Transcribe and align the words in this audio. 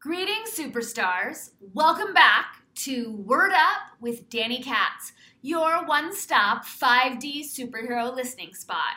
Greetings, 0.00 0.50
superstars. 0.56 1.50
Welcome 1.74 2.14
back 2.14 2.62
to 2.76 3.10
Word 3.16 3.50
Up 3.50 3.98
with 4.00 4.30
Dani 4.30 4.62
Katz, 4.62 5.12
your 5.42 5.84
one 5.86 6.14
stop 6.14 6.64
5D 6.64 7.40
superhero 7.40 8.14
listening 8.14 8.54
spot. 8.54 8.94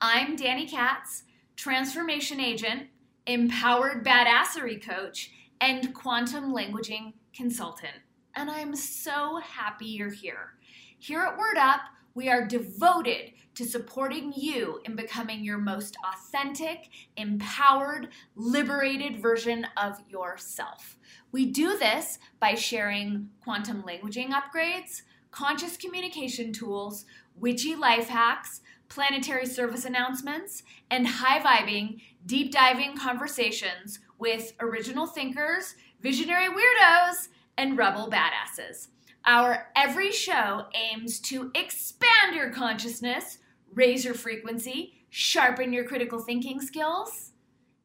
I'm 0.00 0.36
Dani 0.36 0.70
Katz, 0.70 1.22
transformation 1.56 2.40
agent, 2.40 2.88
empowered 3.26 4.04
badassery 4.04 4.86
coach, 4.86 5.30
and 5.62 5.94
quantum 5.94 6.52
languaging 6.54 7.14
consultant. 7.32 7.96
And 8.36 8.50
I'm 8.50 8.76
so 8.76 9.38
happy 9.38 9.86
you're 9.86 10.10
here. 10.12 10.58
Here 10.98 11.22
at 11.22 11.38
Word 11.38 11.56
Up, 11.56 11.80
we 12.18 12.28
are 12.28 12.44
devoted 12.44 13.30
to 13.54 13.64
supporting 13.64 14.32
you 14.34 14.80
in 14.84 14.96
becoming 14.96 15.44
your 15.44 15.56
most 15.56 15.96
authentic, 16.12 16.88
empowered, 17.16 18.08
liberated 18.34 19.22
version 19.22 19.64
of 19.76 20.00
yourself. 20.08 20.96
We 21.30 21.46
do 21.46 21.78
this 21.78 22.18
by 22.40 22.56
sharing 22.56 23.28
quantum 23.44 23.84
languaging 23.84 24.30
upgrades, 24.30 25.02
conscious 25.30 25.76
communication 25.76 26.52
tools, 26.52 27.04
witchy 27.36 27.76
life 27.76 28.08
hacks, 28.08 28.62
planetary 28.88 29.46
service 29.46 29.84
announcements, 29.84 30.64
and 30.90 31.06
high 31.06 31.38
vibing, 31.38 32.00
deep 32.26 32.50
diving 32.50 32.96
conversations 32.96 34.00
with 34.18 34.54
original 34.58 35.06
thinkers, 35.06 35.76
visionary 36.00 36.48
weirdos, 36.48 37.28
and 37.56 37.78
rebel 37.78 38.10
badasses. 38.10 38.88
Our 39.28 39.68
every 39.76 40.10
show 40.10 40.64
aims 40.72 41.20
to 41.20 41.52
expand 41.54 42.34
your 42.34 42.48
consciousness, 42.48 43.36
raise 43.74 44.02
your 44.02 44.14
frequency, 44.14 45.04
sharpen 45.10 45.70
your 45.70 45.84
critical 45.84 46.18
thinking 46.18 46.62
skills, 46.62 47.32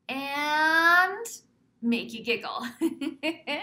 and 0.08 1.26
make 1.82 2.14
you 2.14 2.24
giggle. 2.24 2.66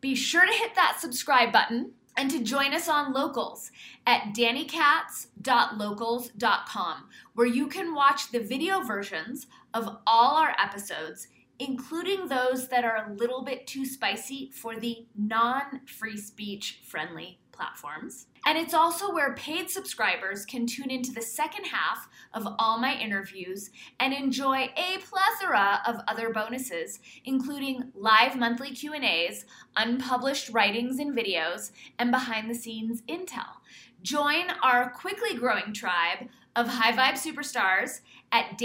Be 0.00 0.14
sure 0.14 0.46
to 0.46 0.52
hit 0.54 0.74
that 0.74 0.96
subscribe 0.98 1.52
button 1.52 1.92
and 2.16 2.30
to 2.30 2.42
join 2.42 2.72
us 2.72 2.88
on 2.88 3.12
locals 3.12 3.70
at 4.06 4.32
danikatz.locals.com, 4.34 7.08
where 7.34 7.46
you 7.46 7.66
can 7.66 7.94
watch 7.94 8.32
the 8.32 8.40
video 8.40 8.80
versions 8.80 9.48
of 9.74 9.98
all 10.06 10.36
our 10.36 10.56
episodes 10.58 11.28
including 11.60 12.26
those 12.26 12.68
that 12.68 12.84
are 12.84 13.06
a 13.06 13.14
little 13.14 13.44
bit 13.44 13.66
too 13.66 13.84
spicy 13.84 14.50
for 14.50 14.80
the 14.80 15.04
non 15.14 15.82
free 15.86 16.16
speech 16.16 16.80
friendly 16.82 17.38
platforms. 17.52 18.26
And 18.46 18.56
it's 18.56 18.72
also 18.72 19.12
where 19.12 19.34
paid 19.34 19.68
subscribers 19.68 20.46
can 20.46 20.66
tune 20.66 20.90
into 20.90 21.12
the 21.12 21.20
second 21.20 21.64
half 21.64 22.08
of 22.32 22.48
all 22.58 22.78
my 22.78 22.94
interviews 22.94 23.68
and 24.00 24.14
enjoy 24.14 24.70
a 24.74 24.98
plethora 25.02 25.82
of 25.86 26.00
other 26.08 26.30
bonuses, 26.30 27.00
including 27.26 27.92
live 27.94 28.38
monthly 28.38 28.70
Q&As, 28.70 29.44
unpublished 29.76 30.48
writings 30.48 30.98
and 30.98 31.14
videos, 31.14 31.72
and 31.98 32.10
behind 32.10 32.48
the 32.48 32.54
scenes 32.54 33.02
intel. 33.02 33.60
Join 34.00 34.46
our 34.62 34.88
quickly 34.88 35.36
growing 35.36 35.74
tribe 35.74 36.28
of 36.56 36.66
high 36.66 36.92
vibe 36.92 37.18
superstars 37.18 38.00
at 38.32 38.56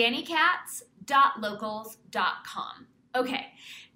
danikatz.locals.com. 1.05 2.87
Okay, 3.15 3.47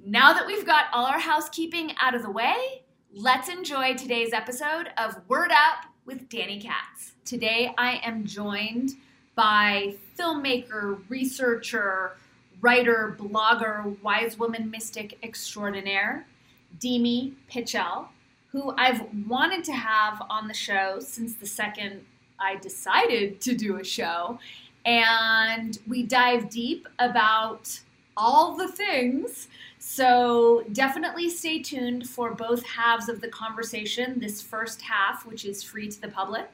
now 0.04 0.34
that 0.34 0.48
we've 0.48 0.66
got 0.66 0.86
all 0.94 1.06
our 1.06 1.20
housekeeping 1.20 1.94
out 2.02 2.16
of 2.16 2.24
the 2.24 2.32
way, 2.32 2.84
let's 3.14 3.50
enjoy 3.50 3.96
today's 3.96 4.32
episode 4.34 4.90
of 4.98 5.18
Word 5.28 5.52
Up 5.52 5.86
with 6.06 6.30
Dani 6.30 6.62
Katz. 6.62 7.14
Today 7.26 7.74
I 7.78 8.00
am 8.04 8.26
joined 8.26 8.92
by 9.36 9.96
filmmaker, 10.18 11.00
researcher, 11.10 12.18
writer, 12.62 13.16
blogger, 13.20 14.02
wise 14.02 14.38
woman 14.38 14.72
mystic 14.72 15.18
extraordinaire, 15.24 16.26
Demi 16.80 17.34
Pietchell, 17.52 18.08
who 18.52 18.74
I've 18.78 19.02
wanted 19.28 19.64
to 19.66 19.74
have 19.74 20.22
on 20.30 20.48
the 20.48 20.54
show 20.54 21.00
since 21.00 21.36
the 21.36 21.46
second 21.46 22.06
I 22.40 22.56
decided 22.56 23.42
to 23.42 23.56
do 23.56 23.78
a 23.78 23.84
show. 23.84 24.40
And 24.90 25.78
we 25.88 26.02
dive 26.02 26.50
deep 26.50 26.88
about 26.98 27.80
all 28.18 28.58
the 28.58 28.68
things. 28.68 29.48
So 29.78 30.64
definitely 30.74 31.30
stay 31.30 31.62
tuned 31.62 32.10
for 32.10 32.34
both 32.34 32.66
halves 32.66 33.08
of 33.08 33.22
the 33.22 33.28
conversation. 33.28 34.20
This 34.20 34.42
first 34.42 34.82
half, 34.82 35.28
which 35.28 35.46
is 35.46 35.62
free 35.62 35.90
to 35.90 36.02
the 36.02 36.08
public, 36.08 36.50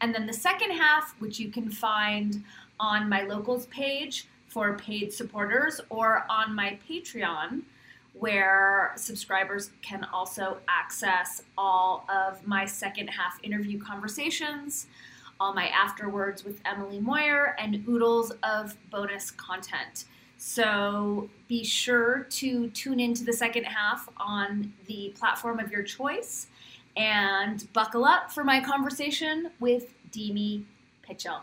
and 0.00 0.14
then 0.14 0.26
the 0.26 0.32
second 0.32 0.70
half, 0.70 1.14
which 1.18 1.38
you 1.38 1.50
can 1.50 1.70
find 1.70 2.42
on 2.80 3.06
my 3.06 3.20
locals 3.20 3.66
page 3.66 4.28
for 4.48 4.78
paid 4.78 5.12
supporters 5.12 5.78
or 5.90 6.24
on 6.30 6.54
my 6.54 6.78
Patreon, 6.88 7.64
where 8.14 8.92
subscribers 8.96 9.72
can 9.82 10.04
also 10.10 10.56
access 10.68 11.42
all 11.58 12.06
of 12.08 12.46
my 12.46 12.64
second 12.64 13.08
half 13.08 13.38
interview 13.42 13.78
conversations, 13.78 14.86
all 15.40 15.52
my 15.52 15.68
afterwards 15.68 16.44
with 16.44 16.60
Emily 16.64 17.00
Moyer, 17.00 17.56
and 17.58 17.84
oodles 17.88 18.32
of 18.42 18.76
bonus 18.90 19.30
content. 19.30 20.04
So 20.36 21.28
be 21.48 21.64
sure 21.64 22.26
to 22.30 22.68
tune 22.70 23.00
into 23.00 23.24
the 23.24 23.32
second 23.32 23.64
half 23.64 24.08
on 24.16 24.72
the 24.86 25.14
platform 25.18 25.58
of 25.58 25.70
your 25.70 25.82
choice 25.82 26.48
and 26.96 27.66
buckle 27.72 28.04
up 28.04 28.30
for 28.30 28.44
my 28.44 28.60
conversation 28.60 29.50
with 29.60 29.94
Demi 30.10 30.64
Pietchell. 31.08 31.40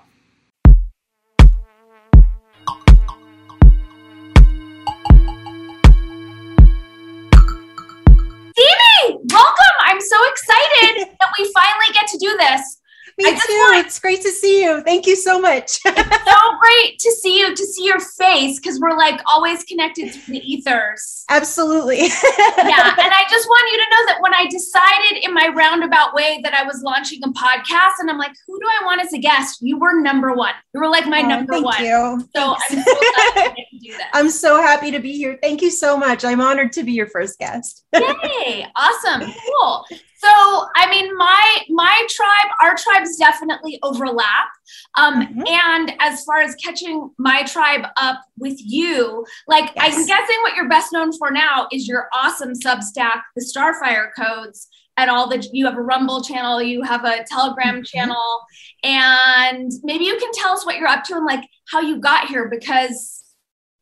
Demi, 8.55 9.19
welcome! 9.29 9.77
I'm 9.81 9.99
so 9.99 10.17
excited 10.29 11.07
that 11.19 11.29
we 11.37 11.51
finally 11.53 11.93
get 11.93 12.07
to 12.07 12.17
do 12.17 12.37
this. 12.37 12.80
Me 13.23 13.31
too. 13.31 13.53
Want, 13.53 13.85
it's 13.85 13.99
great 13.99 14.21
to 14.21 14.29
see 14.29 14.63
you. 14.63 14.81
Thank 14.81 15.05
you 15.05 15.15
so 15.15 15.39
much. 15.39 15.79
it's 15.85 16.31
so 16.31 16.57
great 16.59 16.99
to 16.99 17.11
see 17.11 17.39
you, 17.39 17.55
to 17.55 17.65
see 17.65 17.85
your 17.85 17.99
face, 17.99 18.59
because 18.59 18.79
we're 18.79 18.97
like 18.97 19.21
always 19.27 19.63
connected 19.63 20.13
to 20.13 20.31
the 20.31 20.39
ethers. 20.39 21.25
Absolutely. 21.29 21.97
yeah. 21.99 22.07
And 22.07 23.13
I 23.13 23.23
just 23.29 23.47
want 23.47 23.71
you 23.71 23.77
to 23.77 23.89
know 23.89 24.05
that 24.07 24.17
when 24.21 24.33
I 24.33 24.47
decided 24.47 25.23
in 25.23 25.33
my 25.33 25.47
roundabout 25.55 26.13
way 26.13 26.39
that 26.43 26.53
I 26.53 26.63
was 26.63 26.81
launching 26.83 27.19
a 27.23 27.29
podcast, 27.29 27.99
and 27.99 28.09
I'm 28.09 28.17
like, 28.17 28.33
who 28.47 28.59
do 28.59 28.65
I 28.65 28.85
want 28.85 29.01
as 29.01 29.13
a 29.13 29.19
guest? 29.19 29.59
You 29.61 29.79
were 29.79 29.99
number 30.01 30.33
one. 30.33 30.53
You 30.73 30.81
were 30.81 30.89
like 30.89 31.07
my 31.07 31.21
oh, 31.21 31.27
number 31.27 31.53
thank 31.53 31.65
one. 31.65 31.75
Thank 31.75 31.87
you. 31.87 32.27
So 32.35 32.55
I'm 32.55 32.83
so 32.83 32.93
glad 33.33 33.55
to 33.55 33.79
do 33.79 33.97
that. 33.97 34.09
I'm 34.13 34.29
so 34.29 34.61
happy 34.61 34.91
to 34.91 34.99
be 34.99 35.13
here. 35.13 35.37
Thank 35.41 35.61
you 35.61 35.71
so 35.71 35.97
much. 35.97 36.25
I'm 36.25 36.41
honored 36.41 36.71
to 36.73 36.83
be 36.83 36.91
your 36.93 37.07
first 37.07 37.39
guest. 37.39 37.85
Yay. 37.93 38.67
Awesome. 38.75 39.21
Cool. 39.21 39.85
So, 40.23 40.67
I 40.75 40.87
mean, 40.89 41.17
my 41.17 41.63
my 41.69 42.05
tribe, 42.07 42.51
our 42.61 42.75
tribes 42.75 43.17
definitely 43.17 43.79
overlap. 43.81 44.49
Um, 44.95 45.25
mm-hmm. 45.25 45.41
And 45.47 45.93
as 45.99 46.23
far 46.23 46.41
as 46.41 46.53
catching 46.55 47.09
my 47.17 47.41
tribe 47.43 47.87
up 47.97 48.21
with 48.37 48.57
you, 48.59 49.25
like 49.47 49.71
yes. 49.75 49.95
I'm 49.95 50.05
guessing 50.05 50.37
what 50.43 50.55
you're 50.55 50.69
best 50.69 50.93
known 50.93 51.11
for 51.17 51.31
now 51.31 51.67
is 51.71 51.87
your 51.87 52.07
awesome 52.13 52.53
Substack, 52.53 53.21
the 53.35 53.43
Starfire 53.43 54.09
Codes, 54.15 54.67
and 54.95 55.09
all 55.09 55.27
the 55.27 55.43
you 55.51 55.65
have 55.65 55.77
a 55.77 55.81
Rumble 55.81 56.23
channel, 56.23 56.61
you 56.61 56.83
have 56.83 57.03
a 57.03 57.23
Telegram 57.23 57.77
mm-hmm. 57.77 57.83
channel, 57.83 58.41
and 58.83 59.71
maybe 59.81 60.03
you 60.03 60.17
can 60.17 60.31
tell 60.33 60.51
us 60.51 60.67
what 60.67 60.77
you're 60.77 60.87
up 60.87 61.03
to 61.05 61.15
and 61.15 61.25
like 61.25 61.43
how 61.71 61.79
you 61.81 61.99
got 61.99 62.27
here 62.27 62.47
because 62.47 63.23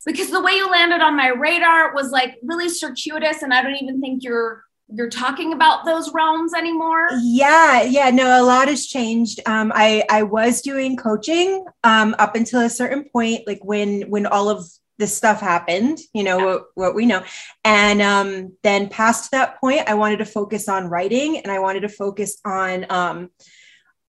because 0.06 0.29
the 0.31 0.41
way 0.41 0.53
you 0.53 0.71
landed 0.71 1.01
on 1.01 1.17
my 1.17 1.27
radar 1.27 1.94
was 1.94 2.11
like 2.11 2.38
really 2.44 2.69
circuitous, 2.69 3.41
and 3.41 3.53
I 3.53 3.61
don't 3.61 3.75
even 3.75 4.00
think 4.00 4.23
you're 4.23 4.63
you're 4.91 5.09
talking 5.09 5.53
about 5.53 5.85
those 5.85 6.13
realms 6.13 6.53
anymore? 6.53 7.07
Yeah 7.22 7.83
yeah 7.83 8.09
no 8.09 8.41
a 8.41 8.44
lot 8.44 8.67
has 8.67 8.88
changed. 8.88 9.39
Um, 9.45 9.72
i 9.75 10.03
i 10.09 10.23
was 10.23 10.61
doing 10.61 10.97
coaching 10.97 11.66
um, 11.83 12.16
up 12.19 12.35
until 12.35 12.61
a 12.61 12.69
certain 12.69 13.03
point 13.03 13.47
like 13.47 13.59
when 13.63 14.09
when 14.09 14.25
all 14.25 14.50
of 14.50 14.66
this 14.97 15.16
stuff 15.16 15.39
happened 15.39 15.97
you 16.13 16.23
know 16.23 16.38
yeah. 16.39 16.45
what, 16.45 16.63
what, 16.75 16.95
we 16.95 17.05
know. 17.05 17.23
And 17.63 18.01
um, 18.01 18.57
then 18.63 18.89
past 18.89 19.31
that 19.31 19.59
point 19.59 19.88
i 19.88 19.94
wanted 19.94 20.18
to 20.18 20.25
focus 20.25 20.68
on 20.68 20.88
writing 20.88 21.38
and 21.38 21.51
i 21.51 21.59
wanted 21.59 21.81
to 21.81 21.89
focus 21.89 22.38
on 22.45 22.85
um, 22.89 23.30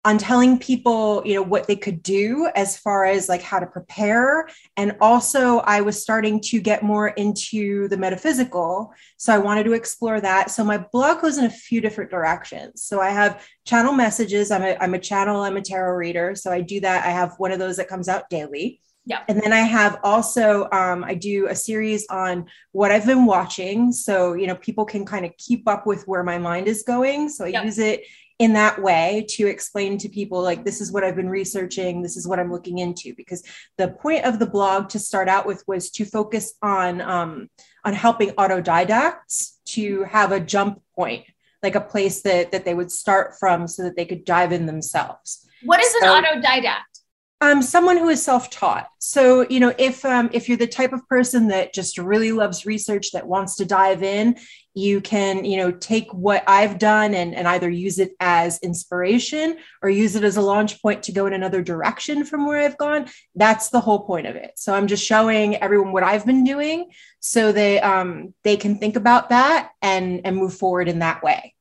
on 0.04 0.16
telling 0.16 0.58
people 0.58 1.22
you 1.24 1.34
know 1.34 1.42
what 1.42 1.66
they 1.66 1.76
could 1.76 2.02
do 2.02 2.48
as 2.54 2.78
far 2.78 3.04
as 3.04 3.28
like 3.28 3.42
how 3.42 3.58
to 3.58 3.66
prepare. 3.66 4.48
And 4.76 4.96
also 5.00 5.58
i 5.60 5.80
was 5.80 6.00
starting 6.00 6.40
to 6.42 6.60
get 6.60 6.82
more 6.82 7.08
into 7.08 7.88
the 7.88 7.96
metaphysical 7.96 8.92
so 9.16 9.34
i 9.34 9.38
wanted 9.38 9.64
to 9.64 9.72
explore 9.72 10.20
that. 10.20 10.50
So 10.50 10.64
my 10.64 10.78
blog 10.78 11.20
goes 11.20 11.38
in 11.38 11.44
a 11.44 11.50
few 11.50 11.80
different 11.80 12.10
directions. 12.10 12.82
So 12.82 13.00
i 13.00 13.10
have 13.10 13.46
channel 13.64 13.92
messages. 13.92 14.50
I'm 14.50 14.62
a, 14.62 14.76
I'm 14.80 14.94
a 14.94 14.98
channel 14.98 15.42
i'm 15.42 15.56
a 15.56 15.62
tarot 15.62 15.96
reader 15.96 16.34
so 16.34 16.52
i 16.52 16.60
do 16.60 16.80
that. 16.80 17.04
I 17.04 17.10
have 17.10 17.34
one 17.38 17.52
of 17.52 17.58
those 17.58 17.76
that 17.76 17.88
comes 17.88 18.08
out 18.08 18.30
daily. 18.30 18.80
Yeah. 19.08 19.22
And 19.26 19.40
then 19.40 19.54
I 19.54 19.60
have 19.60 19.98
also 20.04 20.68
um, 20.70 21.02
I 21.02 21.14
do 21.14 21.46
a 21.48 21.54
series 21.54 22.06
on 22.10 22.44
what 22.72 22.90
I've 22.90 23.06
been 23.06 23.24
watching, 23.24 23.90
so 23.90 24.34
you 24.34 24.46
know 24.46 24.54
people 24.54 24.84
can 24.84 25.06
kind 25.06 25.24
of 25.24 25.34
keep 25.38 25.66
up 25.66 25.86
with 25.86 26.06
where 26.06 26.22
my 26.22 26.36
mind 26.36 26.68
is 26.68 26.82
going. 26.82 27.30
So 27.30 27.46
I 27.46 27.62
use 27.64 27.78
it 27.78 28.02
in 28.38 28.52
that 28.52 28.80
way 28.80 29.26
to 29.30 29.46
explain 29.46 29.98
to 29.98 30.08
people 30.08 30.42
like 30.42 30.64
this 30.64 30.80
is 30.80 30.92
what 30.92 31.02
I've 31.02 31.16
been 31.16 31.28
researching, 31.28 32.02
this 32.02 32.16
is 32.16 32.26
what 32.26 32.38
I'm 32.38 32.52
looking 32.52 32.78
into. 32.78 33.14
Because 33.16 33.42
the 33.76 33.88
point 33.88 34.24
of 34.24 34.38
the 34.38 34.46
blog 34.46 34.88
to 34.90 34.98
start 34.98 35.28
out 35.28 35.46
with 35.46 35.64
was 35.66 35.90
to 35.92 36.04
focus 36.04 36.54
on 36.62 37.00
um, 37.00 37.48
on 37.84 37.92
helping 37.94 38.30
autodidacts 38.30 39.56
to 39.66 40.04
have 40.04 40.32
a 40.32 40.40
jump 40.40 40.80
point, 40.94 41.24
like 41.62 41.74
a 41.74 41.80
place 41.80 42.22
that 42.22 42.52
that 42.52 42.64
they 42.64 42.74
would 42.74 42.92
start 42.92 43.34
from, 43.38 43.66
so 43.66 43.82
that 43.82 43.96
they 43.96 44.04
could 44.04 44.24
dive 44.24 44.52
in 44.52 44.66
themselves. 44.66 45.46
What 45.64 45.80
is 45.80 45.92
so, 46.00 46.14
an 46.14 46.24
autodidact? 46.24 46.98
um, 47.40 47.62
someone 47.62 47.96
who 47.96 48.08
is 48.08 48.22
self-taught. 48.22 48.88
So, 48.98 49.46
you 49.48 49.60
know, 49.60 49.72
if 49.78 50.04
um, 50.04 50.28
if 50.32 50.48
you're 50.48 50.58
the 50.58 50.66
type 50.66 50.92
of 50.92 51.06
person 51.08 51.48
that 51.48 51.72
just 51.72 51.98
really 51.98 52.32
loves 52.32 52.66
research, 52.66 53.12
that 53.12 53.26
wants 53.26 53.56
to 53.56 53.64
dive 53.64 54.02
in, 54.02 54.36
you 54.78 55.00
can, 55.00 55.44
you 55.44 55.56
know, 55.56 55.72
take 55.72 56.12
what 56.14 56.44
I've 56.46 56.78
done 56.78 57.14
and, 57.14 57.34
and 57.34 57.48
either 57.48 57.68
use 57.68 57.98
it 57.98 58.12
as 58.20 58.58
inspiration 58.60 59.58
or 59.82 59.90
use 59.90 60.14
it 60.14 60.24
as 60.24 60.36
a 60.36 60.42
launch 60.42 60.80
point 60.80 61.02
to 61.04 61.12
go 61.12 61.26
in 61.26 61.32
another 61.32 61.62
direction 61.62 62.24
from 62.24 62.46
where 62.46 62.60
I've 62.60 62.78
gone. 62.78 63.06
That's 63.34 63.70
the 63.70 63.80
whole 63.80 64.00
point 64.00 64.26
of 64.26 64.36
it. 64.36 64.52
So 64.56 64.72
I'm 64.74 64.86
just 64.86 65.04
showing 65.04 65.56
everyone 65.56 65.92
what 65.92 66.04
I've 66.04 66.24
been 66.24 66.44
doing 66.44 66.90
so 67.20 67.52
they 67.52 67.80
um, 67.80 68.34
they 68.44 68.56
can 68.56 68.78
think 68.78 68.96
about 68.96 69.30
that 69.30 69.70
and 69.82 70.20
and 70.24 70.36
move 70.36 70.54
forward 70.54 70.88
in 70.88 71.00
that 71.00 71.22
way 71.22 71.54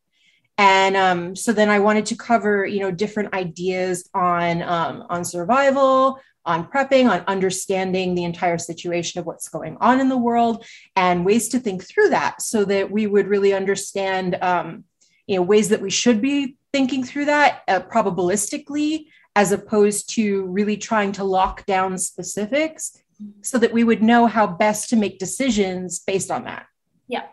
and 0.57 0.95
um, 0.97 1.35
so 1.35 1.53
then 1.53 1.69
i 1.69 1.79
wanted 1.79 2.05
to 2.05 2.15
cover 2.15 2.65
you 2.65 2.79
know 2.79 2.91
different 2.91 3.33
ideas 3.33 4.09
on 4.13 4.61
um, 4.63 5.05
on 5.09 5.23
survival 5.23 6.19
on 6.47 6.67
prepping 6.67 7.09
on 7.09 7.23
understanding 7.27 8.15
the 8.15 8.23
entire 8.23 8.57
situation 8.57 9.19
of 9.19 9.25
what's 9.25 9.49
going 9.49 9.77
on 9.79 9.99
in 9.99 10.09
the 10.09 10.17
world 10.17 10.65
and 10.95 11.25
ways 11.25 11.49
to 11.49 11.59
think 11.59 11.83
through 11.83 12.09
that 12.09 12.41
so 12.41 12.65
that 12.65 12.89
we 12.89 13.05
would 13.05 13.27
really 13.27 13.53
understand 13.53 14.35
um, 14.41 14.83
you 15.27 15.35
know 15.35 15.41
ways 15.41 15.69
that 15.69 15.81
we 15.81 15.89
should 15.91 16.21
be 16.21 16.57
thinking 16.73 17.03
through 17.03 17.25
that 17.25 17.61
uh, 17.67 17.79
probabilistically 17.81 19.05
as 19.35 19.51
opposed 19.51 20.09
to 20.09 20.45
really 20.47 20.77
trying 20.77 21.11
to 21.11 21.23
lock 21.23 21.65
down 21.67 21.97
specifics 21.97 22.97
so 23.41 23.57
that 23.57 23.73
we 23.73 23.83
would 23.83 24.01
know 24.01 24.25
how 24.25 24.47
best 24.47 24.89
to 24.89 24.95
make 24.95 25.19
decisions 25.19 25.99
based 25.99 26.31
on 26.31 26.45
that. 26.45 26.65
Yeah. 27.07 27.25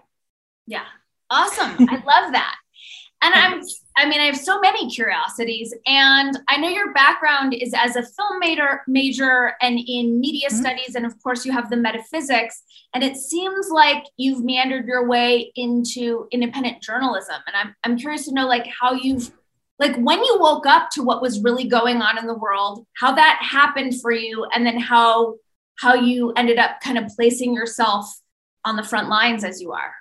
Yeah. 0.66 0.84
Awesome. 1.30 1.76
I 1.88 1.94
love 1.94 2.32
that. 2.32 2.56
And 3.22 3.34
I'm, 3.34 3.62
I 3.96 4.08
mean, 4.08 4.20
I 4.20 4.24
have 4.24 4.36
so 4.36 4.60
many 4.60 4.90
curiosities. 4.90 5.72
And 5.86 6.38
I 6.48 6.56
know 6.56 6.68
your 6.68 6.92
background 6.92 7.54
is 7.54 7.72
as 7.76 7.94
a 7.94 8.02
film 8.02 8.40
major, 8.40 8.82
major 8.88 9.54
and 9.60 9.78
in 9.78 10.18
media 10.18 10.48
mm-hmm. 10.48 10.60
studies. 10.60 10.96
And 10.96 11.06
of 11.06 11.20
course, 11.22 11.46
you 11.46 11.52
have 11.52 11.70
the 11.70 11.76
metaphysics. 11.76 12.62
And 12.92 13.04
it 13.04 13.16
seems 13.16 13.68
like 13.70 14.04
you've 14.16 14.44
meandered 14.44 14.86
your 14.86 15.06
way 15.06 15.52
into 15.54 16.26
independent 16.32 16.82
journalism. 16.82 17.36
And 17.46 17.56
I'm, 17.56 17.74
I'm 17.84 17.96
curious 17.96 18.24
to 18.26 18.34
know, 18.34 18.46
like, 18.46 18.66
how 18.66 18.94
you've, 18.94 19.30
like, 19.78 19.96
when 19.96 20.22
you 20.24 20.38
woke 20.40 20.66
up 20.66 20.90
to 20.94 21.02
what 21.02 21.22
was 21.22 21.40
really 21.42 21.68
going 21.68 22.02
on 22.02 22.18
in 22.18 22.26
the 22.26 22.38
world, 22.38 22.86
how 22.96 23.14
that 23.14 23.38
happened 23.42 24.00
for 24.00 24.10
you, 24.10 24.46
and 24.52 24.66
then 24.66 24.78
how, 24.78 25.34
how 25.76 25.94
you 25.94 26.32
ended 26.32 26.58
up 26.58 26.80
kind 26.80 26.98
of 26.98 27.08
placing 27.16 27.54
yourself 27.54 28.06
on 28.64 28.76
the 28.76 28.82
front 28.82 29.08
lines 29.08 29.44
as 29.44 29.60
you 29.60 29.72
are. 29.72 29.92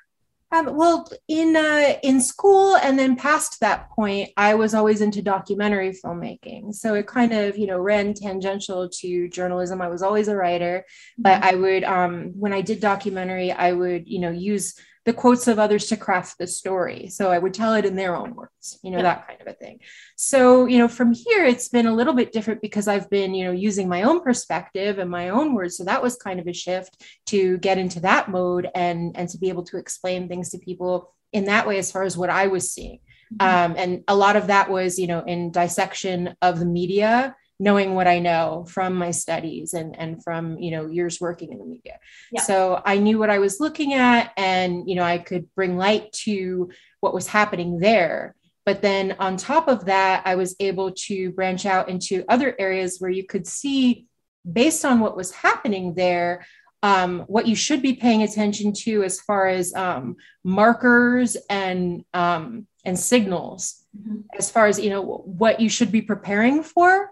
Um, 0.53 0.75
well, 0.75 1.09
in 1.27 1.55
uh, 1.55 1.95
in 2.03 2.21
school 2.21 2.75
and 2.75 2.97
then 2.97 3.15
past 3.15 3.59
that 3.61 3.89
point, 3.89 4.29
I 4.37 4.53
was 4.53 4.75
always 4.75 5.01
into 5.01 5.23
documentary 5.23 5.91
filmmaking. 5.91 6.75
So 6.75 6.93
it 6.93 7.07
kind 7.07 7.33
of 7.33 7.57
you 7.57 7.65
know 7.65 7.79
ran 7.79 8.13
tangential 8.13 8.87
to 8.87 9.27
journalism. 9.29 9.81
I 9.81 9.87
was 9.87 10.03
always 10.03 10.27
a 10.27 10.35
writer, 10.35 10.85
but 11.17 11.41
mm-hmm. 11.41 11.55
I 11.55 11.55
would 11.55 11.83
um, 11.83 12.33
when 12.39 12.53
I 12.53 12.61
did 12.61 12.79
documentary, 12.79 13.51
I 13.51 13.71
would 13.71 14.07
you 14.07 14.19
know 14.19 14.29
use 14.29 14.75
the 15.05 15.13
quotes 15.13 15.47
of 15.47 15.59
others 15.59 15.87
to 15.87 15.97
craft 15.97 16.37
the 16.37 16.47
story. 16.47 17.09
So 17.09 17.31
I 17.31 17.37
would 17.37 17.53
tell 17.53 17.73
it 17.73 17.85
in 17.85 17.95
their 17.95 18.15
own 18.15 18.35
words, 18.35 18.79
you 18.83 18.91
know, 18.91 18.97
yeah. 18.97 19.03
that 19.03 19.27
kind 19.27 19.41
of 19.41 19.47
a 19.47 19.53
thing. 19.53 19.79
So, 20.15 20.65
you 20.65 20.77
know, 20.77 20.87
from 20.87 21.13
here, 21.13 21.43
it's 21.43 21.67
been 21.67 21.87
a 21.87 21.93
little 21.93 22.13
bit 22.13 22.31
different 22.31 22.61
because 22.61 22.87
I've 22.87 23.09
been, 23.09 23.33
you 23.33 23.43
know, 23.45 23.51
using 23.51 23.89
my 23.89 24.03
own 24.03 24.21
perspective 24.21 24.99
and 24.99 25.09
my 25.09 25.29
own 25.29 25.53
words. 25.53 25.77
So 25.77 25.83
that 25.83 26.01
was 26.01 26.15
kind 26.15 26.39
of 26.39 26.47
a 26.47 26.53
shift 26.53 27.03
to 27.27 27.57
get 27.57 27.77
into 27.77 27.99
that 28.01 28.29
mode 28.29 28.69
and, 28.73 29.17
and 29.17 29.27
to 29.29 29.37
be 29.37 29.49
able 29.49 29.63
to 29.63 29.77
explain 29.77 30.29
things 30.29 30.49
to 30.51 30.57
people 30.57 31.13
in 31.33 31.45
that 31.45 31.67
way 31.67 31.79
as 31.79 31.91
far 31.91 32.03
as 32.03 32.17
what 32.17 32.29
I 32.29 32.47
was 32.47 32.71
seeing. 32.71 32.99
Mm-hmm. 33.35 33.71
Um, 33.71 33.77
and 33.77 34.03
a 34.07 34.15
lot 34.15 34.37
of 34.37 34.47
that 34.47 34.69
was, 34.69 34.97
you 34.97 35.07
know, 35.07 35.21
in 35.21 35.51
dissection 35.51 36.35
of 36.41 36.59
the 36.59 36.65
media 36.65 37.35
knowing 37.59 37.95
what 37.95 38.07
I 38.07 38.19
know 38.19 38.65
from 38.67 38.95
my 38.95 39.11
studies 39.11 39.73
and, 39.73 39.97
and 39.97 40.23
from, 40.23 40.57
you 40.57 40.71
know, 40.71 40.87
years 40.87 41.21
working 41.21 41.51
in 41.51 41.59
the 41.59 41.65
media. 41.65 41.99
Yeah. 42.31 42.41
So 42.41 42.81
I 42.85 42.97
knew 42.97 43.19
what 43.19 43.29
I 43.29 43.39
was 43.39 43.59
looking 43.59 43.93
at 43.93 44.31
and, 44.37 44.89
you 44.89 44.95
know, 44.95 45.03
I 45.03 45.17
could 45.17 45.53
bring 45.55 45.77
light 45.77 46.11
to 46.23 46.69
what 46.99 47.13
was 47.13 47.27
happening 47.27 47.79
there. 47.79 48.35
But 48.65 48.81
then 48.81 49.15
on 49.19 49.37
top 49.37 49.67
of 49.67 49.85
that, 49.85 50.23
I 50.25 50.35
was 50.35 50.55
able 50.59 50.91
to 50.91 51.31
branch 51.31 51.65
out 51.65 51.89
into 51.89 52.23
other 52.27 52.55
areas 52.57 52.97
where 52.99 53.11
you 53.11 53.25
could 53.25 53.45
see, 53.45 54.07
based 54.51 54.85
on 54.85 54.99
what 54.99 55.17
was 55.17 55.31
happening 55.31 55.95
there, 55.95 56.45
um, 56.81 57.21
what 57.27 57.47
you 57.47 57.55
should 57.55 57.81
be 57.81 57.93
paying 57.93 58.23
attention 58.23 58.73
to 58.73 59.03
as 59.03 59.21
far 59.21 59.47
as 59.47 59.73
um, 59.73 60.17
markers 60.43 61.37
and 61.49 62.03
um, 62.13 62.67
and 62.85 62.99
signals, 62.99 63.85
mm-hmm. 63.97 64.19
as 64.37 64.51
far 64.51 64.67
as 64.67 64.77
you 64.77 64.89
know 64.89 65.01
what 65.01 65.61
you 65.61 65.69
should 65.69 65.93
be 65.93 66.01
preparing 66.01 66.61
for, 66.61 67.09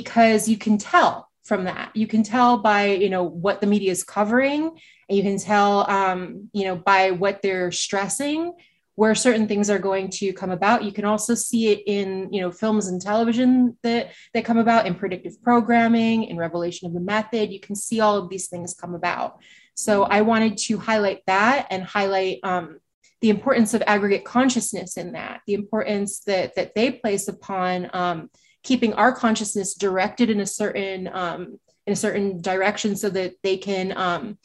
because 0.00 0.46
you 0.46 0.58
can 0.58 0.76
tell 0.76 1.30
from 1.42 1.64
that. 1.64 1.90
You 1.94 2.06
can 2.06 2.22
tell 2.22 2.58
by, 2.58 2.88
you 3.04 3.08
know, 3.08 3.22
what 3.22 3.62
the 3.62 3.66
media 3.66 3.90
is 3.90 4.04
covering, 4.04 4.62
and 5.08 5.16
you 5.16 5.22
can 5.22 5.38
tell, 5.38 5.88
um, 5.90 6.50
you 6.52 6.64
know, 6.66 6.76
by 6.76 7.12
what 7.12 7.40
they're 7.40 7.72
stressing 7.72 8.52
where 8.96 9.14
certain 9.14 9.46
things 9.46 9.70
are 9.70 9.78
going 9.78 10.10
to 10.10 10.32
come 10.34 10.50
about. 10.50 10.84
You 10.84 10.92
can 10.92 11.06
also 11.06 11.34
see 11.34 11.68
it 11.68 11.82
in, 11.86 12.30
you 12.30 12.42
know, 12.42 12.50
films 12.50 12.88
and 12.88 13.00
television 13.00 13.78
that 13.82 14.12
that 14.34 14.44
come 14.44 14.58
about 14.58 14.86
in 14.86 14.94
predictive 14.94 15.40
programming, 15.42 16.24
in 16.24 16.36
revelation 16.36 16.88
of 16.88 16.92
the 16.92 17.00
method. 17.00 17.50
You 17.50 17.60
can 17.60 17.74
see 17.74 18.00
all 18.00 18.16
of 18.18 18.28
these 18.28 18.48
things 18.48 18.74
come 18.74 18.94
about. 18.94 19.38
So 19.74 20.02
I 20.02 20.20
wanted 20.22 20.58
to 20.66 20.76
highlight 20.76 21.22
that 21.26 21.68
and 21.70 21.84
highlight 21.84 22.40
um, 22.42 22.80
the 23.22 23.30
importance 23.30 23.72
of 23.72 23.82
aggregate 23.86 24.24
consciousness 24.26 24.98
in 24.98 25.12
that, 25.12 25.40
the 25.46 25.54
importance 25.54 26.20
that 26.20 26.54
that 26.56 26.74
they 26.74 26.90
place 26.90 27.28
upon 27.28 27.88
um, 27.94 28.30
keeping 28.66 28.92
our 28.94 29.12
consciousness 29.12 29.74
directed 29.74 30.28
in 30.28 30.40
a 30.40 30.46
certain 30.46 31.08
um, 31.12 31.58
in 31.86 31.92
a 31.92 31.96
certain 31.96 32.42
direction 32.42 32.96
so 32.96 33.08
that 33.08 33.36
they 33.44 33.56
can 33.56 33.96
um, 33.96 34.36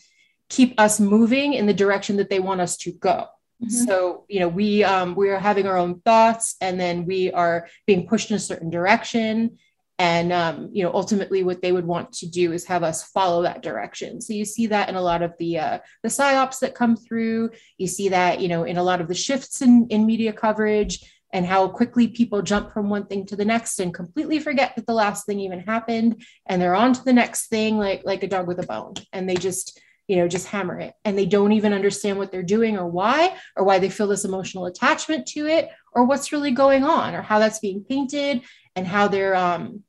keep 0.48 0.80
us 0.80 1.00
moving 1.00 1.54
in 1.54 1.66
the 1.66 1.74
direction 1.74 2.18
that 2.18 2.30
they 2.30 2.40
want 2.40 2.62
us 2.62 2.78
to 2.78 2.92
go. 2.92 3.26
Mm-hmm. 3.64 3.86
so 3.86 4.26
you 4.28 4.40
know 4.40 4.48
we 4.48 4.84
um, 4.84 5.16
we 5.16 5.30
are 5.30 5.40
having 5.40 5.68
our 5.68 5.78
own 5.78 6.02
thoughts 6.02 6.56
and 6.62 6.80
then 6.80 7.06
we 7.06 7.32
are 7.32 7.68
being 7.86 8.08
pushed 8.08 8.30
in 8.32 8.38
a 8.38 8.40
certain 8.40 8.70
direction. 8.70 9.58
And 9.98 10.32
um, 10.32 10.70
you 10.72 10.84
know 10.84 10.92
ultimately 10.94 11.44
what 11.44 11.62
they 11.64 11.72
would 11.72 11.86
want 11.86 12.14
to 12.14 12.28
do 12.28 12.54
is 12.54 12.66
have 12.66 12.84
us 12.84 13.04
follow 13.04 13.42
that 13.44 13.64
direction. 13.64 14.22
So 14.22 14.34
you 14.34 14.46
see 14.46 14.68
that 14.68 14.90
in 14.90 14.96
a 14.96 15.02
lot 15.02 15.24
of 15.24 15.34
the 15.40 15.58
uh, 15.58 15.80
the 16.04 16.10
psyops 16.10 16.60
that 16.60 16.76
come 16.76 16.96
through. 16.96 17.52
You 17.80 17.88
see 17.88 18.10
that 18.10 18.40
you 18.40 18.50
know 18.50 18.64
in 18.66 18.78
a 18.78 18.84
lot 18.84 19.02
of 19.02 19.08
the 19.08 19.16
shifts 19.16 19.62
in, 19.64 19.88
in 19.90 20.06
media 20.06 20.34
coverage 20.34 20.94
and 21.34 21.46
how 21.46 21.68
quickly 21.68 22.08
people 22.08 22.42
jump 22.42 22.74
from 22.74 22.90
one 22.90 23.06
thing 23.06 23.26
to 23.26 23.36
the 23.36 23.46
next 23.46 23.80
and 23.80 23.94
completely 23.94 24.40
forget 24.40 24.76
that 24.76 24.86
the 24.86 24.94
last 24.94 25.26
thing 25.26 25.40
even 25.40 25.60
happened 25.60 26.24
and 26.48 26.62
they're 26.62 26.76
on 26.76 26.94
to 26.94 27.04
the 27.04 27.14
next 27.14 27.48
thing 27.48 27.78
like 27.78 28.02
like 28.04 28.24
a 28.24 28.28
dog 28.28 28.48
with 28.48 28.60
a 28.60 28.68
bone 28.68 28.94
and 29.14 29.30
they 29.30 29.36
just 29.36 29.80
you 30.12 30.18
know 30.18 30.28
just 30.28 30.48
hammer 30.48 30.78
it. 30.78 30.94
And 31.06 31.18
they 31.18 31.26
don't 31.26 31.54
even 31.54 31.72
understand 31.72 32.18
what 32.18 32.34
they're 32.34 32.44
doing 32.44 32.78
or 32.78 32.86
why 32.86 33.34
or 33.56 33.64
why 33.64 33.80
they 33.80 33.90
feel 33.90 34.08
this 34.08 34.26
emotional 34.26 34.66
attachment 34.66 35.26
to 35.28 35.48
it 35.48 35.70
or 35.94 36.04
what's 36.04 36.34
really 36.34 36.52
going 36.52 36.84
on 36.84 37.16
or 37.16 37.22
how 37.22 37.40
that's 37.40 37.60
being 37.60 37.86
painted 37.88 38.42
and 38.76 38.86
how 38.86 39.08
their 39.08 39.36
um 39.36 39.84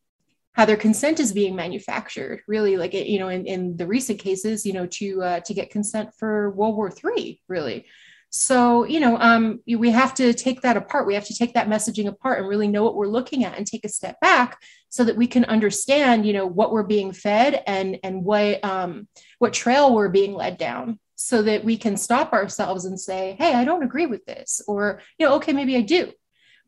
how 0.53 0.65
their 0.65 0.77
consent 0.77 1.19
is 1.19 1.33
being 1.33 1.57
manufactured. 1.57 2.43
Really 2.47 2.77
like 2.77 2.95
you 2.95 3.19
know 3.19 3.31
in, 3.31 3.47
in 3.47 3.77
the 3.77 3.87
recent 3.87 4.21
cases 4.21 4.65
you 4.65 4.75
know 4.75 4.87
to 4.87 5.23
uh, 5.23 5.41
to 5.41 5.55
get 5.55 5.71
consent 5.71 6.11
for 6.17 6.51
world 6.53 6.77
war 6.77 6.89
three 6.89 7.41
really 7.49 7.87
so, 8.35 8.85
you 8.85 8.99
know, 8.99 9.19
um, 9.19 9.61
we 9.67 9.91
have 9.91 10.15
to 10.15 10.33
take 10.33 10.63
that 10.63 10.79
apart. 10.79 11.07
We 11.07 11.15
have 11.15 11.27
to 11.27 11.37
take 11.37 11.53
that 11.53 11.69
messaging 11.69 12.09
apart 12.09 12.39
and 12.39 12.49
really 12.49 12.67
know 12.67 12.83
what 12.83 12.97
we're 12.97 13.07
looking 13.07 13.45
at 13.45 13.59
and 13.59 13.67
take 13.67 13.85
a 13.85 13.91
step 13.91 14.19
back 14.21 14.59
so 14.89 15.05
that 15.05 15.17
we 15.17 15.27
can 15.27 15.45
understand, 15.45 16.25
you 16.25 16.33
know, 16.33 16.47
what 16.47 16.73
we're 16.73 16.83
being 16.83 17.13
fed 17.13 17.63
and 17.67 17.99
and 18.03 18.25
what 18.25 18.65
um, 18.65 19.07
what 19.39 19.53
trail 19.53 19.95
we're 19.95 20.09
being 20.09 20.33
led 20.33 20.57
down, 20.57 20.99
so 21.15 21.43
that 21.43 21.63
we 21.63 21.77
can 21.77 21.99
stop 21.99 22.33
ourselves 22.33 22.87
and 22.87 22.99
say, 22.99 23.37
"Hey, 23.39 23.53
I 23.53 23.67
don't 23.67 23.83
agree 23.83 24.07
with 24.07 24.25
this," 24.25 24.63
or 24.67 25.03
you 25.19 25.27
know, 25.27 25.35
"Okay, 25.35 25.53
maybe 25.53 25.77
I 25.77 25.83
do," 25.83 26.11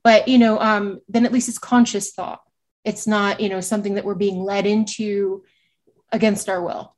but 0.02 0.28
you 0.28 0.37
know, 0.37 0.61
um, 0.61 1.00
then 1.09 1.25
at 1.25 1.33
least 1.33 1.49
it's 1.49 1.59
conscious 1.59 2.12
thought. 2.12 2.42
It's 2.85 3.06
not, 3.06 3.40
you 3.40 3.49
know, 3.49 3.61
something 3.61 3.94
that 3.94 4.04
we're 4.04 4.14
being 4.14 4.44
led 4.44 4.66
into 4.66 5.44
against 6.12 6.50
our 6.50 6.62
will. 6.62 6.94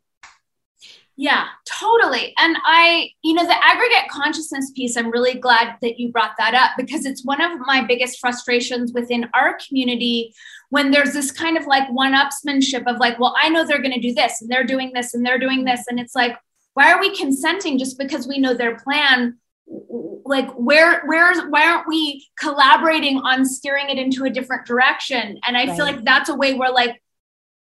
Yeah, 1.18 1.46
totally. 1.64 2.34
And 2.36 2.58
I, 2.62 3.10
you 3.22 3.32
know, 3.32 3.46
the 3.46 3.64
aggregate 3.64 4.10
consciousness 4.10 4.70
piece, 4.72 4.98
I'm 4.98 5.10
really 5.10 5.34
glad 5.34 5.76
that 5.80 5.98
you 5.98 6.12
brought 6.12 6.36
that 6.36 6.52
up 6.52 6.72
because 6.76 7.06
it's 7.06 7.24
one 7.24 7.40
of 7.40 7.58
my 7.60 7.82
biggest 7.82 8.20
frustrations 8.20 8.92
within 8.92 9.26
our 9.32 9.56
community 9.66 10.34
when 10.68 10.90
there's 10.90 11.14
this 11.14 11.30
kind 11.30 11.56
of 11.56 11.66
like 11.66 11.88
one 11.90 12.12
upsmanship 12.12 12.86
of 12.86 12.98
like, 12.98 13.18
well, 13.18 13.34
I 13.40 13.48
know 13.48 13.66
they're 13.66 13.80
going 13.80 13.94
to 13.94 14.00
do 14.00 14.12
this 14.12 14.42
and 14.42 14.50
they're 14.50 14.64
doing 14.64 14.92
this 14.92 15.14
and 15.14 15.24
they're 15.24 15.38
doing 15.38 15.64
this. 15.64 15.84
And 15.88 15.98
it's 15.98 16.14
like, 16.14 16.36
why 16.74 16.92
are 16.92 17.00
we 17.00 17.16
consenting 17.16 17.78
just 17.78 17.98
because 17.98 18.28
we 18.28 18.38
know 18.38 18.52
their 18.52 18.76
plan 18.76 19.38
like 20.24 20.50
where 20.52 21.02
where's 21.06 21.38
why 21.48 21.66
aren't 21.66 21.88
we 21.88 22.28
collaborating 22.38 23.18
on 23.18 23.44
steering 23.44 23.88
it 23.88 23.98
into 23.98 24.24
a 24.24 24.30
different 24.30 24.64
direction 24.64 25.40
and 25.44 25.56
i 25.56 25.66
right. 25.66 25.76
feel 25.76 25.84
like 25.84 26.04
that's 26.04 26.28
a 26.28 26.34
way 26.34 26.54
where 26.54 26.70
like 26.70 27.02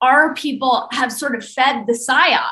our 0.02 0.34
people 0.34 0.90
have 0.92 1.14
sort 1.14 1.36
of 1.36 1.46
fed 1.46 1.86
the 1.88 1.94
psyop 1.94 2.52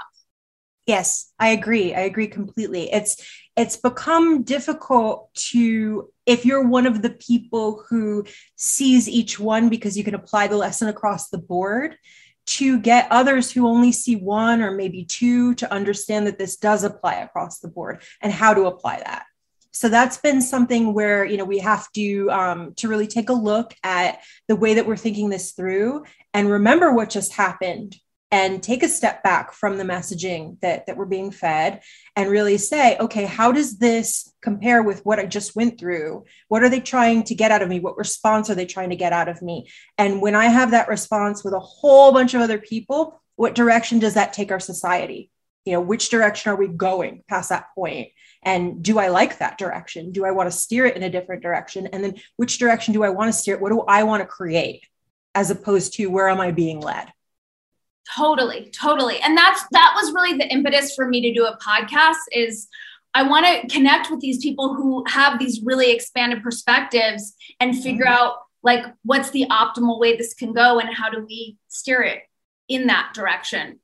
yes 0.92 1.32
i 1.42 1.50
agree. 1.50 1.94
I 1.94 2.02
agree 2.02 2.28
completely. 2.28 2.92
It's 2.92 3.14
it's 3.58 3.76
become 3.76 4.44
difficult 4.44 5.34
to 5.52 6.10
if 6.26 6.46
you're 6.46 6.68
one 6.68 6.88
of 6.88 7.02
the 7.02 7.10
people 7.10 7.84
who 7.90 8.26
sees 8.56 9.10
each 9.10 9.40
one 9.40 9.70
because 9.70 9.98
you 9.98 10.04
can 10.04 10.16
apply 10.16 10.48
the 10.48 10.58
lesson 10.58 10.88
across 10.88 11.30
the 11.30 11.38
board 11.38 11.98
to 12.46 12.80
get 12.80 13.08
others 13.12 13.52
who 13.52 13.68
only 13.68 13.92
see 13.92 14.16
one 14.16 14.62
or 14.62 14.72
maybe 14.72 15.04
two 15.04 15.54
to 15.56 15.72
understand 15.72 16.28
that 16.28 16.40
this 16.40 16.58
does 16.58 16.84
apply 16.84 17.16
across 17.16 17.60
the 17.60 17.68
board 17.68 18.02
and 18.22 18.32
how 18.32 18.54
to 18.54 18.66
apply 18.66 18.98
that. 18.98 19.26
So 19.72 19.90
that's 19.90 20.18
been 20.18 20.42
something 20.42 20.94
where 20.94 21.26
you 21.26 21.38
know 21.38 21.46
we 21.46 21.60
have 21.60 21.92
to 21.94 22.30
um, 22.32 22.74
to 22.76 22.88
really 22.88 23.08
take 23.08 23.30
a 23.30 23.34
look 23.50 23.74
at 23.84 24.20
the 24.48 24.56
way 24.56 24.76
that 24.76 24.86
we're 24.86 24.98
thinking 25.06 25.30
this 25.30 25.52
through 25.52 26.04
and 26.34 26.50
remember 26.50 26.94
what 26.94 27.10
just 27.10 27.34
happened 27.34 27.96
and 28.32 28.64
take 28.64 28.82
a 28.82 28.88
step 28.88 29.22
back 29.24 29.52
from 29.52 29.78
the 29.78 29.84
messaging 29.84 30.60
that 30.62 30.86
that 30.86 30.96
we're 30.96 31.06
being 31.06 31.32
fed 31.32 31.82
and 32.16 32.30
really 32.30 32.58
say 32.58 32.98
okay 32.98 33.26
how 33.26 33.52
does 33.52 33.78
this 33.78 34.34
compare 34.42 34.82
with 34.82 35.06
what 35.06 35.20
i 35.20 35.26
just 35.26 35.56
went 35.56 35.80
through? 35.80 36.26
What 36.48 36.64
are 36.64 36.70
they 36.70 36.80
trying 36.80 37.24
to 37.24 37.36
get 37.36 37.52
out 37.52 37.62
of 37.62 37.70
me? 37.70 37.80
What 37.80 37.98
response 37.98 38.50
are 38.50 38.56
they 38.56 38.66
trying 38.66 38.90
to 38.90 38.96
get 38.96 39.14
out 39.14 39.30
of 39.30 39.42
me? 39.42 39.70
And 39.98 40.22
when 40.22 40.36
i 40.36 40.46
have 40.46 40.72
that 40.72 40.88
response 40.88 41.44
with 41.44 41.54
a 41.54 41.60
whole 41.60 42.12
bunch 42.12 42.34
of 42.34 42.42
other 42.42 42.58
people 42.58 43.22
what 43.36 43.56
direction 43.56 43.98
does 44.00 44.14
that 44.16 44.34
take 44.34 44.52
our 44.52 44.60
society? 44.60 45.32
You 45.66 45.74
know 45.74 45.82
which 45.82 46.10
direction 46.10 46.52
are 46.52 46.56
we 46.56 46.68
going 46.68 47.24
past 47.28 47.50
that 47.50 47.68
point? 47.76 48.10
And 48.44 48.84
do 48.84 48.98
i 48.98 49.10
like 49.10 49.40
that 49.40 49.58
direction? 49.58 50.12
Do 50.12 50.26
i 50.26 50.32
want 50.32 50.52
to 50.52 50.58
steer 50.58 50.86
it 50.86 50.96
in 50.96 51.04
a 51.04 51.10
different 51.10 51.44
direction? 51.44 51.88
And 51.88 52.04
then 52.04 52.16
which 52.38 52.58
direction 52.58 52.94
do 52.94 53.04
i 53.04 53.10
want 53.10 53.30
to 53.30 53.38
steer 53.38 53.56
it? 53.56 53.62
What 53.62 53.72
do 53.72 53.82
i 53.88 54.04
want 54.04 54.22
to 54.22 54.28
create 54.28 54.86
as 55.34 55.50
opposed 55.50 55.94
to 55.94 56.08
where 56.08 56.28
am 56.28 56.42
i 56.42 56.52
being 56.52 56.82
led 56.82 57.12
Totally, 58.16 58.72
totally. 58.72 59.20
And 59.20 59.38
that's 59.38 59.64
that 59.72 59.94
was 59.96 60.14
really 60.14 60.38
the 60.38 60.48
impetus 60.52 60.96
for 60.96 61.08
me 61.08 61.22
to 61.22 61.34
do 61.34 61.46
a 61.46 61.58
podcast 61.58 62.18
is 62.32 62.68
I 63.14 63.24
want 63.24 63.46
to 63.46 63.74
connect 63.74 64.10
with 64.10 64.20
these 64.22 64.40
people 64.40 64.74
who 64.74 65.04
have 65.08 65.38
these 65.38 65.62
really 65.64 65.92
expanded 65.92 66.44
perspectives 66.44 67.36
and 67.60 67.78
figure 67.78 68.06
mm-hmm. 68.06 68.14
out 68.14 68.34
like 68.64 68.86
what's 69.04 69.32
the 69.32 69.46
optimal 69.50 70.00
way 70.00 70.16
this 70.16 70.34
can 70.34 70.54
go 70.54 70.80
and 70.80 70.94
how 70.94 71.10
do 71.10 71.26
we 71.28 71.58
steer 71.68 72.02
it 72.04 72.24
in 72.68 72.88
that 72.88 73.12
direction. 73.14 73.80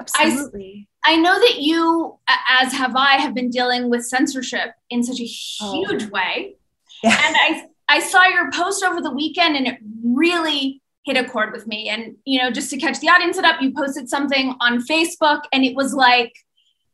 Absolutely. 0.00 0.88
I, 1.04 1.14
I 1.14 1.16
know 1.16 1.38
that 1.38 1.60
you, 1.60 2.18
as 2.48 2.72
have 2.72 2.96
I, 2.96 3.16
have 3.16 3.34
been 3.34 3.50
dealing 3.50 3.90
with 3.90 4.06
censorship 4.06 4.72
in 4.88 5.02
such 5.02 5.20
a 5.20 5.24
huge 5.24 6.04
oh. 6.04 6.10
way. 6.10 6.56
Yeah. 7.02 7.20
And 7.24 7.36
I 7.36 7.66
I 7.88 7.98
saw 7.98 8.24
your 8.26 8.52
post 8.52 8.84
over 8.84 9.00
the 9.00 9.10
weekend 9.10 9.56
and 9.56 9.66
it 9.66 9.78
really 10.04 10.79
hit 11.04 11.16
a 11.16 11.28
chord 11.28 11.52
with 11.52 11.66
me. 11.66 11.88
And, 11.88 12.16
you 12.24 12.40
know, 12.40 12.50
just 12.50 12.70
to 12.70 12.76
catch 12.76 13.00
the 13.00 13.08
audience 13.08 13.38
up, 13.38 13.60
you 13.60 13.72
posted 13.72 14.08
something 14.08 14.54
on 14.60 14.82
Facebook 14.82 15.42
and 15.52 15.64
it 15.64 15.74
was 15.74 15.94
like 15.94 16.32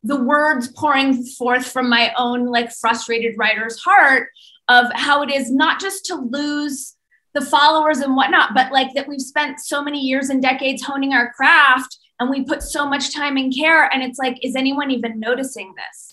the 0.03 0.23
words 0.23 0.69
pouring 0.69 1.25
forth 1.25 1.67
from 1.67 1.89
my 1.89 2.13
own 2.17 2.47
like 2.47 2.71
frustrated 2.73 3.37
writer's 3.37 3.79
heart 3.81 4.29
of 4.69 4.87
how 4.95 5.23
it 5.23 5.33
is 5.33 5.51
not 5.51 5.81
just 5.81 6.07
to 6.07 6.15
lose 6.15 6.97
the 7.35 7.41
followers 7.41 7.99
and 7.99 8.17
whatnot, 8.17 8.55
but 8.55 8.73
like 8.73 8.95
that 8.95 9.09
we've 9.09 9.21
spent 9.21 9.61
so 9.61 9.83
many 9.83 10.01
years 10.01 10.31
and 10.31 10.41
decades 10.41 10.83
honing 10.83 11.13
our 11.13 11.33
craft 11.33 11.99
and 12.19 12.31
we 12.31 12.45
put 12.45 12.63
so 12.63 12.89
much 12.89 13.15
time 13.15 13.37
and 13.37 13.55
care. 13.55 13.93
And 13.93 14.03
it's 14.03 14.19
like, 14.19 14.39
is 14.43 14.57
anyone 14.57 14.91
even 14.91 15.21
noticing 15.21 15.75
this? 15.77 16.06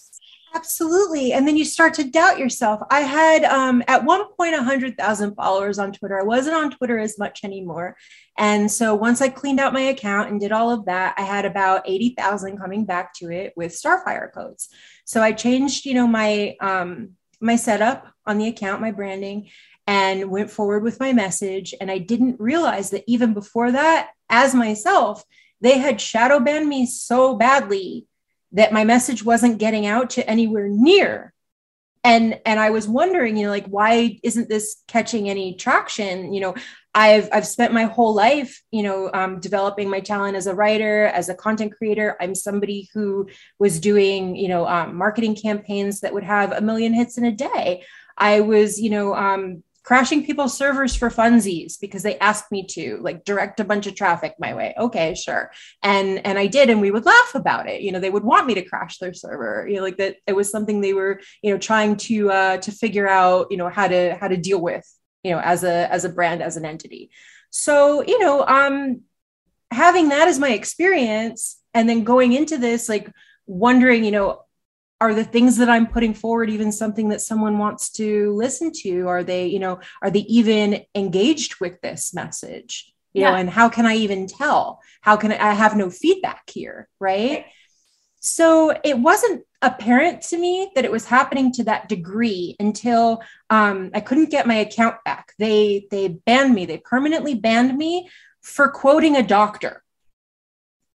Absolutely. 0.55 1.33
And 1.33 1.47
then 1.47 1.57
you 1.57 1.65
start 1.65 1.95
to 1.95 2.03
doubt 2.03 2.37
yourself. 2.37 2.79
I 2.91 2.99
had 2.99 3.43
um, 3.43 3.81
at 3.87 4.05
one 4.05 4.23
point 4.37 4.53
100,000 4.53 5.35
followers 5.35 5.79
on 5.79 5.91
Twitter. 5.91 6.19
I 6.19 6.23
wasn't 6.23 6.55
on 6.55 6.69
Twitter 6.69 6.99
as 6.99 7.17
much 7.17 7.43
anymore. 7.43 7.97
And 8.37 8.71
so 8.71 8.93
once 8.93 9.19
I 9.19 9.29
cleaned 9.29 9.59
out 9.59 9.73
my 9.73 9.81
account 9.81 10.29
and 10.29 10.39
did 10.39 10.51
all 10.51 10.69
of 10.69 10.85
that, 10.85 11.15
I 11.17 11.23
had 11.23 11.45
about 11.45 11.89
80,000 11.89 12.57
coming 12.59 12.85
back 12.85 13.15
to 13.15 13.31
it 13.31 13.53
with 13.55 13.71
Starfire 13.71 14.31
codes. 14.31 14.69
So 15.05 15.23
I 15.23 15.31
changed, 15.31 15.85
you 15.85 15.95
know, 15.95 16.07
my 16.07 16.55
um, 16.61 17.11
my 17.41 17.55
setup 17.55 18.07
on 18.25 18.37
the 18.37 18.47
account, 18.47 18.79
my 18.79 18.91
branding, 18.91 19.49
and 19.85 20.29
went 20.29 20.49
forward 20.49 20.83
with 20.83 20.99
my 20.99 21.13
message. 21.13 21.73
And 21.81 21.91
I 21.91 21.97
didn't 21.97 22.39
realize 22.39 22.91
that 22.91 23.03
even 23.07 23.33
before 23.33 23.71
that, 23.71 24.11
as 24.29 24.55
myself, 24.55 25.23
they 25.61 25.77
had 25.77 25.99
shadow 25.99 26.39
banned 26.39 26.69
me 26.69 26.85
so 26.85 27.35
badly 27.35 28.07
that 28.53 28.73
my 28.73 28.83
message 28.83 29.23
wasn't 29.23 29.57
getting 29.57 29.85
out 29.85 30.11
to 30.11 30.29
anywhere 30.29 30.67
near. 30.69 31.33
And 32.05 32.39
and 32.45 32.59
i 32.59 32.69
was 32.69 32.85
wondering 32.85 33.37
you 33.37 33.45
know 33.45 33.49
like 33.49 33.67
why 33.67 34.19
isn't 34.23 34.49
this 34.49 34.83
catching 34.87 35.29
any 35.29 35.55
traction? 35.55 36.33
You 36.33 36.41
know 36.41 36.55
i've 36.93 37.29
i've 37.31 37.47
spent 37.47 37.73
my 37.73 37.85
whole 37.85 38.13
life 38.13 38.61
you 38.71 38.83
know 38.83 39.09
um, 39.13 39.39
developing 39.39 39.89
my 39.89 39.99
talent 39.99 40.35
as 40.35 40.45
a 40.45 40.53
writer 40.53 41.05
as 41.05 41.29
a 41.29 41.35
content 41.35 41.73
creator. 41.77 42.17
I'm 42.19 42.35
somebody 42.35 42.89
who 42.93 43.29
was 43.57 43.79
doing 43.79 44.35
you 44.35 44.49
know 44.49 44.67
um, 44.67 44.95
marketing 44.95 45.35
campaigns 45.35 46.01
that 46.01 46.13
would 46.13 46.25
have 46.25 46.51
a 46.51 46.61
million 46.61 46.93
hits 46.93 47.17
in 47.17 47.23
a 47.23 47.31
day. 47.31 47.83
I 48.17 48.41
was 48.41 48.81
you 48.81 48.89
know 48.89 49.15
um, 49.15 49.63
crashing 49.83 50.25
people's 50.25 50.57
servers 50.57 50.95
for 50.95 51.09
funsies 51.09 51.79
because 51.79 52.03
they 52.03 52.17
asked 52.19 52.51
me 52.51 52.65
to 52.65 52.97
like 53.01 53.25
direct 53.25 53.59
a 53.59 53.65
bunch 53.65 53.85
of 53.85 53.95
traffic 53.95 54.33
my 54.39 54.53
way. 54.53 54.73
Okay 54.77 55.13
sure. 55.13 55.51
And 55.81 56.25
and 56.25 56.39
i 56.39 56.47
did 56.47 56.69
and 56.69 56.81
we 56.81 56.91
would 56.91 57.05
laugh 57.05 57.35
about 57.35 57.67
it. 57.67 57.81
You 57.81 57.91
know 57.91 57.99
they 57.99 58.09
would 58.09 58.23
want 58.23 58.47
me 58.47 58.53
to 58.55 58.63
crash 58.63 58.97
their 58.97 59.13
server. 59.13 59.67
You 59.67 59.77
know 59.77 59.83
like 59.83 59.97
that 59.97 60.17
it 60.25 60.33
was 60.33 60.49
something 60.49 60.79
they 60.79 60.93
were 60.93 61.19
you 61.41 61.51
know 61.51 61.57
trying 61.57 61.97
to 61.97 62.31
uh 62.31 62.57
to 62.57 62.71
figure 62.71 63.07
out 63.07 63.47
you 63.51 63.57
know 63.57 63.69
how 63.69 63.87
to 63.87 64.15
how 64.19 64.27
to 64.29 64.37
deal 64.37 64.61
with 64.61 64.85
you 65.23 65.31
know 65.31 65.39
as 65.39 65.63
a 65.63 65.91
as 65.91 66.05
a 66.05 66.09
brand 66.09 66.41
as 66.41 66.57
an 66.57 66.65
entity. 66.65 67.11
So 67.49 68.03
you 68.03 68.19
know 68.19 68.45
um 68.47 69.01
having 69.69 70.09
that 70.09 70.27
as 70.27 70.39
my 70.39 70.51
experience 70.51 71.59
and 71.73 71.89
then 71.89 72.03
going 72.03 72.31
into 72.31 72.57
this 72.57 72.87
like 72.87 73.11
wondering 73.45 74.05
you 74.05 74.11
know 74.11 74.43
are 75.03 75.13
the 75.13 75.25
things 75.25 75.57
that 75.57 75.69
i'm 75.69 75.85
putting 75.85 76.13
forward 76.13 76.49
even 76.49 76.71
something 76.71 77.09
that 77.09 77.19
someone 77.19 77.57
wants 77.57 77.89
to 77.89 78.33
listen 78.33 78.71
to? 78.83 79.05
Are 79.09 79.21
they 79.21 79.47
you 79.47 79.59
know 79.59 79.81
are 80.01 80.09
they 80.09 80.21
even 80.21 80.85
engaged 80.95 81.59
with 81.59 81.81
this 81.81 82.13
message? 82.13 82.93
You 83.11 83.21
yeah. 83.21 83.31
know 83.31 83.37
and 83.37 83.49
how 83.49 83.67
can 83.67 83.85
i 83.85 83.95
even 83.95 84.27
tell? 84.27 84.79
How 85.01 85.17
can 85.17 85.33
I, 85.33 85.49
I 85.49 85.53
have 85.53 85.75
no 85.75 85.89
feedback 85.89 86.49
here 86.49 86.87
right? 87.01 87.45
So 88.21 88.73
it 88.85 88.97
wasn't 88.97 89.43
apparent 89.61 90.21
to 90.21 90.37
me 90.37 90.71
that 90.75 90.85
it 90.85 90.91
was 90.91 91.03
happening 91.03 91.51
to 91.51 91.65
that 91.65 91.89
degree 91.89 92.55
until 92.57 93.21
um, 93.49 93.91
i 93.93 93.99
couldn't 93.99 94.31
get 94.31 94.47
my 94.47 94.55
account 94.55 94.95
back. 95.03 95.33
They 95.37 95.87
they 95.91 96.07
banned 96.07 96.55
me. 96.55 96.65
They 96.65 96.77
permanently 96.77 97.35
banned 97.35 97.77
me 97.77 98.09
for 98.41 98.69
quoting 98.69 99.17
a 99.17 99.27
doctor. 99.39 99.83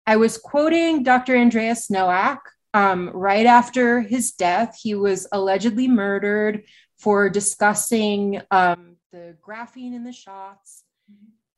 I 0.07 0.17
was 0.17 0.38
quoting 0.38 1.03
dr 1.03 1.37
andreas 1.37 1.88
Noack 1.88 2.41
um, 2.75 3.10
right 3.10 3.46
after 3.46 4.00
his 4.00 4.32
death, 4.32 4.78
he 4.80 4.94
was 4.94 5.26
allegedly 5.32 5.88
murdered 5.88 6.64
for 6.98 7.30
discussing 7.30 8.40
um, 8.50 8.96
the 9.12 9.37
graphene 9.46 9.94
in 9.94 10.04
the 10.04 10.12
shots. 10.12 10.84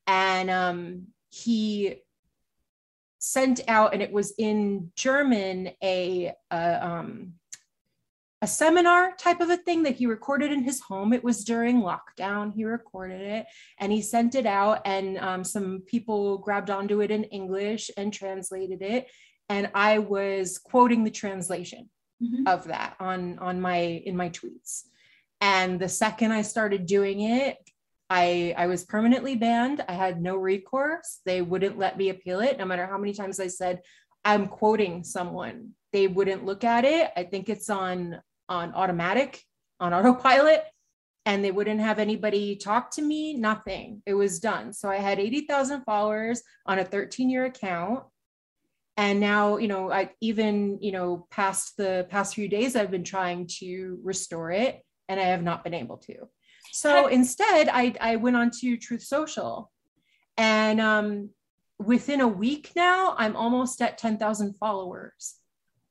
And 0.07 0.51
um, 0.51 1.07
he 1.31 1.97
sent 3.19 3.61
out, 3.69 3.93
and 3.93 4.03
it 4.03 4.13
was 4.13 4.35
in 4.39 4.93
German, 4.97 5.71
a, 5.83 6.33
a, 6.51 6.87
um, 6.87 7.35
a 8.43 8.47
seminar 8.47 9.15
type 9.17 9.41
of 9.41 9.51
a 9.51 9.57
thing 9.57 9.83
that 9.83 9.97
he 9.97 10.07
recorded 10.07 10.51
in 10.51 10.63
his 10.63 10.81
home. 10.81 11.13
It 11.13 11.23
was 11.23 11.45
during 11.45 11.83
lockdown. 11.83 12.53
He 12.53 12.65
recorded 12.65 13.21
it 13.21 13.47
and 13.79 13.93
he 13.93 14.01
sent 14.01 14.35
it 14.35 14.47
out, 14.47 14.81
and 14.87 15.19
um, 15.19 15.45
some 15.45 15.83
people 15.87 16.39
grabbed 16.39 16.71
onto 16.71 17.03
it 17.03 17.11
in 17.11 17.25
English 17.25 17.91
and 17.97 18.13
translated 18.13 18.81
it 18.81 19.09
and 19.51 19.69
I 19.75 19.99
was 19.99 20.59
quoting 20.59 21.05
the 21.05 21.11
translation 21.11 21.91
mm-hmm. 22.23 22.47
of 22.47 22.69
that 22.69 22.95
on 22.99 23.39
on 23.41 23.61
my 23.61 23.77
in 23.77 24.17
my 24.17 24.31
tweets. 24.31 24.85
And 25.43 25.79
the 25.79 25.89
second 25.89 26.33
I 26.33 26.43
started 26.43 26.87
doing 26.87 27.21
it, 27.21 27.59
I 28.09 28.55
I 28.57 28.69
was 28.69 28.85
permanently 28.85 29.35
banned. 29.35 29.85
I 29.87 29.93
had 29.93 30.23
no 30.23 30.37
recourse. 30.37 31.21
They 31.27 31.43
wouldn't 31.43 31.79
let 31.79 31.99
me 31.99 32.09
appeal 32.09 32.41
it 32.41 32.59
no 32.59 32.65
matter 32.65 32.87
how 32.87 32.97
many 32.97 33.13
times 33.13 33.41
I 33.41 33.49
said 33.49 33.81
I'm 34.25 34.47
quoting 34.47 35.03
someone. 35.03 35.71
They 35.93 36.07
wouldn't 36.07 36.45
look 36.45 36.63
at 36.63 36.85
it. 36.85 37.11
I 37.17 37.25
think 37.25 37.49
it's 37.49 37.69
on 37.69 38.21
on 38.49 38.73
automatic, 38.73 39.43
on 39.81 39.93
autopilot 39.99 40.65
and 41.27 41.45
they 41.45 41.51
wouldn't 41.51 41.81
have 41.81 41.99
anybody 41.99 42.57
talk 42.57 42.91
to 42.91 43.03
me, 43.03 43.35
nothing. 43.35 44.03
It 44.07 44.15
was 44.15 44.41
done. 44.41 44.73
So 44.73 44.89
I 44.89 44.97
had 44.97 45.21
80,000 45.21 45.83
followers 45.83 46.43
on 46.65 46.79
a 46.79 46.85
13 46.85 47.29
year 47.29 47.45
account 47.45 48.05
and 49.01 49.19
now 49.19 49.57
you 49.57 49.67
know 49.67 49.91
i 49.91 50.11
even 50.21 50.79
you 50.83 50.93
know 50.93 51.27
past 51.31 51.77
the 51.79 52.07
past 52.11 52.35
few 52.35 52.49
days 52.49 52.77
i've 52.77 52.91
been 52.91 53.03
trying 53.03 53.47
to 53.47 53.99
restore 54.03 54.51
it 54.51 54.85
and 55.09 55.19
i 55.19 55.25
have 55.25 55.43
not 55.43 55.65
been 55.65 55.75
able 55.75 55.97
to. 55.97 56.15
So 56.73 57.07
instead 57.07 57.69
i 57.73 57.95
i 58.01 58.17
went 58.17 58.37
on 58.37 58.51
to 58.61 58.77
truth 58.77 59.03
social. 59.03 59.73
And 60.37 60.81
um 60.81 61.31
within 61.79 62.21
a 62.21 62.29
week 62.29 62.73
now 62.77 63.15
i'm 63.17 63.37
almost 63.37 63.81
at 63.81 63.97
10,000 63.97 64.55
followers. 64.59 65.37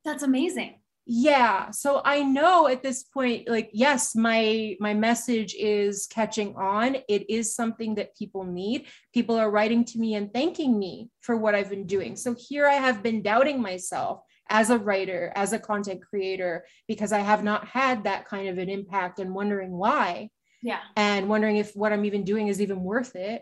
That's 0.06 0.24
amazing 0.24 0.79
yeah 1.12 1.72
so 1.72 2.04
i 2.06 2.22
know 2.22 2.68
at 2.68 2.84
this 2.84 3.02
point 3.02 3.50
like 3.50 3.72
yes 3.74 4.14
my 4.16 4.76
my 4.80 4.94
message 4.94 5.56
is 5.56 6.08
catching 6.08 6.56
on. 6.56 6.98
It 7.08 7.30
is 7.30 7.56
something 7.56 7.96
that 7.96 8.16
people 8.16 8.44
need. 8.44 8.86
People 9.14 9.36
are 9.36 9.50
writing 9.50 9.84
to 9.86 10.00
me 10.00 10.16
and 10.16 10.32
thanking 10.32 10.78
me 10.78 11.10
for 11.22 11.36
what 11.36 11.56
i've 11.56 11.70
been 11.70 11.88
doing. 11.88 12.16
So 12.16 12.36
here 12.38 12.68
i 12.68 12.74
have 12.74 13.02
been 13.02 13.22
doubting 13.22 13.62
myself 13.62 14.22
as 14.50 14.70
a 14.70 14.78
writer 14.78 15.32
as 15.36 15.54
a 15.54 15.60
content 15.60 16.02
creator 16.08 16.66
because 16.88 17.12
i 17.12 17.20
have 17.20 17.44
not 17.44 17.68
had 17.68 18.04
that 18.04 18.26
kind 18.26 18.48
of 18.48 18.58
an 18.58 18.70
impact 18.70 19.20
and 19.20 19.34
wondering 19.34 19.72
why. 19.72 20.30
Yeah. 20.62 20.82
And 20.96 21.28
wondering 21.28 21.58
if 21.58 21.76
what 21.76 21.94
i'm 21.94 22.06
even 22.06 22.24
doing 22.24 22.50
is 22.50 22.62
even 22.62 22.84
worth 22.84 23.16
it. 23.16 23.42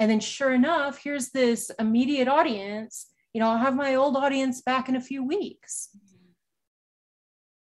And 0.00 0.10
then 0.10 0.20
sure 0.20 0.52
enough 0.52 0.98
here's 0.98 1.30
this 1.30 1.70
immediate 1.78 2.28
audience. 2.28 3.06
You 3.32 3.40
know 3.40 3.48
i'll 3.50 3.58
have 3.58 3.76
my 3.76 3.94
old 3.94 4.16
audience 4.16 4.62
back 4.62 4.88
in 4.88 4.96
a 4.96 5.00
few 5.00 5.22
weeks 5.22 5.90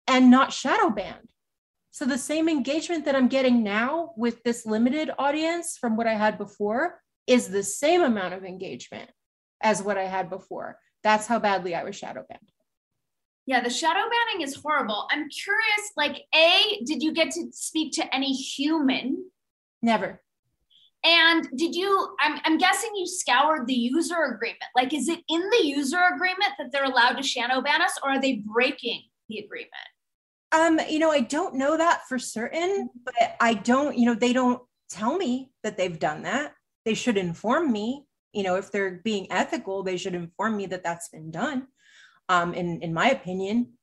and 0.07 0.29
not 0.31 0.53
shadow 0.53 0.89
banned. 0.89 1.29
So 1.91 2.05
the 2.05 2.17
same 2.17 2.49
engagement 2.49 3.05
that 3.05 3.15
I'm 3.15 3.29
getting 3.29 3.63
now 3.63 4.11
with 4.17 4.43
this 4.43 4.65
limited 4.65 5.11
audience 5.17 5.77
from 5.79 5.95
what 5.95 6.07
I 6.07 6.13
had 6.13 6.37
before 6.37 7.01
is 7.25 7.47
the 7.47 7.63
same 7.63 8.03
amount 8.03 8.33
of 8.33 8.43
engagement 8.43 9.09
as 9.61 9.81
what 9.81 9.97
I 9.97 10.03
had 10.03 10.29
before. 10.29 10.77
That's 11.03 11.27
how 11.27 11.39
badly 11.39 11.73
I 11.73 11.83
was 11.83 11.95
shadow 11.95 12.25
banned. 12.27 12.41
Yeah, 13.45 13.61
the 13.61 13.69
shadow 13.69 14.01
banning 14.09 14.45
is 14.45 14.55
horrible. 14.55 15.07
I'm 15.11 15.29
curious, 15.29 15.91
like, 15.95 16.23
A, 16.33 16.81
did 16.83 17.01
you 17.03 17.13
get 17.13 17.31
to 17.31 17.47
speak 17.51 17.93
to 17.93 18.13
any 18.13 18.33
human? 18.33 19.29
Never. 19.81 20.21
And 21.05 21.47
did 21.55 21.75
you, 21.75 22.15
I'm, 22.19 22.41
I'm 22.43 22.57
guessing 22.57 22.89
you 22.95 23.05
scoured 23.05 23.67
the 23.67 23.73
user 23.73 24.21
agreement. 24.33 24.63
Like, 24.75 24.93
is 24.93 25.07
it 25.07 25.19
in 25.29 25.49
the 25.51 25.63
user 25.63 26.01
agreement 26.13 26.53
that 26.57 26.71
they're 26.71 26.83
allowed 26.83 27.13
to 27.13 27.23
shadow 27.23 27.61
ban 27.61 27.83
us, 27.83 27.97
or 28.03 28.11
are 28.11 28.21
they 28.21 28.41
breaking 28.43 29.03
the 29.29 29.37
agreement? 29.37 29.71
Um, 30.55 30.79
you 30.89 30.99
know, 30.99 31.11
I 31.11 31.19
don't 31.19 31.55
know 31.55 31.75
that 31.75 32.07
for 32.07 32.17
certain, 32.17 32.89
but 33.03 33.35
I 33.41 33.55
don't, 33.55 33.97
you 33.97 34.05
know, 34.05 34.15
they 34.15 34.31
don't 34.31 34.61
tell 34.89 35.17
me 35.17 35.51
that 35.63 35.77
they've 35.77 35.99
done 35.99 36.23
that. 36.23 36.53
They 36.85 36.93
should 36.93 37.17
inform 37.17 37.71
me. 37.71 38.05
You 38.31 38.43
know, 38.43 38.55
if 38.55 38.71
they're 38.71 39.01
being 39.03 39.27
ethical, 39.31 39.83
they 39.83 39.97
should 39.97 40.15
inform 40.15 40.55
me 40.55 40.65
that 40.67 40.83
that's 40.83 41.09
been 41.09 41.31
done. 41.31 41.67
Um, 42.29 42.53
in 42.53 42.81
in 42.81 42.93
my 42.93 43.09
opinion. 43.09 43.73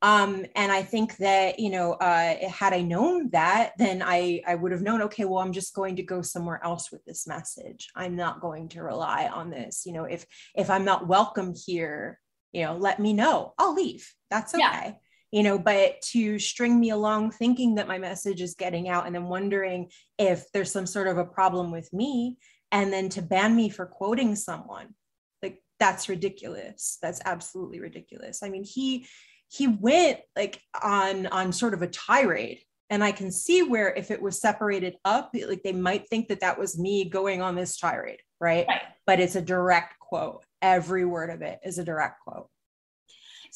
Um, 0.00 0.44
and 0.56 0.72
I 0.72 0.82
think 0.82 1.16
that 1.18 1.60
you 1.60 1.70
know, 1.70 1.92
uh, 1.92 2.48
had 2.48 2.72
I 2.72 2.80
known 2.80 3.30
that, 3.30 3.72
then 3.78 4.02
I 4.04 4.42
I 4.46 4.54
would 4.54 4.72
have 4.72 4.82
known. 4.82 5.02
Okay, 5.02 5.24
well, 5.24 5.38
I'm 5.38 5.52
just 5.52 5.74
going 5.74 5.96
to 5.96 6.02
go 6.02 6.22
somewhere 6.22 6.60
else 6.64 6.90
with 6.90 7.04
this 7.04 7.26
message. 7.26 7.88
I'm 7.94 8.16
not 8.16 8.40
going 8.40 8.68
to 8.70 8.82
rely 8.82 9.28
on 9.28 9.50
this. 9.50 9.84
You 9.86 9.92
know, 9.92 10.04
if 10.04 10.26
if 10.56 10.70
I'm 10.70 10.84
not 10.84 11.06
welcome 11.06 11.54
here, 11.66 12.18
you 12.52 12.64
know, 12.64 12.76
let 12.76 12.98
me 12.98 13.12
know. 13.12 13.54
I'll 13.58 13.74
leave. 13.74 14.12
That's 14.30 14.54
okay. 14.54 14.62
Yeah 14.62 14.92
you 15.32 15.42
know 15.42 15.58
but 15.58 16.00
to 16.02 16.38
string 16.38 16.78
me 16.78 16.90
along 16.90 17.32
thinking 17.32 17.74
that 17.74 17.88
my 17.88 17.98
message 17.98 18.40
is 18.40 18.54
getting 18.54 18.88
out 18.88 19.06
and 19.06 19.14
then 19.14 19.24
wondering 19.24 19.90
if 20.18 20.44
there's 20.52 20.70
some 20.70 20.86
sort 20.86 21.08
of 21.08 21.18
a 21.18 21.24
problem 21.24 21.72
with 21.72 21.92
me 21.92 22.36
and 22.70 22.92
then 22.92 23.08
to 23.08 23.22
ban 23.22 23.56
me 23.56 23.68
for 23.68 23.86
quoting 23.86 24.36
someone 24.36 24.94
like 25.42 25.60
that's 25.80 26.08
ridiculous. 26.08 26.98
That's 27.02 27.20
absolutely 27.24 27.80
ridiculous. 27.80 28.42
I 28.42 28.48
mean 28.48 28.64
he 28.64 29.06
he 29.48 29.66
went 29.66 30.20
like 30.36 30.60
on 30.82 31.26
on 31.26 31.52
sort 31.52 31.74
of 31.74 31.82
a 31.82 31.86
tirade 31.86 32.62
and 32.88 33.04
i 33.04 33.12
can 33.12 33.30
see 33.30 33.62
where 33.62 33.92
if 33.92 34.10
it 34.10 34.22
was 34.22 34.40
separated 34.40 34.96
up 35.04 35.30
like 35.46 35.62
they 35.62 35.72
might 35.72 36.08
think 36.08 36.28
that 36.28 36.40
that 36.40 36.58
was 36.58 36.78
me 36.78 37.04
going 37.04 37.42
on 37.42 37.54
this 37.54 37.76
tirade 37.76 38.20
right, 38.40 38.66
right. 38.66 38.80
but 39.06 39.20
it's 39.20 39.36
a 39.36 39.42
direct 39.42 39.98
quote. 39.98 40.44
Every 40.60 41.04
word 41.04 41.30
of 41.30 41.42
it 41.42 41.58
is 41.64 41.78
a 41.78 41.84
direct 41.84 42.20
quote 42.20 42.48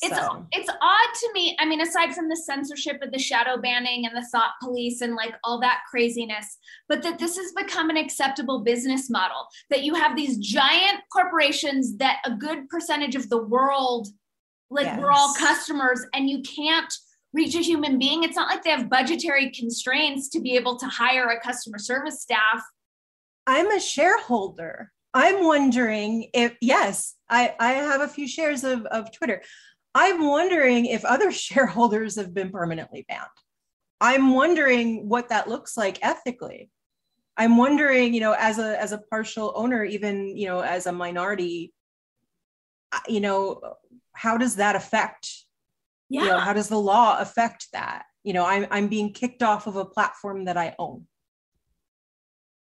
it's 0.02 0.14
so. 0.14 0.46
it's 0.52 0.68
odd 0.68 1.14
to 1.14 1.30
me. 1.32 1.56
I 1.58 1.64
mean, 1.64 1.80
aside 1.80 2.14
from 2.14 2.28
the 2.28 2.36
censorship 2.36 3.02
of 3.02 3.12
the 3.12 3.18
shadow 3.18 3.56
banning 3.56 4.06
and 4.06 4.14
the 4.14 4.26
thought 4.28 4.52
police 4.62 5.00
and 5.00 5.14
like 5.14 5.34
all 5.42 5.58
that 5.60 5.80
craziness, 5.90 6.58
but 6.88 7.02
that 7.02 7.18
this 7.18 7.36
has 7.36 7.52
become 7.52 7.88
an 7.88 7.96
acceptable 7.96 8.62
business 8.62 9.08
model. 9.08 9.46
That 9.70 9.82
you 9.82 9.94
have 9.94 10.14
these 10.14 10.36
giant 10.38 11.00
corporations 11.10 11.96
that 11.96 12.18
a 12.24 12.32
good 12.32 12.68
percentage 12.68 13.14
of 13.14 13.30
the 13.30 13.42
world, 13.42 14.08
like 14.70 14.84
yes. 14.84 15.00
we're 15.00 15.12
all 15.12 15.34
customers, 15.34 16.04
and 16.12 16.28
you 16.28 16.42
can't 16.42 16.92
reach 17.32 17.54
a 17.54 17.60
human 17.60 17.98
being. 17.98 18.22
It's 18.22 18.36
not 18.36 18.48
like 18.48 18.64
they 18.64 18.70
have 18.70 18.90
budgetary 18.90 19.50
constraints 19.50 20.28
to 20.30 20.40
be 20.40 20.56
able 20.56 20.78
to 20.78 20.86
hire 20.86 21.28
a 21.28 21.40
customer 21.40 21.78
service 21.78 22.20
staff. 22.20 22.62
I'm 23.46 23.70
a 23.70 23.80
shareholder. 23.80 24.92
I'm 25.14 25.46
wondering 25.46 26.28
if 26.34 26.54
yes, 26.60 27.14
I, 27.30 27.54
I 27.58 27.72
have 27.72 28.02
a 28.02 28.08
few 28.08 28.28
shares 28.28 28.64
of, 28.64 28.84
of 28.86 29.10
Twitter. 29.12 29.40
I'm 29.96 30.26
wondering 30.26 30.84
if 30.84 31.06
other 31.06 31.32
shareholders 31.46 32.16
have 32.16 32.34
been 32.34 32.50
permanently 32.50 33.06
banned. 33.08 33.24
I'm 33.98 34.34
wondering 34.34 35.08
what 35.08 35.30
that 35.30 35.48
looks 35.48 35.74
like 35.76 35.98
ethically. 36.04 36.70
I'm 37.38 37.56
wondering, 37.56 38.12
you 38.12 38.20
know, 38.20 38.36
as 38.38 38.58
a 38.58 38.80
as 38.80 38.92
a 38.92 38.98
partial 38.98 39.52
owner, 39.56 39.84
even 39.84 40.36
you 40.36 40.46
know, 40.46 40.60
as 40.60 40.86
a 40.86 40.92
minority, 40.92 41.72
uh, 42.92 43.00
you 43.08 43.20
know, 43.20 43.60
how 44.12 44.36
does 44.36 44.56
that 44.56 44.76
affect? 44.76 45.30
Yeah. 46.10 46.22
You 46.22 46.28
know, 46.28 46.38
how 46.38 46.52
does 46.52 46.68
the 46.68 46.78
law 46.78 47.18
affect 47.18 47.68
that? 47.72 48.04
You 48.22 48.34
know, 48.34 48.44
I'm 48.44 48.66
I'm 48.70 48.88
being 48.88 49.14
kicked 49.14 49.42
off 49.42 49.66
of 49.66 49.76
a 49.76 49.84
platform 49.84 50.44
that 50.44 50.58
I 50.58 50.74
own. 50.78 51.06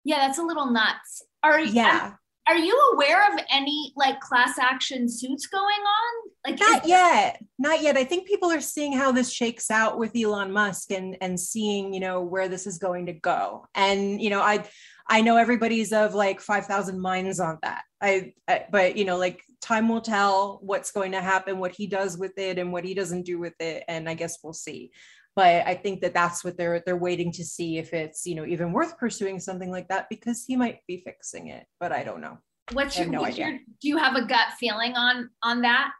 Yeah, 0.04 0.26
that's 0.26 0.38
a 0.38 0.42
little 0.44 0.70
nuts. 0.70 1.22
Are 1.42 1.60
yeah. 1.60 2.14
Are 2.48 2.56
you 2.56 2.92
aware 2.94 3.32
of 3.32 3.38
any 3.50 3.92
like 3.94 4.20
class 4.20 4.58
action 4.58 5.08
suits 5.08 5.46
going 5.46 5.64
on? 5.64 6.30
Like 6.46 6.58
not 6.58 6.82
is- 6.82 6.88
yet, 6.88 7.44
not 7.58 7.82
yet. 7.82 7.96
I 7.96 8.04
think 8.04 8.26
people 8.26 8.50
are 8.50 8.60
seeing 8.60 8.92
how 8.92 9.12
this 9.12 9.30
shakes 9.30 9.70
out 9.70 9.98
with 9.98 10.16
Elon 10.16 10.50
Musk 10.50 10.90
and 10.92 11.16
and 11.20 11.38
seeing 11.38 11.92
you 11.92 12.00
know 12.00 12.22
where 12.22 12.48
this 12.48 12.66
is 12.66 12.78
going 12.78 13.06
to 13.06 13.12
go. 13.12 13.66
And 13.74 14.20
you 14.20 14.30
know, 14.30 14.40
I 14.40 14.64
I 15.08 15.20
know 15.20 15.36
everybody's 15.36 15.92
of 15.92 16.14
like 16.14 16.40
five 16.40 16.66
thousand 16.66 17.00
minds 17.00 17.38
on 17.38 17.58
that. 17.62 17.82
I, 18.00 18.32
I 18.48 18.64
but 18.70 18.96
you 18.96 19.04
know 19.04 19.18
like 19.18 19.42
time 19.60 19.88
will 19.88 20.00
tell 20.00 20.60
what's 20.62 20.90
going 20.90 21.12
to 21.12 21.20
happen, 21.20 21.58
what 21.58 21.72
he 21.72 21.86
does 21.86 22.16
with 22.16 22.38
it, 22.38 22.58
and 22.58 22.72
what 22.72 22.84
he 22.84 22.94
doesn't 22.94 23.26
do 23.26 23.38
with 23.38 23.54
it, 23.60 23.84
and 23.88 24.08
I 24.08 24.14
guess 24.14 24.38
we'll 24.42 24.52
see 24.54 24.90
but 25.38 25.64
i 25.68 25.74
think 25.74 26.00
that 26.00 26.12
that's 26.12 26.42
what 26.42 26.58
they're 26.58 26.82
they're 26.84 26.96
waiting 26.96 27.30
to 27.30 27.44
see 27.44 27.78
if 27.78 27.94
it's 27.94 28.26
you 28.26 28.34
know 28.34 28.44
even 28.44 28.72
worth 28.72 28.98
pursuing 28.98 29.38
something 29.38 29.70
like 29.70 29.86
that 29.86 30.08
because 30.10 30.44
he 30.44 30.56
might 30.56 30.80
be 30.88 30.96
fixing 30.98 31.46
it 31.48 31.64
but 31.78 31.92
i 31.92 32.02
don't 32.02 32.20
know. 32.20 32.36
What's 32.72 32.98
your, 32.98 33.06
no 33.06 33.20
what's 33.20 33.38
your 33.38 33.52
do 33.80 33.88
you 33.88 33.96
have 33.96 34.16
a 34.16 34.26
gut 34.26 34.48
feeling 34.58 34.94
on 34.94 35.30
on 35.42 35.62
that? 35.62 35.92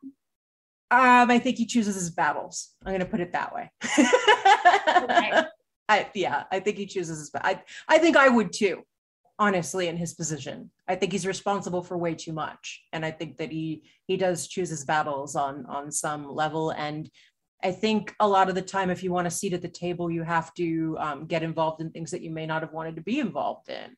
Um 0.91 1.31
i 1.31 1.39
think 1.39 1.57
he 1.57 1.67
chooses 1.67 1.95
his 1.95 2.11
battles. 2.11 2.75
I'm 2.85 2.91
going 2.91 3.01
to 3.01 3.07
put 3.07 3.21
it 3.21 3.33
that 3.33 3.55
way. 3.55 3.71
Okay. 5.03 5.43
I, 5.91 6.07
yeah 6.15 6.45
i 6.53 6.61
think 6.61 6.77
he 6.77 6.85
chooses 6.85 7.19
his 7.19 7.31
I, 7.35 7.63
I 7.89 7.97
think 7.97 8.17
i 8.19 8.29
would 8.29 8.53
too 8.53 8.83
honestly 9.39 9.87
in 9.87 9.97
his 9.97 10.15
position. 10.15 10.69
I 10.89 10.97
think 10.97 11.13
he's 11.13 11.27
responsible 11.27 11.83
for 11.83 11.97
way 11.97 12.15
too 12.15 12.33
much 12.33 12.83
and 12.93 13.07
i 13.07 13.11
think 13.11 13.39
that 13.39 13.51
he 13.51 13.85
he 14.07 14.17
does 14.19 14.49
choose 14.49 14.69
his 14.69 14.85
battles 14.85 15.37
on 15.37 15.65
on 15.67 15.91
some 15.91 16.29
level 16.29 16.71
and 16.71 17.09
I 17.63 17.73
think 17.73 18.15
a 18.21 18.29
lot 18.29 18.49
of 18.49 18.55
the 18.55 18.63
time, 18.63 18.89
if 18.89 19.03
you 19.03 19.13
want 19.13 19.27
a 19.27 19.31
seat 19.31 19.53
at 19.53 19.63
the 19.63 19.69
table, 19.69 20.11
you 20.11 20.23
have 20.23 20.55
to 20.55 20.97
um, 21.01 21.27
get 21.27 21.43
involved 21.43 21.81
in 21.81 21.91
things 21.91 22.11
that 22.13 22.23
you 22.23 22.31
may 22.31 22.47
not 22.47 22.63
have 22.63 22.73
wanted 22.73 22.95
to 22.97 23.03
be 23.03 23.19
involved 23.19 23.69
in. 23.69 23.97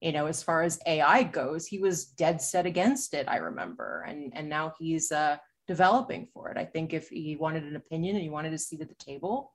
You 0.00 0.12
know, 0.12 0.26
as 0.26 0.42
far 0.42 0.62
as 0.62 0.78
AI 0.86 1.24
goes, 1.24 1.66
he 1.66 1.78
was 1.78 2.06
dead 2.06 2.40
set 2.40 2.66
against 2.66 3.14
it. 3.14 3.28
I 3.28 3.36
remember, 3.36 4.04
and 4.06 4.32
and 4.34 4.48
now 4.48 4.72
he's 4.78 5.10
uh, 5.10 5.36
developing 5.66 6.28
for 6.32 6.50
it. 6.50 6.56
I 6.56 6.64
think 6.64 6.94
if 6.94 7.08
he 7.08 7.36
wanted 7.36 7.64
an 7.64 7.76
opinion 7.76 8.14
and 8.14 8.22
he 8.22 8.30
wanted 8.30 8.54
a 8.54 8.58
seat 8.58 8.80
at 8.80 8.88
the 8.88 8.94
table, 8.94 9.52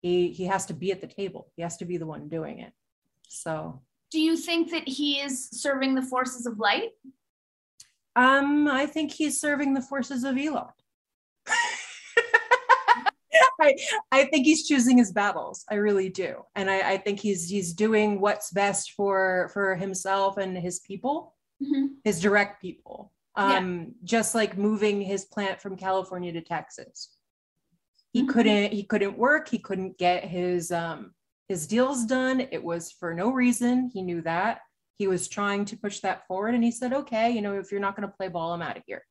he 0.00 0.30
he 0.30 0.44
has 0.46 0.64
to 0.66 0.74
be 0.74 0.92
at 0.92 1.00
the 1.00 1.06
table. 1.06 1.48
He 1.56 1.62
has 1.62 1.76
to 1.78 1.84
be 1.84 1.98
the 1.98 2.06
one 2.06 2.28
doing 2.28 2.60
it. 2.60 2.72
So, 3.28 3.82
do 4.10 4.20
you 4.20 4.36
think 4.36 4.70
that 4.70 4.88
he 4.88 5.20
is 5.20 5.50
serving 5.50 5.96
the 5.96 6.02
forces 6.02 6.46
of 6.46 6.58
light? 6.58 6.90
Um, 8.16 8.68
I 8.68 8.86
think 8.86 9.12
he's 9.12 9.40
serving 9.40 9.74
the 9.74 9.82
forces 9.82 10.24
of 10.24 10.38
Elon. 10.38 10.66
I, 13.62 13.76
I 14.10 14.24
think 14.24 14.46
he's 14.46 14.66
choosing 14.66 14.98
his 14.98 15.12
battles. 15.12 15.64
I 15.70 15.74
really 15.74 16.08
do. 16.08 16.44
And 16.54 16.70
I, 16.70 16.92
I 16.92 16.96
think 16.96 17.20
he's 17.20 17.48
he's 17.48 17.72
doing 17.72 18.20
what's 18.20 18.50
best 18.50 18.92
for 18.92 19.50
for 19.52 19.76
himself 19.76 20.38
and 20.38 20.56
his 20.56 20.80
people, 20.80 21.34
mm-hmm. 21.62 21.86
his 22.04 22.20
direct 22.20 22.60
people. 22.60 23.12
Um, 23.36 23.78
yeah. 23.78 23.84
just 24.02 24.34
like 24.34 24.58
moving 24.58 25.00
his 25.00 25.24
plant 25.24 25.60
from 25.60 25.76
California 25.76 26.32
to 26.32 26.40
Texas. 26.40 27.16
He 28.12 28.22
mm-hmm. 28.22 28.30
couldn't 28.30 28.72
he 28.72 28.82
couldn't 28.84 29.18
work, 29.18 29.48
he 29.48 29.58
couldn't 29.58 29.98
get 29.98 30.24
his 30.24 30.72
um 30.72 31.12
his 31.48 31.66
deals 31.66 32.04
done. 32.06 32.46
It 32.50 32.62
was 32.62 32.92
for 32.92 33.14
no 33.14 33.30
reason. 33.30 33.90
He 33.92 34.02
knew 34.02 34.22
that. 34.22 34.60
He 34.96 35.06
was 35.06 35.28
trying 35.28 35.64
to 35.66 35.76
push 35.76 36.00
that 36.00 36.26
forward 36.26 36.54
and 36.54 36.64
he 36.64 36.70
said, 36.70 36.92
okay, 36.92 37.30
you 37.30 37.42
know, 37.42 37.58
if 37.58 37.70
you're 37.70 37.80
not 37.80 37.96
going 37.96 38.08
to 38.08 38.14
play 38.14 38.28
ball, 38.28 38.52
I'm 38.52 38.62
out 38.62 38.76
of 38.76 38.82
here. 38.86 39.02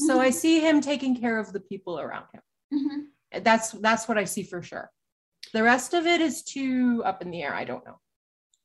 Mm-hmm. 0.00 0.06
So 0.06 0.20
I 0.20 0.30
see 0.30 0.60
him 0.60 0.80
taking 0.80 1.16
care 1.18 1.38
of 1.38 1.52
the 1.52 1.60
people 1.60 2.00
around 2.00 2.26
him. 2.32 2.42
Mm-hmm 2.72 3.00
that's 3.42 3.72
that's 3.72 4.08
what 4.08 4.18
I 4.18 4.24
see 4.24 4.42
for 4.42 4.62
sure. 4.62 4.90
The 5.52 5.62
rest 5.62 5.94
of 5.94 6.06
it 6.06 6.20
is 6.20 6.42
too 6.42 7.02
up 7.04 7.22
in 7.22 7.30
the 7.30 7.42
air. 7.42 7.54
I 7.54 7.64
don't 7.64 7.84
know. 7.86 7.98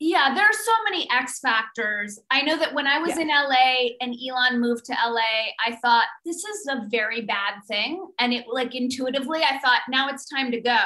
Yeah, 0.02 0.34
there 0.34 0.46
are 0.46 0.54
so 0.54 0.72
many 0.86 1.10
X 1.12 1.40
factors. 1.42 2.20
I 2.32 2.42
know 2.44 2.58
that 2.58 2.74
when 2.74 2.88
I 2.88 3.00
was 3.00 3.18
Yeah. 3.18 3.24
in 3.24 3.28
LA 3.28 3.98
and 4.00 4.16
Elon 4.16 4.62
moved 4.62 4.86
to 4.86 4.94
LA, 4.94 5.52
I 5.68 5.76
thought 5.82 6.06
this 6.26 6.38
is 6.38 6.68
a 6.70 6.88
very 6.90 7.22
bad 7.22 7.56
thing. 7.68 8.08
And 8.18 8.32
it 8.34 8.46
like 8.48 8.76
intuitively, 8.76 9.44
I 9.44 9.60
thought 9.60 9.82
now 9.90 10.08
it's 10.08 10.30
time 10.30 10.52
to 10.52 10.62
go. 10.62 10.80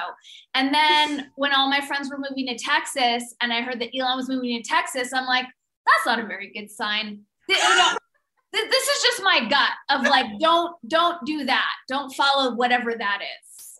And 0.55 0.73
then 0.73 1.29
when 1.35 1.53
all 1.53 1.69
my 1.69 1.79
friends 1.79 2.09
were 2.09 2.17
moving 2.17 2.47
to 2.47 2.57
Texas 2.57 3.35
and 3.39 3.53
I 3.53 3.61
heard 3.61 3.79
that 3.81 3.91
Elon 3.95 4.17
was 4.17 4.29
moving 4.29 4.59
to 4.61 4.67
Texas, 4.67 5.13
I'm 5.13 5.27
like, 5.27 5.45
that's 5.85 6.05
not 6.07 6.19
a 6.19 6.25
very 6.25 6.51
good 6.51 6.71
sign. 6.71 7.21
This 8.51 8.87
is 8.87 9.01
just 9.01 9.23
my 9.23 9.47
gut 9.49 9.71
of 9.89 10.03
like, 10.03 10.27
don't 10.39 10.75
don't 10.87 11.17
do 11.25 11.43
that. 11.45 11.71
Don't 11.87 12.11
follow 12.13 12.53
whatever 12.55 12.93
that 12.95 13.19
is. 13.23 13.72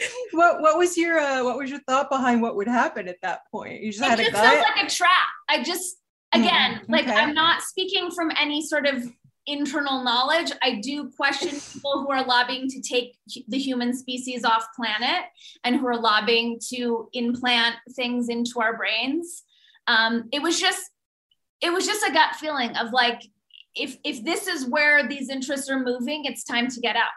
what 0.32 0.60
what 0.60 0.78
was 0.78 0.96
your 0.96 1.18
uh, 1.18 1.44
what 1.44 1.56
was 1.58 1.70
your 1.70 1.80
thought 1.80 2.10
behind 2.10 2.42
what 2.42 2.56
would 2.56 2.68
happen 2.68 3.08
at 3.08 3.20
that 3.22 3.40
point? 3.50 3.82
You 3.82 3.92
just 3.92 4.04
it 4.04 4.08
had 4.08 4.20
a 4.20 4.22
just 4.24 4.34
gut. 4.34 4.52
feels 4.52 4.64
like 4.76 4.86
a 4.86 4.90
trap. 4.90 5.28
I 5.48 5.62
just 5.62 5.96
again, 6.32 6.80
Mm, 6.80 6.88
like. 6.88 7.08
I'm 7.08 7.34
not 7.34 7.62
speaking 7.62 8.10
from 8.10 8.30
any 8.38 8.62
sort 8.62 8.86
of 8.86 9.04
internal 9.46 10.04
knowledge. 10.04 10.52
I 10.62 10.80
do 10.80 11.10
question 11.16 11.50
people 11.72 12.02
who 12.02 12.10
are 12.10 12.24
lobbying 12.24 12.68
to 12.68 12.80
take 12.80 13.16
the 13.48 13.58
human 13.58 13.92
species 13.96 14.44
off 14.44 14.66
planet 14.76 15.24
and 15.64 15.76
who 15.76 15.86
are 15.86 16.00
lobbying 16.00 16.60
to 16.72 17.08
implant 17.12 17.76
things 17.96 18.28
into 18.28 18.60
our 18.60 18.76
brains. 18.76 19.42
Um, 19.86 20.28
it 20.32 20.42
was 20.42 20.60
just 20.60 20.90
it 21.60 21.72
was 21.72 21.86
just 21.86 22.06
a 22.06 22.12
gut 22.12 22.36
feeling 22.36 22.76
of 22.76 22.92
like 22.92 23.22
if 23.74 23.96
if 24.04 24.24
this 24.24 24.46
is 24.46 24.66
where 24.66 25.06
these 25.06 25.28
interests 25.28 25.68
are 25.68 25.78
moving, 25.78 26.24
it's 26.24 26.44
time 26.44 26.68
to 26.68 26.80
get 26.80 26.96
out. 26.96 27.10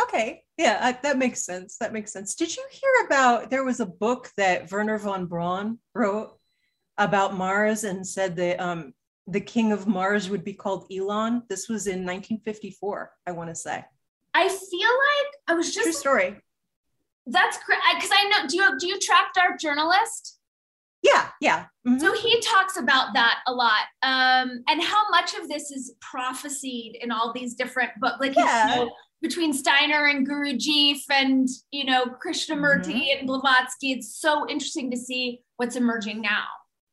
Okay. 0.00 0.42
Yeah, 0.56 0.78
I, 0.80 0.92
that 1.02 1.18
makes 1.18 1.44
sense. 1.44 1.76
That 1.78 1.92
makes 1.92 2.12
sense. 2.12 2.34
Did 2.34 2.54
you 2.56 2.64
hear 2.70 3.06
about 3.06 3.50
there 3.50 3.64
was 3.64 3.80
a 3.80 3.86
book 3.86 4.30
that 4.36 4.70
Wernher 4.70 4.98
von 4.98 5.26
Braun 5.26 5.78
wrote 5.94 6.38
about 6.98 7.34
Mars 7.36 7.84
and 7.84 8.06
said 8.06 8.36
that 8.36 8.60
um, 8.60 8.92
the 9.26 9.40
king 9.40 9.72
of 9.72 9.86
Mars 9.86 10.28
would 10.30 10.44
be 10.44 10.54
called 10.54 10.86
Elon? 10.92 11.42
This 11.48 11.68
was 11.68 11.86
in 11.86 12.00
1954, 12.06 13.10
I 13.26 13.32
want 13.32 13.50
to 13.50 13.54
say. 13.54 13.84
I 14.34 14.48
feel 14.48 14.88
like 14.88 15.34
I 15.48 15.54
was 15.54 15.72
True 15.74 15.84
just 15.84 16.00
story. 16.00 16.36
that's 17.26 17.58
correct. 17.58 17.82
because 17.94 18.10
I 18.12 18.28
know 18.28 18.48
do 18.48 18.56
you 18.56 18.78
do 18.78 18.86
you 18.88 18.98
track 18.98 19.34
Dark 19.34 19.60
Journalist? 19.60 20.38
Yeah, 21.02 21.28
yeah. 21.40 21.66
Mhm. 21.86 22.00
So 22.00 22.12
he 22.14 22.40
talks 22.40 22.76
about 22.78 23.12
that 23.14 23.40
a 23.46 23.52
lot, 23.52 23.82
um, 24.02 24.62
and 24.68 24.82
how 24.82 25.10
much 25.10 25.34
of 25.34 25.48
this 25.48 25.70
is 25.70 25.94
prophesied 26.00 26.96
in 27.00 27.10
all 27.10 27.32
these 27.32 27.54
different 27.54 27.90
books, 28.00 28.18
like 28.20 28.36
you 28.36 28.42
Yeah. 28.44 28.74
know, 28.76 28.90
between 29.22 29.52
Steiner 29.52 30.06
and 30.06 30.28
Gurdjieff 30.28 31.02
and 31.10 31.48
you 31.70 31.84
know 31.84 32.04
Krishnamurti 32.24 32.86
mm-hmm. 32.86 33.18
and 33.18 33.26
Blavatsky. 33.26 33.92
It's 33.92 34.16
so 34.16 34.48
interesting 34.48 34.90
to 34.90 34.96
see 34.96 35.40
what's 35.56 35.76
emerging 35.76 36.20
now. 36.20 36.44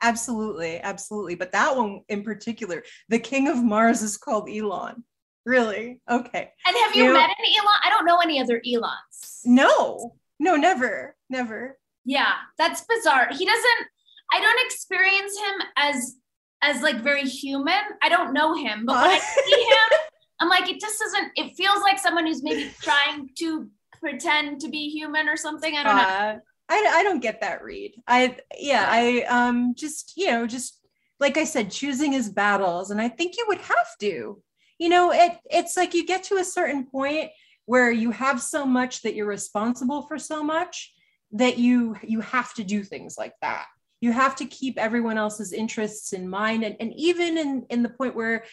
Absolutely, 0.01 0.79
absolutely. 0.79 1.35
But 1.35 1.51
that 1.51 1.75
one 1.75 2.01
in 2.07 2.23
particular, 2.23 2.83
the 3.09 3.19
king 3.19 3.49
of 3.49 3.61
Mars 3.61 4.01
is 4.01 4.17
called 4.17 4.49
Elon. 4.49 5.03
Really? 5.45 5.99
Okay. 6.09 6.51
And 6.65 6.77
have 6.85 6.95
you 6.95 7.05
You 7.05 7.13
met 7.13 7.29
any 7.39 7.57
Elon? 7.57 7.79
I 7.83 7.89
don't 7.89 8.05
know 8.05 8.19
any 8.19 8.39
other 8.39 8.61
Elons. 8.65 9.41
No, 9.45 10.15
no, 10.39 10.55
never, 10.55 11.15
never. 11.29 11.77
Yeah, 12.05 12.33
that's 12.57 12.85
bizarre. 12.87 13.27
He 13.31 13.45
doesn't. 13.45 13.87
I 14.31 14.39
don't 14.39 14.65
experience 14.65 15.37
him 15.37 15.67
as 15.75 16.15
as 16.61 16.81
like 16.81 17.01
very 17.01 17.23
human. 17.23 17.79
I 18.01 18.09
don't 18.09 18.33
know 18.33 18.53
him, 18.53 18.85
but 18.85 18.95
when 18.95 19.11
I 19.11 19.19
see 19.45 19.63
him, 19.63 19.99
I'm 20.39 20.49
like, 20.49 20.69
it 20.69 20.79
just 20.79 20.99
doesn't. 20.99 21.31
It 21.35 21.55
feels 21.55 21.81
like 21.81 21.99
someone 21.99 22.25
who's 22.25 22.43
maybe 22.43 22.71
trying 22.81 23.29
to 23.39 23.69
pretend 23.99 24.61
to 24.61 24.69
be 24.69 24.89
human 24.89 25.27
or 25.27 25.37
something. 25.37 25.75
I 25.75 25.83
don't 25.83 25.95
know. 25.95 26.01
Uh, 26.01 26.37
I, 26.69 26.93
I 26.99 27.03
don't 27.03 27.21
get 27.21 27.41
that 27.41 27.63
read. 27.63 27.95
I 28.07 28.37
yeah, 28.57 28.85
I 28.87 29.23
um 29.23 29.73
just 29.75 30.13
you 30.15 30.27
know 30.27 30.47
just 30.47 30.79
like 31.19 31.37
I 31.37 31.43
said, 31.43 31.71
choosing 31.71 32.13
his 32.13 32.29
battles, 32.29 32.91
and 32.91 33.01
I 33.01 33.09
think 33.09 33.37
you 33.37 33.45
would 33.47 33.59
have 33.59 33.97
to. 33.99 34.41
You 34.77 34.89
know, 34.89 35.11
it 35.11 35.37
it's 35.49 35.75
like 35.75 35.93
you 35.93 36.05
get 36.05 36.23
to 36.25 36.37
a 36.37 36.43
certain 36.43 36.85
point 36.85 37.31
where 37.65 37.91
you 37.91 38.11
have 38.11 38.41
so 38.41 38.65
much 38.65 39.01
that 39.01 39.15
you're 39.15 39.27
responsible 39.27 40.03
for 40.03 40.17
so 40.17 40.43
much 40.43 40.93
that 41.33 41.57
you 41.57 41.95
you 42.03 42.21
have 42.21 42.53
to 42.55 42.63
do 42.63 42.83
things 42.83 43.15
like 43.17 43.33
that. 43.41 43.65
You 44.01 44.13
have 44.13 44.35
to 44.37 44.45
keep 44.45 44.77
everyone 44.77 45.17
else's 45.17 45.51
interests 45.51 46.13
in 46.13 46.29
mind, 46.29 46.63
and 46.63 46.77
and 46.79 46.93
even 46.95 47.37
in 47.37 47.65
in 47.69 47.83
the 47.83 47.89
point 47.89 48.15
where 48.15 48.45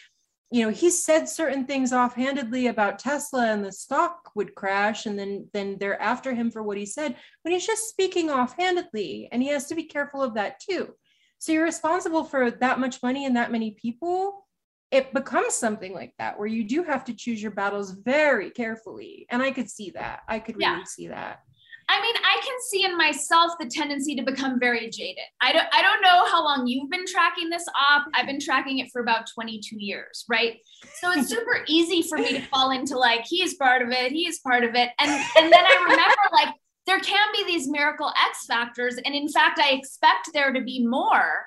you 0.51 0.63
know 0.63 0.71
he 0.71 0.89
said 0.89 1.27
certain 1.27 1.65
things 1.65 1.91
offhandedly 1.91 2.67
about 2.67 2.99
tesla 2.99 3.47
and 3.47 3.63
the 3.63 3.71
stock 3.71 4.31
would 4.35 4.55
crash 4.55 5.05
and 5.05 5.19
then 5.19 5.47
then 5.53 5.77
they're 5.79 6.01
after 6.01 6.33
him 6.33 6.49
for 6.49 6.63
what 6.63 6.77
he 6.77 6.85
said 6.85 7.15
when 7.41 7.53
he's 7.53 7.67
just 7.67 7.89
speaking 7.89 8.29
offhandedly 8.29 9.27
and 9.31 9.41
he 9.43 9.49
has 9.49 9.65
to 9.67 9.75
be 9.75 9.83
careful 9.83 10.23
of 10.23 10.33
that 10.35 10.59
too. 10.59 10.93
So 11.39 11.51
you're 11.51 11.63
responsible 11.65 12.23
for 12.23 12.49
that 12.49 12.79
much 12.79 13.03
money 13.03 13.25
and 13.25 13.35
that 13.35 13.51
many 13.51 13.71
people 13.71 14.45
it 14.89 15.13
becomes 15.13 15.53
something 15.53 15.93
like 15.93 16.13
that 16.17 16.39
where 16.39 16.47
you 16.47 16.63
do 16.63 16.81
have 16.81 17.03
to 17.05 17.13
choose 17.13 17.41
your 17.41 17.51
battles 17.51 17.91
very 17.91 18.49
carefully. 18.49 19.25
And 19.29 19.41
i 19.41 19.51
could 19.51 19.69
see 19.69 19.91
that. 19.91 20.21
I 20.27 20.39
could 20.39 20.55
really 20.55 20.71
Yeah. 20.71 20.83
see 20.85 21.07
that 21.09 21.41
I 21.89 22.01
mean, 22.01 22.15
I 22.17 22.41
can 22.43 22.55
see 22.69 22.83
in 22.83 22.97
myself 22.97 23.53
the 23.59 23.65
tendency 23.65 24.13
to 24.15 24.21
become 24.21 24.59
very 24.59 24.89
jaded. 24.89 25.23
I 25.41 25.53
don't 25.53 25.67
I 25.71 25.81
don't 25.81 26.01
know 26.01 26.25
how 26.25 26.43
long 26.43 26.67
you've 26.67 26.89
been 26.89 27.05
tracking 27.05 27.49
this 27.49 27.65
op. 27.79 28.07
I've 28.13 28.25
been 28.25 28.41
tracking 28.41 28.79
it 28.79 28.91
for 28.91 29.01
about 29.01 29.27
22 29.33 29.77
years, 29.79 30.25
right? 30.27 30.57
So 30.99 31.11
it's 31.11 31.29
super 31.29 31.63
easy 31.67 32.01
for 32.01 32.17
me 32.17 32.33
to 32.33 32.41
fall 32.47 32.71
into 32.71 32.97
like 32.97 33.25
he's 33.25 33.55
part 33.55 33.81
of 33.81 33.89
it, 33.91 34.11
he's 34.11 34.39
part 34.39 34.63
of 34.65 34.75
it. 34.75 34.89
And 34.99 35.09
and 35.37 35.51
then 35.51 35.65
I 35.65 35.83
remember 35.83 36.15
like 36.33 36.53
there 36.87 36.99
can 36.99 37.27
be 37.33 37.45
these 37.45 37.69
miracle 37.69 38.11
X 38.29 38.45
factors 38.45 38.95
and 38.97 39.15
in 39.15 39.29
fact 39.29 39.59
I 39.59 39.71
expect 39.71 40.31
there 40.33 40.51
to 40.51 40.61
be 40.61 40.85
more. 40.85 41.45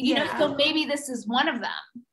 You 0.00 0.14
know, 0.14 0.28
so 0.38 0.54
maybe 0.54 0.84
this 0.84 1.08
is 1.08 1.26
one 1.26 1.48
of 1.48 1.60
them. 1.60 2.04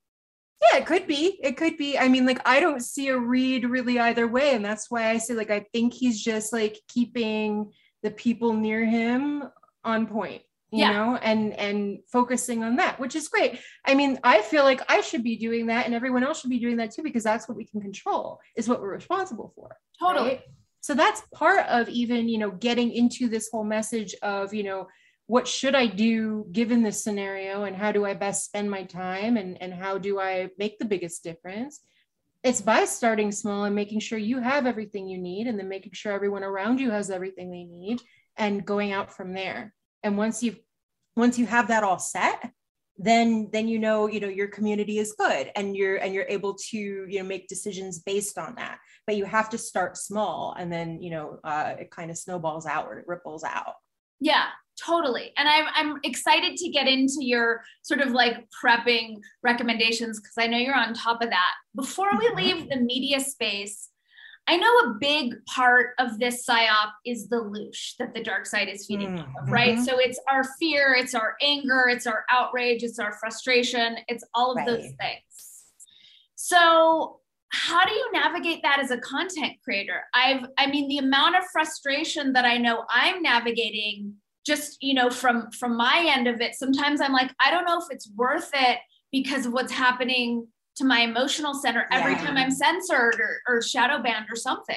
Yeah, 0.72 0.80
it 0.80 0.86
could 0.86 1.06
be. 1.08 1.40
It 1.44 1.58
could 1.58 1.78
be. 1.78 1.98
I 1.98 2.08
mean, 2.08 2.26
like, 2.26 2.42
I 2.46 2.60
don't 2.60 2.82
see 2.82 3.10
a 3.10 3.18
read 3.18 3.66
really 3.66 4.00
either 4.00 4.28
way. 4.28 4.56
And 4.56 4.64
that's 4.64 4.90
why 4.90 5.10
I 5.10 5.18
say, 5.18 5.34
like, 5.34 5.52
I 5.52 5.66
think 5.74 5.94
he's 5.94 6.22
just 6.22 6.52
like 6.54 6.80
keeping 6.88 7.72
the 8.04 8.12
people 8.12 8.54
near 8.54 8.86
him 8.86 9.44
on 9.84 10.08
point, 10.08 10.42
you 10.72 10.80
Yeah. 10.80 10.92
know, 10.92 11.16
and 11.18 11.54
and 11.54 12.00
focusing 12.12 12.64
on 12.64 12.76
that, 12.78 13.00
which 13.00 13.16
is 13.16 13.28
great. 13.28 13.60
I 13.86 13.94
mean, 13.96 14.20
I 14.24 14.42
feel 14.42 14.64
like 14.64 14.82
I 14.90 15.02
should 15.02 15.24
be 15.24 15.36
doing 15.38 15.68
that 15.68 15.86
and 15.86 15.94
everyone 15.94 16.24
else 16.24 16.42
should 16.42 16.50
be 16.50 16.60
doing 16.60 16.78
that 16.78 16.92
too, 16.92 17.04
because 17.04 17.24
that's 17.24 17.48
what 17.48 17.58
we 17.58 17.66
can 17.66 17.82
control, 17.82 18.40
is 18.56 18.68
what 18.70 18.82
we're 18.82 18.94
responsible 18.94 19.52
for. 19.56 19.76
Totally. 20.00 20.30
right? 20.30 20.42
So 20.82 20.94
that's 20.94 21.22
part 21.34 21.66
of 21.68 21.90
even, 21.90 22.30
you 22.30 22.38
know, 22.38 22.52
getting 22.52 22.92
into 22.92 23.28
this 23.28 23.50
whole 23.52 23.64
message 23.64 24.14
of, 24.22 24.54
you 24.54 24.64
know, 24.64 24.88
what 25.28 25.48
should 25.48 25.74
I 25.74 25.88
do 25.88 26.46
given 26.52 26.84
this 26.84 27.04
scenario 27.04 27.64
and 27.64 27.76
how 27.76 27.92
do 27.92 28.06
I 28.06 28.14
best 28.14 28.46
spend 28.46 28.70
my 28.70 28.84
time 28.84 29.38
and, 29.38 29.60
and 29.62 29.74
how 29.74 29.98
do 29.98 30.20
I 30.20 30.50
make 30.58 30.78
the 30.78 30.86
biggest 30.86 31.24
difference? 31.24 31.80
It's 32.44 32.62
by 32.62 32.86
starting 32.86 33.32
small 33.32 33.64
and 33.64 33.76
making 33.76 34.02
sure 34.02 34.20
you 34.20 34.40
have 34.40 34.68
everything 34.68 35.08
you 35.08 35.18
need 35.18 35.48
and 35.48 35.58
then 35.58 35.68
making 35.68 35.94
sure 35.94 36.12
everyone 36.12 36.44
around 36.44 36.80
you 36.80 36.92
has 36.92 37.10
everything 37.10 37.50
they 37.50 37.64
need 37.64 38.02
and 38.38 38.66
going 38.66 38.92
out 38.92 39.12
from 39.12 39.34
there. 39.34 39.74
And 40.04 40.18
once 40.18 40.44
you've 40.44 40.60
once 41.16 41.40
you 41.40 41.46
have 41.46 41.70
that 41.70 41.84
all 41.84 41.98
set, 41.98 42.52
then 42.98 43.50
then 43.52 43.68
you 43.68 43.80
know 43.80 44.08
you 44.08 44.20
know 44.20 44.28
your 44.28 44.48
community 44.48 45.00
is 45.00 45.16
good 45.18 45.52
and 45.56 45.76
you're 45.76 45.98
and 45.98 46.14
you're 46.14 46.26
able 46.30 46.54
to 46.54 46.78
you 46.78 47.20
know 47.20 47.26
make 47.26 47.48
decisions 47.50 48.00
based 48.00 48.38
on 48.38 48.56
that 48.56 48.78
but 49.06 49.18
you 49.18 49.26
have 49.26 49.50
to 49.50 49.58
start 49.58 49.98
small 49.98 50.56
and 50.58 50.72
then 50.72 51.02
you 51.02 51.10
know 51.10 51.38
uh, 51.44 51.74
it 51.78 51.92
kind 51.92 52.10
of 52.10 52.18
snowballs 52.18 52.66
out 52.66 52.88
or 52.88 53.00
it 53.00 53.06
ripples 53.06 53.44
out 53.44 53.74
Yeah, 54.20 54.46
totally. 54.84 55.32
And 55.38 55.48
I'm 55.48 55.66
I'm 55.74 56.00
excited 56.04 56.58
to 56.58 56.70
get 56.70 56.88
into 56.88 57.18
your 57.20 57.64
sort 57.84 58.02
of 58.02 58.12
like 58.12 58.48
prepping 58.64 59.18
recommendations 59.44 60.20
because 60.20 60.36
I 60.38 60.48
know 60.48 60.58
you're 60.58 60.76
on 60.76 60.94
top 60.94 61.22
of 61.22 61.30
that. 61.30 61.54
Before 61.76 62.10
we 62.18 62.28
Mhm. 62.30 62.36
leave 62.36 62.70
the 62.70 62.78
media 62.78 63.20
space, 63.20 63.90
I 64.48 64.58
know 64.58 64.72
a 64.80 64.94
big 65.00 65.44
part 65.48 65.96
of 65.98 66.20
this 66.20 66.46
psyop 66.46 66.92
is 67.06 67.30
the 67.30 67.38
loosh 67.38 67.96
that 67.98 68.14
the 68.14 68.22
dark 68.24 68.46
side 68.46 68.70
is 68.70 68.86
feeding 68.86 69.18
off 69.18 69.30
of, 69.42 69.52
right? 69.52 69.76
Mhm. 69.78 69.86
So 69.86 69.98
it's 69.98 70.20
our 70.30 70.44
fear, 70.60 70.94
it's 70.94 71.16
our 71.16 71.36
anger, 71.42 71.88
it's 71.90 72.06
our 72.06 72.26
outrage, 72.30 72.84
it's 72.84 73.00
our 73.00 73.14
frustration, 73.14 73.98
it's 74.08 74.24
all 74.36 74.52
of 74.52 74.64
those 74.66 74.92
things. 75.00 75.64
So 76.36 77.22
how 77.50 77.86
do 77.86 77.94
you 77.94 78.12
navigate 78.12 78.62
that 78.64 78.80
as 78.80 78.92
a 78.92 78.98
content 78.98 79.54
creator 79.64 80.04
i've 80.14 80.46
i 80.58 80.66
mean 80.68 80.90
the 80.90 80.98
amount 80.98 81.36
of 81.38 81.44
frustration 81.54 82.34
that 82.34 82.44
i 82.44 82.58
know 82.58 82.84
i'm 82.90 83.22
navigating 83.22 84.14
just 84.46 84.78
you 84.82 84.94
know 84.94 85.10
from 85.10 85.50
from 85.52 85.76
my 85.76 86.06
end 86.16 86.28
of 86.28 86.40
it 86.42 86.56
sometimes 86.56 87.02
i'm 87.02 87.12
like 87.14 87.32
i 87.44 87.50
don't 87.52 87.66
know 87.66 87.80
if 87.80 87.86
it's 87.90 88.10
worth 88.16 88.50
it 88.54 88.80
because 89.12 89.46
of 89.46 89.54
what's 89.54 89.72
happening 89.72 90.48
to 90.76 90.84
my 90.86 91.00
emotional 91.02 91.54
center 91.54 91.88
every 91.92 92.14
Yeah. 92.14 92.26
time 92.26 92.38
i'm 92.38 92.52
censored 92.52 93.16
or, 93.20 93.40
or 93.48 93.62
shadow 93.62 94.02
banned 94.02 94.28
or 94.30 94.36
something. 94.36 94.76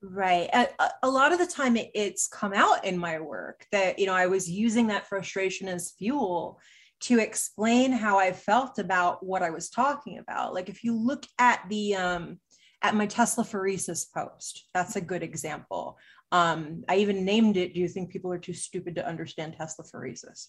Right. 0.00 0.48
A, 0.52 0.68
a- 1.02 1.10
lot 1.10 1.32
of 1.32 1.40
the 1.40 1.46
time 1.46 1.76
it, 1.76 1.90
it's 1.92 2.28
come 2.28 2.52
out 2.52 2.84
in 2.84 2.96
my 2.96 3.18
work 3.18 3.66
that 3.72 3.98
you 3.98 4.06
know 4.06 4.14
i 4.14 4.26
was 4.26 4.48
using 4.48 4.86
that 4.88 5.08
frustration 5.08 5.66
as 5.68 5.92
fuel 5.98 6.60
to 7.00 7.18
explain 7.18 7.90
how 7.92 8.16
i 8.18 8.32
felt 8.32 8.78
about 8.78 9.24
what 9.24 9.42
i 9.42 9.50
was 9.50 9.70
talking 9.70 10.18
about. 10.18 10.54
Like 10.54 10.68
if 10.68 10.82
you 10.84 10.94
look 10.94 11.24
at 11.38 11.64
the 11.68 11.96
um 11.96 12.38
at 12.82 12.94
my 12.94 13.08
Teslaphoresis 13.08 14.06
post 14.14 14.68
that's 14.72 14.94
a 14.94 15.00
good 15.00 15.24
example 15.24 15.98
Um, 16.30 16.84
I 16.88 16.96
even 16.96 17.24
named 17.24 17.56
it, 17.56 17.74
Do 17.74 17.80
you 17.80 17.88
think 17.88 18.10
people 18.10 18.32
are 18.32 18.38
too 18.38 18.52
stupid 18.52 18.94
to 18.96 19.06
understand 19.06 19.56
Teslaphoresis? 19.58 20.48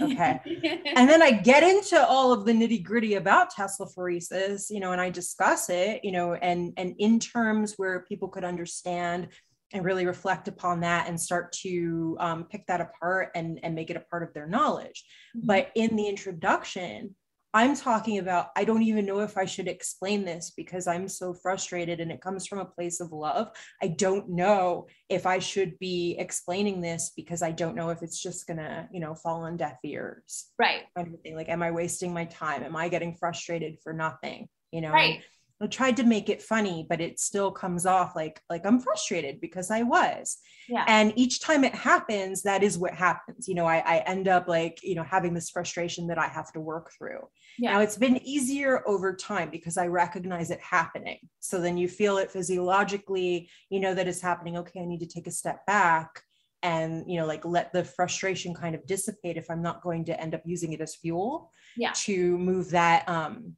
Okay. 0.00 0.40
and 0.96 1.08
then 1.08 1.22
I 1.22 1.30
get 1.30 1.62
into 1.62 2.04
all 2.04 2.32
of 2.32 2.44
the 2.44 2.52
nitty 2.52 2.82
gritty 2.82 3.14
about 3.14 3.54
Teslaphoresis, 3.54 4.70
you 4.70 4.80
know, 4.80 4.92
and 4.92 5.00
I 5.00 5.10
discuss 5.10 5.70
it, 5.70 6.04
you 6.04 6.12
know, 6.12 6.34
and 6.34 6.72
and 6.76 6.94
in 6.98 7.20
terms 7.20 7.74
where 7.76 8.00
people 8.08 8.28
could 8.28 8.44
understand 8.44 9.28
and 9.72 9.84
really 9.84 10.04
reflect 10.04 10.48
upon 10.48 10.80
that 10.80 11.08
and 11.08 11.18
start 11.18 11.52
to 11.52 12.16
um, 12.20 12.44
pick 12.44 12.66
that 12.66 12.80
apart 12.80 13.30
and 13.34 13.60
and 13.62 13.74
make 13.74 13.90
it 13.90 13.96
a 13.96 14.00
part 14.00 14.22
of 14.22 14.34
their 14.34 14.46
knowledge. 14.46 15.04
Mm-hmm. 15.36 15.46
But 15.46 15.70
in 15.74 15.96
the 15.96 16.08
introduction, 16.08 17.14
I'm 17.54 17.76
talking 17.76 18.18
about, 18.18 18.48
I 18.56 18.64
don't 18.64 18.82
even 18.82 19.04
know 19.04 19.20
if 19.20 19.36
I 19.36 19.44
should 19.44 19.68
explain 19.68 20.24
this 20.24 20.52
because 20.56 20.86
I'm 20.86 21.06
so 21.06 21.34
frustrated 21.34 22.00
and 22.00 22.10
it 22.10 22.22
comes 22.22 22.46
from 22.46 22.60
a 22.60 22.64
place 22.64 23.00
of 23.00 23.12
love. 23.12 23.50
I 23.82 23.88
don't 23.88 24.30
know 24.30 24.86
if 25.10 25.26
I 25.26 25.38
should 25.38 25.78
be 25.78 26.16
explaining 26.18 26.80
this 26.80 27.12
because 27.14 27.42
I 27.42 27.50
don't 27.50 27.74
know 27.74 27.90
if 27.90 28.02
it's 28.02 28.20
just 28.20 28.46
gonna, 28.46 28.88
you 28.90 29.00
know, 29.00 29.14
fall 29.14 29.42
on 29.42 29.58
deaf 29.58 29.78
ears. 29.84 30.46
Right. 30.58 30.82
Kind 30.96 31.12
of 31.12 31.20
thing. 31.20 31.36
Like, 31.36 31.50
am 31.50 31.62
I 31.62 31.72
wasting 31.72 32.14
my 32.14 32.24
time? 32.24 32.62
Am 32.62 32.74
I 32.74 32.88
getting 32.88 33.16
frustrated 33.16 33.78
for 33.82 33.92
nothing? 33.92 34.48
You 34.70 34.80
know, 34.80 34.92
right. 34.92 35.22
I 35.62 35.68
tried 35.68 35.96
to 35.98 36.02
make 36.02 36.28
it 36.28 36.42
funny, 36.42 36.84
but 36.88 37.00
it 37.00 37.20
still 37.20 37.52
comes 37.52 37.86
off 37.86 38.16
like 38.16 38.40
like 38.50 38.66
I'm 38.66 38.80
frustrated 38.80 39.40
because 39.40 39.70
I 39.70 39.82
was. 39.82 40.38
Yeah. 40.68 40.84
And 40.88 41.12
each 41.14 41.40
time 41.40 41.62
it 41.62 41.74
happens, 41.74 42.42
that 42.42 42.64
is 42.64 42.78
what 42.78 42.94
happens. 42.94 43.46
You 43.46 43.54
know, 43.54 43.66
I, 43.66 43.78
I 43.78 43.98
end 43.98 44.26
up 44.26 44.48
like, 44.48 44.82
you 44.82 44.96
know, 44.96 45.04
having 45.04 45.34
this 45.34 45.50
frustration 45.50 46.08
that 46.08 46.18
I 46.18 46.26
have 46.26 46.52
to 46.52 46.60
work 46.60 46.90
through. 46.98 47.20
Yeah. 47.58 47.74
Now 47.74 47.80
it's 47.80 47.96
been 47.96 48.20
easier 48.26 48.82
over 48.88 49.14
time 49.14 49.50
because 49.50 49.76
I 49.76 49.86
recognize 49.86 50.50
it 50.50 50.60
happening. 50.60 51.18
So 51.38 51.60
then 51.60 51.76
you 51.76 51.88
feel 51.88 52.18
it 52.18 52.32
physiologically, 52.32 53.48
you 53.70 53.78
know 53.78 53.94
that 53.94 54.08
it's 54.08 54.20
happening. 54.20 54.56
Okay, 54.58 54.80
I 54.80 54.86
need 54.86 55.00
to 55.00 55.06
take 55.06 55.28
a 55.28 55.32
step 55.32 55.64
back 55.66 56.22
and 56.64 57.04
you 57.10 57.18
know 57.18 57.26
like 57.26 57.44
let 57.44 57.72
the 57.72 57.84
frustration 57.84 58.54
kind 58.54 58.76
of 58.76 58.86
dissipate 58.86 59.36
if 59.36 59.50
i'm 59.50 59.62
not 59.62 59.82
going 59.82 60.04
to 60.04 60.20
end 60.20 60.32
up 60.32 60.42
using 60.44 60.72
it 60.72 60.80
as 60.80 60.94
fuel 60.94 61.50
yeah. 61.76 61.90
to 61.92 62.38
move 62.38 62.70
that 62.70 63.08
um 63.08 63.56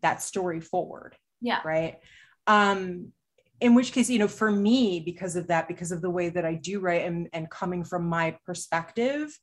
that 0.00 0.22
story 0.22 0.60
forward 0.60 1.16
yeah. 1.40 1.60
Right. 1.64 1.98
Um, 2.46 3.12
in 3.60 3.74
which 3.74 3.92
case, 3.92 4.10
you 4.10 4.18
know, 4.18 4.28
for 4.28 4.50
me, 4.50 5.00
because 5.00 5.36
of 5.36 5.46
that, 5.48 5.66
because 5.66 5.90
of 5.90 6.02
the 6.02 6.10
way 6.10 6.28
that 6.28 6.44
I 6.44 6.54
do 6.54 6.78
write 6.80 7.06
and, 7.06 7.28
and 7.32 7.50
coming 7.50 7.84
from 7.84 8.06
my 8.06 8.36
perspective, 8.44 9.36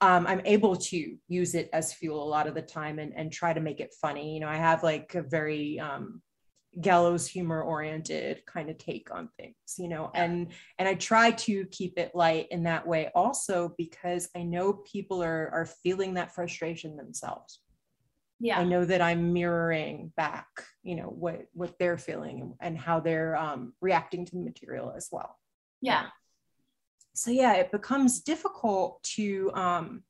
um, 0.00 0.26
I'm 0.26 0.40
able 0.44 0.76
to 0.76 1.16
use 1.28 1.54
it 1.54 1.68
as 1.72 1.92
fuel 1.92 2.22
a 2.22 2.28
lot 2.28 2.46
of 2.46 2.54
the 2.54 2.62
time 2.62 2.98
and, 2.98 3.12
and 3.16 3.32
try 3.32 3.52
to 3.52 3.60
make 3.60 3.80
it 3.80 3.94
funny. 4.00 4.34
You 4.34 4.40
know, 4.40 4.48
I 4.48 4.56
have 4.56 4.82
like 4.82 5.14
a 5.14 5.22
very 5.22 5.78
um, 5.78 6.20
gallows 6.80 7.26
humor 7.26 7.62
oriented 7.62 8.44
kind 8.46 8.70
of 8.70 8.78
take 8.78 9.14
on 9.14 9.28
things, 9.38 9.54
you 9.78 9.88
know, 9.88 10.10
and 10.14 10.48
and 10.78 10.88
I 10.88 10.94
try 10.94 11.32
to 11.32 11.66
keep 11.66 11.98
it 11.98 12.14
light 12.14 12.48
in 12.50 12.62
that 12.64 12.86
way 12.86 13.10
also 13.14 13.74
because 13.76 14.28
I 14.34 14.42
know 14.42 14.72
people 14.90 15.22
are 15.22 15.50
are 15.52 15.66
feeling 15.82 16.14
that 16.14 16.34
frustration 16.34 16.96
themselves 16.96 17.60
yeah. 18.40 18.58
I 18.58 18.64
know 18.64 18.84
that 18.84 19.00
i'm 19.00 19.32
mirroring 19.32 20.12
back 20.16 20.46
you 20.82 20.96
know 20.96 21.04
what 21.04 21.42
what 21.52 21.78
they're 21.78 21.98
feeling 21.98 22.54
and 22.60 22.76
how 22.76 23.00
they're 23.00 23.36
um, 23.36 23.74
reacting 23.80 24.24
to 24.24 24.32
the 24.32 24.42
material 24.42 24.92
as 24.96 25.08
well. 25.12 25.36
Yeah. 25.80 26.06
So 27.14 27.30
yeah 27.30 27.54
it 27.54 27.70
becomes 27.70 28.20
difficult 28.20 29.02
to 29.14 29.50
um 29.54 30.02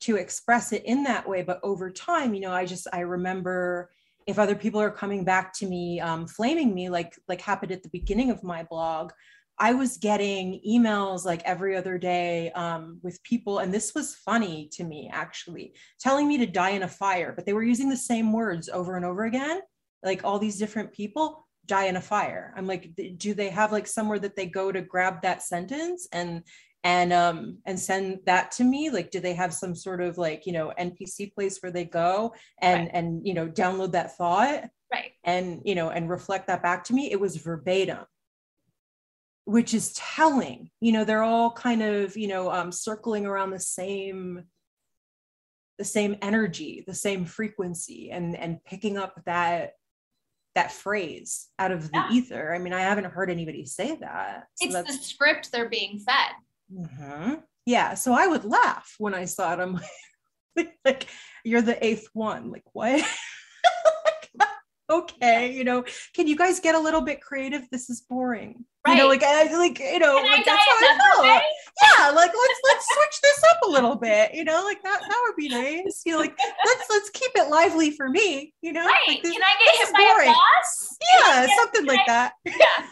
to 0.00 0.16
express 0.16 0.72
it 0.72 0.84
in 0.84 1.04
that 1.04 1.28
way 1.28 1.42
but 1.42 1.60
over 1.62 1.90
time 1.90 2.34
you 2.34 2.40
know 2.40 2.52
i 2.52 2.66
just 2.66 2.86
i 2.92 3.00
remember 3.00 3.90
if 4.26 4.38
other 4.38 4.54
people 4.54 4.80
are 4.80 4.90
coming 4.90 5.24
back 5.24 5.52
to 5.54 5.66
me 5.66 6.00
um, 6.00 6.26
flaming 6.26 6.74
me 6.74 6.88
like 6.88 7.18
like 7.28 7.40
happened 7.40 7.72
at 7.72 7.82
the 7.82 7.88
beginning 7.90 8.30
of 8.30 8.42
my 8.42 8.62
blog 8.64 9.12
I 9.58 9.72
was 9.72 9.98
getting 9.98 10.60
emails 10.66 11.24
like 11.24 11.42
every 11.44 11.76
other 11.76 11.96
day 11.96 12.50
um, 12.52 12.98
with 13.02 13.22
people, 13.22 13.60
and 13.60 13.72
this 13.72 13.94
was 13.94 14.16
funny 14.16 14.68
to 14.72 14.84
me 14.84 15.10
actually, 15.12 15.74
telling 16.00 16.26
me 16.26 16.38
to 16.38 16.46
die 16.46 16.70
in 16.70 16.82
a 16.82 16.88
fire, 16.88 17.32
but 17.34 17.46
they 17.46 17.52
were 17.52 17.62
using 17.62 17.88
the 17.88 17.96
same 17.96 18.32
words 18.32 18.68
over 18.68 18.96
and 18.96 19.04
over 19.04 19.24
again. 19.24 19.60
Like 20.02 20.24
all 20.24 20.38
these 20.38 20.58
different 20.58 20.92
people 20.92 21.46
die 21.66 21.84
in 21.84 21.96
a 21.96 22.00
fire. 22.00 22.52
I'm 22.56 22.66
like, 22.66 22.90
do 23.16 23.32
they 23.32 23.48
have 23.50 23.72
like 23.72 23.86
somewhere 23.86 24.18
that 24.18 24.36
they 24.36 24.46
go 24.46 24.72
to 24.72 24.82
grab 24.82 25.22
that 25.22 25.42
sentence 25.42 26.08
and 26.12 26.42
and 26.82 27.14
um 27.14 27.58
and 27.64 27.78
send 27.78 28.18
that 28.26 28.50
to 28.52 28.64
me? 28.64 28.90
Like, 28.90 29.10
do 29.10 29.20
they 29.20 29.34
have 29.34 29.54
some 29.54 29.74
sort 29.74 30.02
of 30.02 30.18
like 30.18 30.46
you 30.46 30.52
know 30.52 30.72
NPC 30.78 31.32
place 31.32 31.58
where 31.62 31.72
they 31.72 31.84
go 31.84 32.34
and 32.60 32.82
right. 32.82 32.90
and 32.92 33.26
you 33.26 33.34
know 33.34 33.48
download 33.48 33.92
that 33.92 34.16
thought? 34.16 34.68
Right. 34.92 35.12
And 35.22 35.62
you 35.64 35.76
know 35.76 35.90
and 35.90 36.10
reflect 36.10 36.48
that 36.48 36.62
back 36.62 36.84
to 36.84 36.92
me? 36.92 37.12
It 37.12 37.20
was 37.20 37.36
verbatim 37.36 38.04
which 39.44 39.74
is 39.74 39.92
telling. 39.92 40.70
You 40.80 40.92
know 40.92 41.04
they're 41.04 41.22
all 41.22 41.52
kind 41.52 41.82
of 41.82 42.16
you 42.16 42.28
know 42.28 42.50
um, 42.50 42.72
circling 42.72 43.26
around 43.26 43.50
the 43.50 43.60
same 43.60 44.44
the 45.78 45.84
same 45.84 46.16
energy 46.22 46.84
the 46.86 46.94
same 46.94 47.24
frequency 47.24 48.10
and 48.10 48.36
and 48.36 48.62
picking 48.64 48.96
up 48.96 49.20
that 49.26 49.72
that 50.54 50.70
phrase 50.70 51.48
out 51.58 51.72
of 51.72 51.90
the 51.90 51.98
yeah. 51.98 52.12
ether. 52.12 52.54
I 52.54 52.58
mean 52.58 52.72
i 52.72 52.80
haven't 52.80 53.06
heard 53.06 53.30
anybody 53.30 53.64
say 53.66 53.96
that. 53.96 54.44
So 54.56 54.78
it's 54.78 54.96
the 54.96 55.04
script 55.04 55.50
they're 55.52 55.68
being 55.68 55.98
fed. 55.98 56.32
Mm-hmm. 56.72 57.34
yeah 57.66 57.92
so 57.92 58.14
i 58.14 58.26
would 58.26 58.46
laugh 58.46 58.94
when 58.98 59.12
i 59.12 59.26
saw 59.26 59.52
it. 59.52 59.60
I'm 59.60 59.74
like, 60.56 60.74
like 60.84 61.06
you're 61.44 61.62
the 61.62 61.84
eighth 61.84 62.08
one. 62.14 62.50
Like 62.50 62.64
what 62.72 63.02
okay 64.90 65.52
you 65.52 65.64
know 65.64 65.84
can 66.14 66.26
you 66.26 66.36
guys 66.36 66.60
get 66.60 66.74
a 66.74 66.78
little 66.78 67.00
bit 67.00 67.20
creative? 67.20 67.68
This 67.70 67.90
is 67.90 68.02
boring. 68.02 68.64
Right. 68.86 68.96
you 68.96 69.02
know 69.02 69.08
like 69.08 69.22
I, 69.22 69.44
like 69.56 69.78
you 69.78 69.98
know 69.98 70.16
like 70.16 70.44
that's 70.44 70.62
how 70.62 70.76
I 70.76 70.98
felt 71.14 71.42
yeah 71.82 72.10
like 72.10 72.30
let's 72.30 72.60
let's 72.64 72.86
switch 72.86 73.20
this 73.22 73.42
up 73.50 73.62
a 73.66 73.70
little 73.70 73.96
bit 73.96 74.34
you 74.34 74.44
know 74.44 74.62
like 74.64 74.82
that 74.82 75.00
that 75.00 75.22
would 75.26 75.36
be 75.36 75.48
nice. 75.48 76.02
You 76.04 76.12
know 76.12 76.18
like 76.18 76.36
let's 76.38 76.84
let's 76.90 77.10
keep 77.10 77.30
it 77.34 77.48
lively 77.48 77.90
for 77.92 78.08
me 78.08 78.52
you 78.60 78.72
know? 78.72 78.84
Right. 78.84 79.08
like 79.08 79.22
this, 79.22 79.32
can 79.32 79.42
I 79.42 79.64
get 79.64 79.86
hit 79.86 79.94
by 79.94 80.24
a 80.24 80.26
boss 80.26 80.96
yeah 81.00 81.46
get, 81.46 81.58
something 81.58 81.86
like 81.86 82.00
I, 82.00 82.06
that. 82.08 82.32
Yeah. 82.44 82.54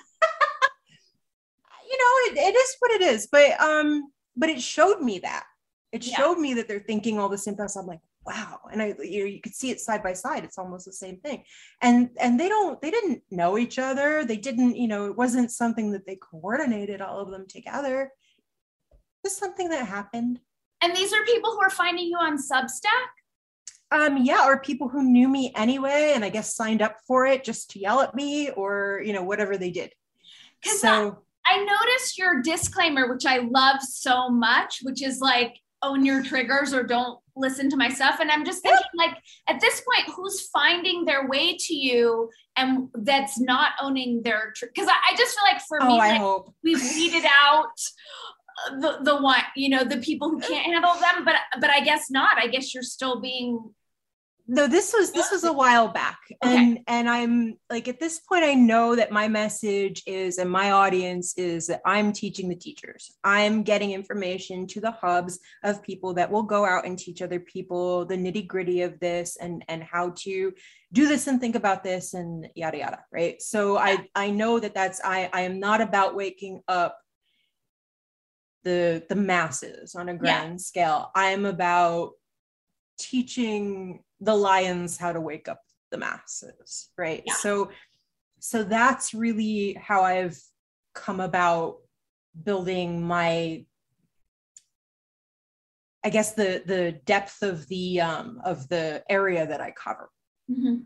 You 1.85 1.99
know 1.99 2.41
it, 2.43 2.55
it 2.55 2.57
is 2.57 2.77
what 2.79 2.91
it 2.93 3.03
is 3.03 3.29
but 3.31 3.61
um 3.61 4.11
but 4.35 4.49
it 4.49 4.63
showed 4.63 5.03
me 5.03 5.19
that. 5.19 5.45
It 5.93 6.07
yeah. 6.07 6.17
showed 6.17 6.39
me 6.39 6.55
that 6.55 6.67
they're 6.69 6.81
thinking 6.81 7.19
all 7.19 7.29
the 7.29 7.37
same 7.37 7.55
things 7.55 7.77
i'm 7.77 7.87
like 7.87 8.01
wow. 8.25 8.61
And 8.71 8.83
i 8.83 8.95
you 9.03 9.21
know 9.21 9.27
you 9.27 9.41
could 9.41 9.55
see 9.55 9.71
it 9.71 9.81
side 9.81 10.03
by 10.03 10.13
side. 10.13 10.45
It's 10.45 10.59
almost 10.59 10.85
the 10.85 10.93
same 10.93 11.19
thing. 11.19 11.45
And 11.81 12.11
and 12.21 12.39
they 12.39 12.49
don't 12.49 12.81
they 12.81 12.91
didn't 12.91 13.23
know 13.31 13.59
each 13.59 13.79
other. 13.79 14.25
They 14.25 14.37
didn't 14.37 14.77
you 14.77 14.89
know 14.89 15.07
it 15.07 15.17
wasn't 15.17 15.51
something 15.51 15.93
that 15.93 16.07
they 16.07 16.17
coordinated 16.17 17.01
all 17.01 17.21
of 17.21 17.31
them 17.31 17.47
together. 17.49 18.11
It's 19.25 19.37
something 19.37 19.69
that 19.69 19.87
happened. 19.87 20.41
And 20.83 20.97
these 20.97 21.13
are 21.13 21.25
people 21.25 21.53
who 21.53 21.61
are 21.61 21.71
finding 21.71 22.07
you 22.07 22.17
on 22.17 22.39
substack? 22.39 23.11
Um 23.91 24.19
yeah 24.19 24.47
or 24.47 24.61
people 24.61 24.89
who 24.89 25.03
knew 25.03 25.29
me 25.29 25.53
anyway 25.55 26.13
and 26.15 26.25
i 26.25 26.31
guess 26.31 26.57
signed 26.57 26.81
up 26.81 26.97
for 27.07 27.27
it 27.27 27.45
just 27.45 27.71
to 27.71 27.79
yell 27.79 28.01
at 28.01 28.15
me 28.15 28.51
or 28.51 29.03
you 29.05 29.13
know 29.13 29.23
whatever 29.23 29.57
they 29.57 29.71
did. 29.71 29.93
So 30.65 31.19
I 31.45 31.65
noticed 31.65 32.19
your 32.19 32.41
disclaimer, 32.41 33.13
which 33.13 33.27
I 33.27 33.39
love 33.39 33.83
so 33.83 34.29
much, 34.29 34.81
which 34.83 35.03
is 35.03 35.21
like 35.21 35.59
own 35.83 36.05
your 36.05 36.23
triggers 36.23 36.73
or 36.73 36.83
don't 36.83 37.19
listen 37.37 37.71
to 37.71 37.77
my 37.77 37.89
stuff. 37.89 38.19
And 38.21 38.31
I'm 38.31 38.45
just 38.45 38.63
thinking, 38.63 38.81
like, 38.97 39.17
at 39.49 39.61
this 39.61 39.81
point, 39.81 40.15
who's 40.15 40.49
finding 40.49 41.05
their 41.05 41.29
way 41.29 41.57
to 41.57 41.75
you 41.75 42.31
and 42.57 42.89
that's 42.95 43.41
not 43.41 43.73
owning 43.81 44.23
their 44.23 44.53
because 44.61 44.89
I, 44.89 45.13
I, 45.13 45.17
just 45.17 45.37
feel 45.37 45.53
like 45.53 45.63
for 45.63 45.83
oh, 45.83 45.89
me, 45.89 45.99
like, 45.99 46.45
we've 46.63 46.83
weeded 46.95 47.25
out 47.43 47.73
the 48.81 48.99
the 49.03 49.17
one, 49.17 49.41
you 49.57 49.71
know, 49.71 49.85
the 49.85 49.99
people 49.99 50.31
who 50.31 50.41
can't 50.41 50.67
handle 50.67 50.95
them. 50.95 51.25
But 51.25 51.37
but 51.61 51.71
I 51.71 51.81
guess 51.81 52.11
not. 52.11 52.39
I 52.39 52.47
guess 52.47 52.75
you're 52.75 52.83
still 52.83 53.21
being 53.21 53.71
no 54.49 54.67
this 54.67 54.93
was 54.97 55.13
this 55.13 55.31
was 55.31 55.45
a 55.45 55.53
while 55.53 55.89
back. 55.89 56.19
And 56.43 56.73
okay. 56.73 56.85
and 56.87 57.09
i'm 57.09 57.59
like 57.71 57.89
at 57.89 58.01
this 58.01 58.21
point 58.21 58.45
i 58.45 58.55
know 58.55 58.97
that 58.97 59.13
my 59.13 59.29
message 59.29 60.03
is 60.07 60.39
and 60.39 60.51
my 60.51 60.73
audience 60.73 61.37
is 61.37 61.67
that 61.69 61.81
i'm 61.85 62.13
teaching 62.13 62.49
the 62.49 62.57
teachers. 62.57 63.13
I'm 63.25 63.63
getting 63.63 63.93
information 63.93 64.67
to 64.69 64.81
the 64.81 64.91
hubs 64.91 65.39
of 65.63 65.83
people 65.83 66.15
that 66.15 66.31
will 66.31 66.43
go 66.43 66.65
out 66.65 66.87
and 66.87 66.99
teach 66.99 67.23
other 67.23 67.41
people 67.41 68.05
the 68.05 68.17
nitty 68.17 68.47
gritty 68.47 68.83
of 68.83 68.99
this 69.01 69.37
and 69.37 69.65
and 69.69 69.83
how 69.83 70.11
to 70.19 70.53
do 70.93 71.09
this 71.09 71.27
and 71.27 71.41
think 71.41 71.55
about 71.55 71.83
this 71.83 72.15
and 72.15 72.49
yada 72.55 72.79
yada 72.79 73.05
right? 73.13 73.41
So 73.41 73.79
i 73.79 74.09
i 74.15 74.31
know 74.31 74.59
that 74.59 74.75
that's 74.75 75.01
i 75.05 75.31
i 75.33 75.43
am 75.43 75.61
not 75.61 75.81
about 75.81 76.15
waking 76.15 76.63
up 76.69 76.99
the 78.65 79.05
the 79.09 79.15
masses 79.15 79.95
on 79.95 80.09
a 80.09 80.15
grand 80.15 80.53
yeah. 80.53 80.57
scale 80.57 81.11
i'm 81.15 81.47
about 81.47 82.13
teaching 82.99 84.03
the 84.23 84.35
lions 84.35 84.97
how 84.97 85.13
to 85.13 85.21
wake 85.21 85.49
up 85.49 85.61
the 85.91 85.99
masses 85.99 86.91
right 86.97 87.23
yeah. 87.27 87.35
so 87.35 87.71
so 88.41 88.63
that's 88.63 89.13
really 89.13 89.75
how 89.75 90.03
i've 90.03 90.41
come 90.95 91.21
about 91.21 91.77
building 92.45 93.03
my 93.03 93.65
i 96.05 96.09
guess 96.09 96.33
the 96.33 96.63
the 96.67 96.93
depth 97.05 97.43
of 97.43 97.67
the 97.69 98.01
um 98.01 98.41
of 98.45 98.69
the 98.69 99.03
area 99.11 99.47
that 99.47 99.61
i 99.61 99.71
cover 99.73 100.09
mm-hmm. 100.51 100.77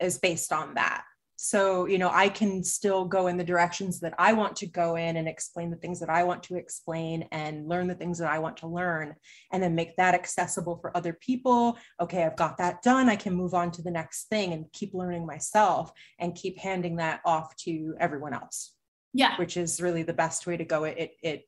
is 0.00 0.18
based 0.18 0.52
on 0.52 0.74
that 0.74 1.04
so 1.40 1.86
you 1.86 1.98
know 1.98 2.10
i 2.12 2.28
can 2.28 2.64
still 2.64 3.04
go 3.04 3.28
in 3.28 3.36
the 3.36 3.44
directions 3.44 4.00
that 4.00 4.12
i 4.18 4.32
want 4.32 4.56
to 4.56 4.66
go 4.66 4.96
in 4.96 5.16
and 5.16 5.28
explain 5.28 5.70
the 5.70 5.76
things 5.76 6.00
that 6.00 6.10
i 6.10 6.24
want 6.24 6.42
to 6.42 6.56
explain 6.56 7.28
and 7.30 7.68
learn 7.68 7.86
the 7.86 7.94
things 7.94 8.18
that 8.18 8.28
i 8.28 8.40
want 8.40 8.56
to 8.56 8.66
learn 8.66 9.14
and 9.52 9.62
then 9.62 9.72
make 9.72 9.94
that 9.96 10.14
accessible 10.14 10.76
for 10.80 10.94
other 10.96 11.12
people. 11.12 11.78
Okay 12.00 12.24
i've 12.24 12.34
got 12.34 12.58
that 12.58 12.82
done. 12.82 13.08
I 13.08 13.14
can 13.14 13.34
move 13.34 13.54
on 13.54 13.70
to 13.72 13.82
the 13.82 13.90
next 13.92 14.28
thing 14.28 14.52
and 14.52 14.64
keep 14.72 14.94
learning 14.94 15.26
myself 15.26 15.92
and 16.18 16.34
keep 16.34 16.58
handing 16.58 16.96
that 16.96 17.20
off 17.24 17.54
to 17.58 17.94
everyone 18.00 18.34
else. 18.34 18.74
Yeah. 19.14 19.36
Which 19.36 19.56
is 19.56 19.80
really 19.80 20.02
the 20.02 20.12
best 20.12 20.44
way 20.44 20.56
to 20.56 20.64
go. 20.64 20.84
It 20.84 20.98
it 20.98 21.10
it, 21.22 21.42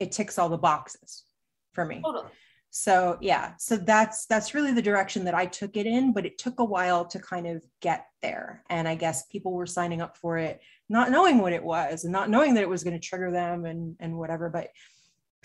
it 0.00 0.12
ticks 0.12 0.38
all 0.38 0.48
the 0.48 0.56
boxes 0.56 1.24
for 1.72 1.84
me. 1.84 2.00
Totally 2.02 2.30
so 2.76 3.16
yeah 3.20 3.52
so 3.56 3.76
that's 3.76 4.26
that's 4.26 4.52
really 4.52 4.72
the 4.72 4.82
direction 4.82 5.24
that 5.24 5.34
i 5.34 5.46
took 5.46 5.76
it 5.76 5.86
in 5.86 6.12
but 6.12 6.26
it 6.26 6.36
took 6.38 6.58
a 6.58 6.64
while 6.64 7.04
to 7.04 7.20
kind 7.20 7.46
of 7.46 7.64
get 7.80 8.06
there. 8.20 8.64
And 8.68 8.88
i 8.88 8.96
guess 8.96 9.26
people 9.26 9.52
were 9.52 9.64
signing 9.64 10.02
up 10.02 10.16
for 10.16 10.38
it 10.38 10.60
not 10.88 11.12
knowing 11.12 11.38
what 11.38 11.52
it 11.52 11.62
was 11.62 12.02
and 12.02 12.12
not 12.12 12.30
knowing 12.30 12.54
that 12.54 12.64
it 12.64 12.68
was 12.68 12.82
going 12.82 12.98
to 12.98 13.06
trigger 13.08 13.30
them 13.30 13.64
and 13.64 13.94
and 14.00 14.18
whatever. 14.18 14.50
But 14.50 14.70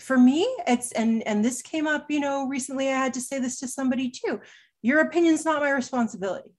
for 0.00 0.18
me 0.18 0.42
it's 0.66 0.90
and 0.90 1.22
and 1.22 1.44
this 1.44 1.62
came 1.62 1.86
up 1.86 2.10
you 2.10 2.18
know 2.18 2.48
recently 2.48 2.88
i 2.88 2.96
had 2.96 3.14
to 3.14 3.20
say 3.20 3.38
this 3.38 3.60
to 3.60 3.68
somebody 3.68 4.10
too 4.10 4.40
your 4.82 5.00
opinion's 5.00 5.44
not 5.44 5.62
my 5.62 5.70
responsibility. 5.70 6.50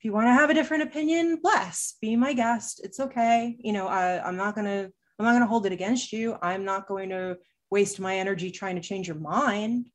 If 0.00 0.04
you 0.04 0.12
want 0.12 0.26
to 0.26 0.32
have 0.32 0.50
a 0.50 0.54
different 0.54 0.82
opinion 0.82 1.38
bless 1.40 1.94
be 2.00 2.16
my 2.16 2.32
guest 2.32 2.80
it's 2.82 2.98
okay. 2.98 3.56
You 3.60 3.72
know 3.72 3.86
I, 3.86 4.26
i'm 4.26 4.36
not 4.36 4.56
going 4.56 4.66
to 4.66 4.90
i'm 5.18 5.24
not 5.24 5.30
going 5.30 5.42
to 5.42 5.46
hold 5.46 5.64
it 5.64 5.72
against 5.72 6.12
you. 6.12 6.36
I'm 6.42 6.64
not 6.64 6.88
going 6.88 7.10
to 7.10 7.36
waste 7.70 8.00
my 8.00 8.16
energy 8.16 8.50
trying 8.50 8.76
to 8.76 8.82
change 8.82 9.08
your 9.08 9.16
mind. 9.16 9.88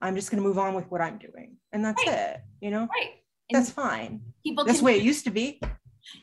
I'm 0.00 0.14
just 0.14 0.30
going 0.30 0.42
to 0.42 0.46
move 0.46 0.58
on 0.58 0.74
with 0.74 0.90
what 0.90 1.00
I'm 1.00 1.18
doing. 1.18 1.56
And 1.72 1.84
that's 1.84 2.06
right. 2.06 2.16
it, 2.16 2.40
you 2.60 2.70
know? 2.70 2.88
Right. 2.94 3.10
And 3.50 3.60
that's 3.60 3.70
fine. 3.70 4.20
People 4.44 4.64
That's 4.64 4.80
the 4.80 4.84
way 4.84 4.96
it 4.96 5.02
used 5.02 5.24
to 5.24 5.30
be. 5.30 5.60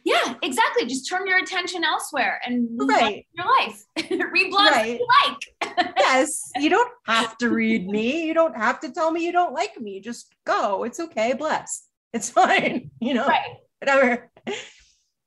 Yeah, 0.03 0.35
exactly. 0.43 0.85
Just 0.85 1.09
turn 1.09 1.27
your 1.27 1.39
attention 1.39 1.83
elsewhere 1.83 2.39
and 2.45 2.69
right. 2.87 3.25
your 3.33 3.45
life. 3.45 3.83
read 3.97 4.53
blogs 4.53 4.71
right. 4.71 4.99
you 4.99 5.07
like. 5.25 5.93
yes. 5.97 6.51
You 6.57 6.69
don't 6.69 6.91
have 7.05 7.37
to 7.39 7.49
read 7.49 7.87
me. 7.87 8.25
You 8.25 8.33
don't 8.33 8.55
have 8.55 8.79
to 8.81 8.91
tell 8.91 9.11
me 9.11 9.25
you 9.25 9.31
don't 9.31 9.53
like 9.53 9.79
me. 9.79 9.99
Just 9.99 10.33
go. 10.45 10.83
It's 10.83 10.99
okay. 10.99 11.33
Bless. 11.33 11.87
It's 12.13 12.29
fine. 12.41 12.91
You 12.99 13.15
know, 13.15 13.27
right. 13.27 13.57
whatever. 13.79 14.31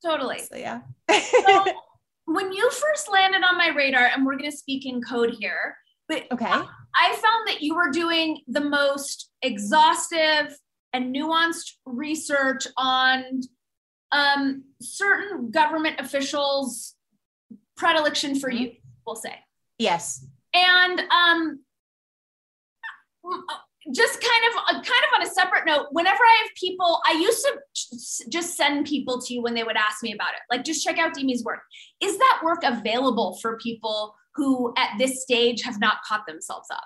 Totally. 0.04 0.40
So 0.40 0.56
yeah. 0.56 0.80
so, 1.10 1.64
when 2.26 2.52
you 2.52 2.70
first 2.70 3.10
landed 3.10 3.42
on 3.42 3.58
my 3.58 3.68
radar, 3.68 4.06
and 4.06 4.24
we're 4.24 4.36
going 4.36 4.50
to 4.50 4.56
speak 4.56 4.86
in 4.86 5.02
code 5.02 5.34
here, 5.38 5.76
but 6.08 6.24
okay, 6.32 6.46
I 6.46 7.12
found 7.12 7.48
that 7.48 7.60
you 7.60 7.74
were 7.74 7.90
doing 7.90 8.40
the 8.46 8.60
most 8.60 9.30
exhaustive 9.42 10.56
and 10.92 11.14
nuanced 11.14 11.72
research 11.86 12.66
on 12.76 13.40
um, 14.12 14.64
certain 14.80 15.50
government 15.50 15.98
officials' 15.98 16.94
predilection 17.76 18.38
for 18.38 18.50
you, 18.50 18.72
we'll 19.06 19.16
say. 19.16 19.34
Yes. 19.78 20.24
And 20.54 21.00
um, 21.10 21.60
just 23.92 24.20
kind 24.20 24.44
of 24.50 24.76
uh, 24.76 24.80
kind 24.80 24.86
of 24.86 25.20
on 25.20 25.22
a 25.22 25.30
separate 25.30 25.66
note 25.66 25.86
whenever 25.90 26.22
i 26.22 26.42
have 26.42 26.50
people 26.56 27.00
i 27.06 27.12
used 27.12 27.44
to 27.44 27.58
just 28.28 28.56
send 28.56 28.86
people 28.86 29.20
to 29.20 29.34
you 29.34 29.42
when 29.42 29.54
they 29.54 29.64
would 29.64 29.76
ask 29.76 30.02
me 30.02 30.12
about 30.12 30.34
it. 30.34 30.40
Like 30.50 30.64
just 30.64 30.84
check 30.84 30.98
out 30.98 31.14
Demi's 31.14 31.44
work. 31.44 31.60
Is 32.00 32.18
that 32.18 32.40
work 32.44 32.62
available 32.62 33.38
for 33.40 33.58
people 33.58 34.14
who 34.34 34.72
at 34.76 34.96
this 34.98 35.22
stage 35.22 35.62
have 35.62 35.80
not 35.80 35.98
caught 36.06 36.26
themselves 36.26 36.68
up? 36.70 36.84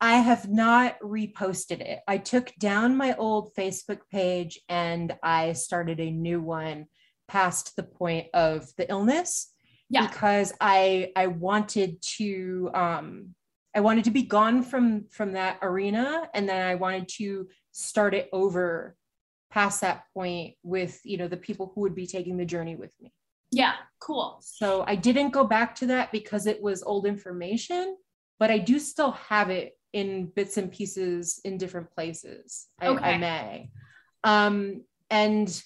I 0.00 0.14
have 0.14 0.48
not 0.48 0.98
reposted 1.00 1.80
it. 1.80 2.00
I 2.08 2.18
took 2.18 2.52
down 2.58 2.96
my 2.96 3.14
old 3.14 3.54
facebook 3.54 4.00
page 4.10 4.60
and 4.68 5.14
i 5.22 5.52
started 5.52 6.00
a 6.00 6.10
new 6.10 6.40
one 6.40 6.86
past 7.28 7.76
the 7.76 7.82
point 7.82 8.26
of 8.34 8.68
the 8.76 8.90
illness 8.90 9.52
yeah. 9.88 10.06
because 10.06 10.52
i 10.60 11.12
i 11.14 11.28
wanted 11.28 12.02
to 12.02 12.68
um 12.74 13.34
I 13.74 13.80
wanted 13.80 14.04
to 14.04 14.10
be 14.10 14.22
gone 14.22 14.62
from 14.62 15.06
from 15.10 15.32
that 15.32 15.58
arena 15.62 16.28
and 16.34 16.48
then 16.48 16.66
I 16.66 16.74
wanted 16.74 17.08
to 17.16 17.48
start 17.72 18.14
it 18.14 18.28
over 18.32 18.96
past 19.50 19.80
that 19.82 20.04
point 20.14 20.54
with 20.62 21.00
you 21.04 21.16
know 21.18 21.28
the 21.28 21.36
people 21.36 21.72
who 21.74 21.82
would 21.82 21.94
be 21.94 22.06
taking 22.06 22.36
the 22.36 22.44
journey 22.44 22.76
with 22.76 22.94
me. 23.00 23.12
Yeah, 23.50 23.74
cool. 24.00 24.40
So 24.42 24.82
I 24.86 24.94
didn't 24.94 25.30
go 25.30 25.44
back 25.44 25.74
to 25.76 25.86
that 25.86 26.10
because 26.10 26.46
it 26.46 26.62
was 26.62 26.82
old 26.82 27.06
information, 27.06 27.96
but 28.38 28.50
I 28.50 28.58
do 28.58 28.78
still 28.78 29.12
have 29.12 29.50
it 29.50 29.76
in 29.92 30.26
bits 30.34 30.56
and 30.56 30.72
pieces 30.72 31.38
in 31.44 31.58
different 31.58 31.90
places. 31.90 32.68
I, 32.80 32.86
okay. 32.88 33.04
I 33.04 33.18
may. 33.18 33.70
Um, 34.24 34.84
and 35.10 35.62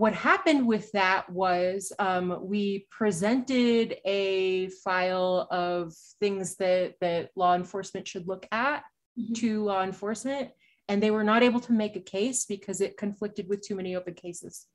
what 0.00 0.14
happened 0.14 0.66
with 0.66 0.90
that 0.92 1.28
was 1.28 1.92
um, 1.98 2.38
we 2.40 2.86
presented 2.90 3.98
a 4.06 4.70
file 4.82 5.46
of 5.50 5.92
things 6.18 6.56
that 6.56 6.94
that 7.02 7.28
law 7.36 7.54
enforcement 7.54 8.08
should 8.08 8.26
look 8.26 8.46
at 8.50 8.78
mm-hmm. 9.18 9.34
to 9.34 9.62
law 9.62 9.82
enforcement 9.82 10.52
and 10.88 11.02
they 11.02 11.10
were 11.10 11.22
not 11.22 11.42
able 11.42 11.60
to 11.60 11.74
make 11.74 11.96
a 11.96 12.00
case 12.00 12.46
because 12.46 12.80
it 12.80 12.96
conflicted 12.96 13.46
with 13.46 13.60
too 13.60 13.74
many 13.74 13.94
open 13.94 14.14
cases. 14.14 14.66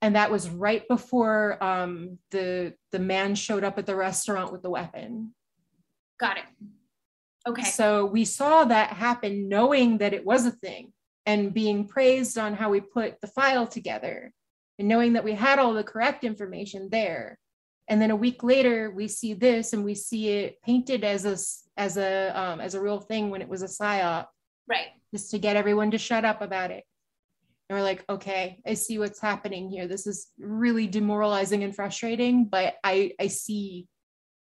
And 0.00 0.16
that 0.16 0.30
was 0.30 0.48
right 0.48 0.88
before 0.88 1.62
um, 1.62 2.18
the 2.30 2.72
the 2.92 2.98
man 2.98 3.34
showed 3.34 3.62
up 3.62 3.76
at 3.76 3.84
the 3.84 3.94
restaurant 3.94 4.52
with 4.52 4.62
the 4.62 4.70
weapon. 4.70 5.34
Got 6.18 6.38
it. 6.38 6.44
Okay. 7.46 7.62
So 7.62 8.06
we 8.06 8.24
saw 8.24 8.64
that 8.64 8.94
happen 8.94 9.50
knowing 9.50 9.98
that 9.98 10.14
it 10.14 10.24
was 10.24 10.46
a 10.46 10.50
thing 10.50 10.94
and 11.26 11.52
being 11.52 11.86
praised 11.86 12.38
on 12.38 12.54
how 12.54 12.70
we 12.70 12.80
put 12.80 13.20
the 13.20 13.26
file 13.26 13.66
together 13.66 14.32
and 14.78 14.88
knowing 14.88 15.14
that 15.14 15.24
we 15.24 15.34
had 15.34 15.58
all 15.58 15.74
the 15.74 15.84
correct 15.84 16.24
information 16.24 16.88
there. 16.90 17.38
And 17.88 18.00
then 18.00 18.10
a 18.10 18.16
week 18.16 18.42
later 18.42 18.90
we 18.90 19.08
see 19.08 19.34
this 19.34 19.72
and 19.72 19.84
we 19.84 19.94
see 19.94 20.28
it 20.30 20.62
painted 20.62 21.04
as 21.04 21.24
a 21.24 21.36
as 21.80 21.96
a 21.96 22.32
um, 22.38 22.60
as 22.60 22.74
a 22.74 22.80
real 22.80 23.00
thing 23.00 23.30
when 23.30 23.42
it 23.42 23.48
was 23.48 23.62
a 23.62 23.66
psyop. 23.66 24.26
Right. 24.68 24.88
Just 25.14 25.30
to 25.32 25.38
get 25.38 25.56
everyone 25.56 25.90
to 25.92 25.98
shut 25.98 26.24
up 26.24 26.42
about 26.42 26.70
it. 26.70 26.84
And 27.68 27.76
we're 27.78 27.84
like 27.84 28.04
okay 28.08 28.60
i 28.64 28.74
see 28.74 28.98
what's 28.98 29.20
happening 29.20 29.68
here. 29.68 29.86
This 29.86 30.06
is 30.06 30.28
really 30.38 30.86
demoralizing 30.86 31.64
and 31.64 31.74
frustrating 31.74 32.44
but 32.44 32.76
i 32.84 33.12
i 33.20 33.28
see 33.28 33.86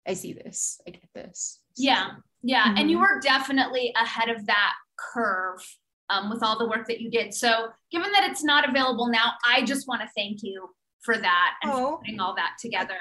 i 0.06 0.14
see 0.14 0.32
this. 0.32 0.80
I 0.86 0.90
get 0.90 1.08
this. 1.14 1.60
Yeah. 1.76 2.08
Yeah. 2.42 2.66
Mm-hmm. 2.66 2.76
and 2.76 2.90
you 2.90 2.98
were 2.98 3.20
definitely 3.20 3.92
ahead 3.96 4.30
of 4.30 4.46
that 4.46 4.74
curve 4.96 5.64
um, 6.10 6.30
with 6.30 6.42
all 6.42 6.58
the 6.58 6.68
work 6.68 6.86
that 6.88 7.00
you 7.00 7.10
did. 7.10 7.34
So, 7.34 7.68
given 7.90 8.10
that 8.12 8.28
it's 8.30 8.44
not 8.44 8.68
available 8.68 9.08
now, 9.08 9.32
I 9.46 9.62
just 9.62 9.88
want 9.88 10.02
to 10.02 10.08
thank 10.16 10.42
you 10.42 10.70
for 11.00 11.16
that 11.16 11.54
and 11.62 11.72
oh. 11.72 11.76
for 11.76 11.98
putting 11.98 12.20
all 12.20 12.34
that 12.36 12.56
together. 12.60 12.98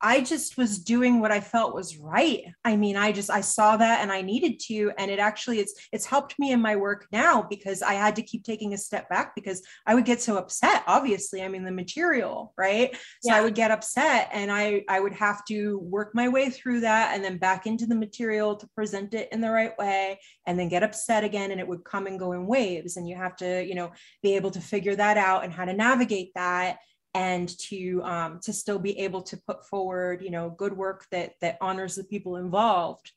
I 0.00 0.20
just 0.20 0.58
was 0.58 0.78
doing 0.78 1.20
what 1.20 1.32
I 1.32 1.40
felt 1.40 1.74
was 1.74 1.96
right. 1.96 2.42
I 2.64 2.76
mean, 2.76 2.96
I 2.96 3.12
just 3.12 3.30
I 3.30 3.40
saw 3.40 3.76
that 3.78 4.00
and 4.02 4.12
I 4.12 4.20
needed 4.20 4.60
to 4.66 4.92
and 4.98 5.10
it 5.10 5.18
actually 5.18 5.58
it's 5.58 5.74
it's 5.90 6.04
helped 6.04 6.38
me 6.38 6.52
in 6.52 6.60
my 6.60 6.76
work 6.76 7.06
now 7.12 7.42
because 7.42 7.82
I 7.82 7.94
had 7.94 8.16
to 8.16 8.22
keep 8.22 8.44
taking 8.44 8.74
a 8.74 8.78
step 8.78 9.08
back 9.08 9.34
because 9.34 9.62
I 9.86 9.94
would 9.94 10.04
get 10.04 10.20
so 10.20 10.36
upset 10.36 10.82
obviously. 10.86 11.42
I 11.42 11.48
mean, 11.48 11.64
the 11.64 11.72
material, 11.72 12.52
right? 12.58 12.94
So 13.22 13.32
yeah. 13.32 13.36
I 13.36 13.40
would 13.40 13.54
get 13.54 13.70
upset 13.70 14.28
and 14.32 14.52
I 14.52 14.84
I 14.88 15.00
would 15.00 15.14
have 15.14 15.44
to 15.46 15.78
work 15.78 16.14
my 16.14 16.28
way 16.28 16.50
through 16.50 16.80
that 16.80 17.14
and 17.14 17.24
then 17.24 17.38
back 17.38 17.66
into 17.66 17.86
the 17.86 17.96
material 17.96 18.56
to 18.56 18.68
present 18.74 19.14
it 19.14 19.30
in 19.32 19.40
the 19.40 19.50
right 19.50 19.76
way 19.78 20.20
and 20.46 20.58
then 20.58 20.68
get 20.68 20.82
upset 20.82 21.24
again 21.24 21.52
and 21.52 21.60
it 21.60 21.66
would 21.66 21.84
come 21.84 22.06
and 22.06 22.18
go 22.18 22.32
in 22.32 22.46
waves 22.46 22.98
and 22.98 23.08
you 23.08 23.16
have 23.16 23.34
to, 23.36 23.64
you 23.64 23.74
know, 23.74 23.92
be 24.22 24.36
able 24.36 24.50
to 24.50 24.60
figure 24.60 24.94
that 24.94 25.16
out 25.16 25.42
and 25.42 25.52
how 25.52 25.64
to 25.64 25.72
navigate 25.72 26.32
that 26.34 26.78
and 27.16 27.58
to 27.58 28.02
um, 28.04 28.38
to 28.42 28.52
still 28.52 28.78
be 28.78 28.98
able 28.98 29.22
to 29.22 29.38
put 29.38 29.66
forward 29.66 30.22
you 30.22 30.30
know 30.30 30.50
good 30.50 30.76
work 30.76 31.06
that 31.10 31.32
that 31.40 31.56
honors 31.62 31.94
the 31.94 32.04
people 32.04 32.36
involved 32.36 33.10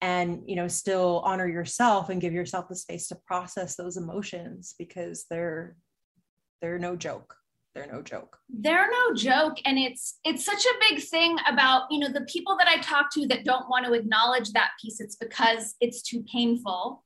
and 0.00 0.42
you 0.46 0.54
know 0.54 0.68
still 0.68 1.20
honor 1.24 1.48
yourself 1.48 2.08
and 2.08 2.20
give 2.20 2.32
yourself 2.32 2.68
the 2.68 2.76
space 2.76 3.08
to 3.08 3.16
process 3.26 3.74
those 3.74 3.96
emotions 3.96 4.76
because 4.78 5.26
they're 5.28 5.76
they're 6.60 6.78
no 6.78 6.96
joke. 6.96 7.34
They're 7.74 7.92
no 7.92 8.02
joke. 8.02 8.38
They're 8.48 8.90
no 8.90 9.14
joke. 9.14 9.58
And 9.64 9.78
it's 9.78 10.18
it's 10.24 10.44
such 10.44 10.64
a 10.64 10.74
big 10.88 11.02
thing 11.02 11.36
about 11.48 11.82
you 11.90 11.98
know 11.98 12.12
the 12.12 12.26
people 12.26 12.56
that 12.58 12.68
i 12.68 12.80
talk 12.80 13.12
to 13.14 13.26
that 13.26 13.44
don't 13.44 13.68
want 13.68 13.86
to 13.86 13.92
acknowledge 13.92 14.52
that 14.52 14.70
piece 14.80 15.00
it's 15.00 15.16
because 15.16 15.74
it's 15.80 16.02
too 16.02 16.24
painful 16.32 17.04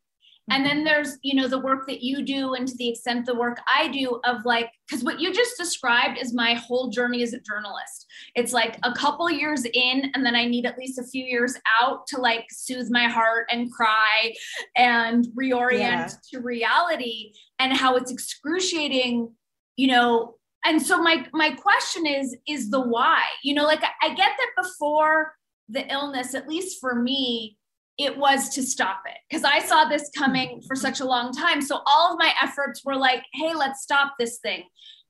and 0.53 0.67
then 0.67 0.85
there's, 0.85 1.17
you 1.23 1.35
know, 1.35 1.49
the 1.49 1.59
work 1.59 1.87
that 1.87 2.03
you 2.03 2.23
do 2.23 2.53
and 2.53 2.69
to 2.69 2.77
the 2.77 2.91
extent 2.91 3.25
the 3.25 3.35
work 3.35 3.59
I 3.67 3.89
do 3.89 4.21
of 4.25 4.45
like, 4.45 4.71
because 4.87 5.03
what 5.03 5.19
you 5.19 5.33
just 5.33 5.57
described 5.57 6.19
is 6.21 6.35
my 6.35 6.53
whole 6.53 6.91
journey 6.91 7.23
as 7.23 7.33
a 7.33 7.41
journalist. 7.41 8.07
It's 8.35 8.53
like 8.53 8.79
a 8.83 8.93
couple 8.93 9.31
years 9.31 9.65
in, 9.65 10.13
and 10.15 10.27
then 10.27 10.37
I 10.37 10.45
need 10.45 10.67
at 10.67 10.77
least 10.77 10.99
a 10.99 11.05
few 11.05 11.25
years 11.25 11.57
out 11.81 12.07
to 12.09 12.21
like 12.21 12.45
soothe 12.51 12.91
my 12.91 13.09
heart 13.09 13.47
and 13.51 13.73
cry 13.73 14.35
and 14.77 15.27
reorient 15.29 15.79
yeah. 15.79 16.09
to 16.33 16.41
reality 16.41 17.33
and 17.59 17.73
how 17.73 17.97
it's 17.97 18.13
excruciating, 18.13 19.33
you 19.77 19.87
know. 19.87 20.35
And 20.67 20.83
so 20.83 21.03
my 21.03 21.27
my 21.33 21.53
question 21.53 22.07
is, 22.07 22.37
is 22.47 22.71
the 22.71 22.81
why? 22.81 23.23
You 23.43 23.55
know, 23.55 23.65
like 23.65 23.83
I, 23.83 23.89
I 24.03 24.09
get 24.11 24.33
that 24.37 24.63
before 24.63 25.33
the 25.71 25.91
illness, 25.91 26.35
at 26.35 26.47
least 26.47 26.79
for 26.79 26.95
me, 26.95 27.57
it 27.99 28.17
was 28.17 28.49
to 28.51 28.63
stop 28.63 29.03
it 29.07 29.19
because 29.29 29.45
I 29.45 29.61
saw 29.61 29.85
this 29.85 30.11
coming 30.17 30.63
for 30.67 30.75
such 30.75 31.01
a 31.01 31.05
long 31.05 31.33
time. 31.33 31.61
So 31.61 31.81
all 31.87 32.13
of 32.13 32.19
my 32.19 32.33
efforts 32.43 32.83
were 32.85 32.97
like, 32.97 33.23
hey, 33.35 33.55
let's 33.55 33.83
stop 33.83 34.15
this 34.19 34.39
thing. 34.39 34.65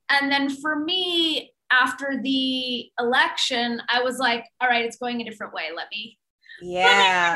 And 0.09 0.31
then 0.31 0.49
for 0.49 0.77
me, 0.77 1.53
after 1.71 2.19
the 2.21 2.89
election, 2.99 3.81
I 3.89 4.01
was 4.01 4.19
like, 4.19 4.45
all 4.61 4.67
right, 4.67 4.85
it's 4.85 4.97
going 4.97 5.21
a 5.21 5.23
different 5.23 5.53
way. 5.53 5.69
Let 5.75 5.87
me 5.91 6.17
yeah 6.61 7.35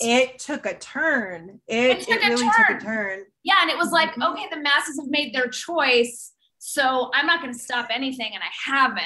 it 0.00 0.38
took 0.38 0.66
a 0.66 0.76
turn 0.78 1.60
it, 1.68 1.98
it, 1.98 2.00
took 2.00 2.22
it 2.22 2.28
really 2.28 2.42
turn. 2.42 2.66
took 2.66 2.82
a 2.82 2.84
turn 2.84 3.24
yeah 3.44 3.56
and 3.60 3.70
it 3.70 3.76
was 3.76 3.92
like 3.92 4.10
mm-hmm. 4.10 4.22
okay 4.22 4.46
the 4.50 4.60
masses 4.60 4.98
have 4.98 5.08
made 5.10 5.34
their 5.34 5.48
choice 5.48 6.32
so 6.58 7.10
i'm 7.14 7.26
not 7.26 7.40
going 7.40 7.52
to 7.52 7.58
stop 7.58 7.88
anything 7.90 8.30
and 8.34 8.42
i 8.42 8.72
haven't 8.72 9.04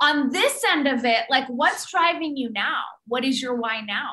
on 0.00 0.30
this 0.30 0.62
end 0.70 0.86
of 0.86 1.04
it 1.04 1.24
like 1.30 1.46
what's 1.48 1.90
driving 1.90 2.36
you 2.36 2.50
now 2.52 2.82
what 3.06 3.24
is 3.24 3.42
your 3.42 3.54
why 3.54 3.80
now 3.80 4.10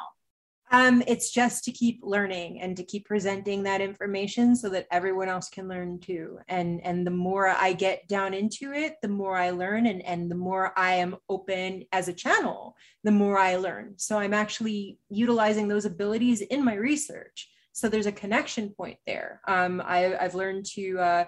um, 0.70 1.02
it's 1.08 1.32
just 1.32 1.64
to 1.64 1.72
keep 1.72 2.02
learning 2.04 2.60
and 2.62 2.76
to 2.76 2.84
keep 2.84 3.06
presenting 3.06 3.64
that 3.64 3.80
information 3.80 4.56
so 4.56 4.68
that 4.70 4.88
everyone 4.92 5.30
else 5.30 5.50
can 5.50 5.68
learn 5.68 6.00
too. 6.00 6.40
And 6.50 6.82
and 6.84 7.08
the 7.08 7.12
more 7.12 7.48
I 7.48 7.72
get 7.72 8.08
down 8.08 8.34
into 8.34 8.74
it, 8.74 8.98
the 9.02 9.08
more 9.08 9.38
I 9.38 9.52
learn 9.52 9.86
and, 9.86 10.04
and 10.06 10.30
the 10.30 10.36
more 10.36 10.74
I 10.78 10.96
am 10.96 11.16
open 11.30 11.86
as 11.94 12.10
a 12.10 12.14
channel, 12.14 12.76
the 13.06 13.12
more 13.12 13.38
I 13.38 13.56
learn. 13.56 13.94
So 13.98 14.20
I'm 14.20 14.34
actually 14.34 15.00
utilizing 15.10 15.70
those 15.70 15.86
abilities 15.86 16.42
in 16.42 16.66
my 16.66 16.76
research. 16.76 17.50
So 17.72 17.88
there's 17.88 18.08
a 18.08 18.12
connection 18.12 18.72
point 18.72 18.98
there. 19.06 19.40
Um, 19.48 19.82
I, 19.86 20.18
I've 20.18 20.36
learned 20.36 20.66
to 20.74 21.00
uh, 21.00 21.26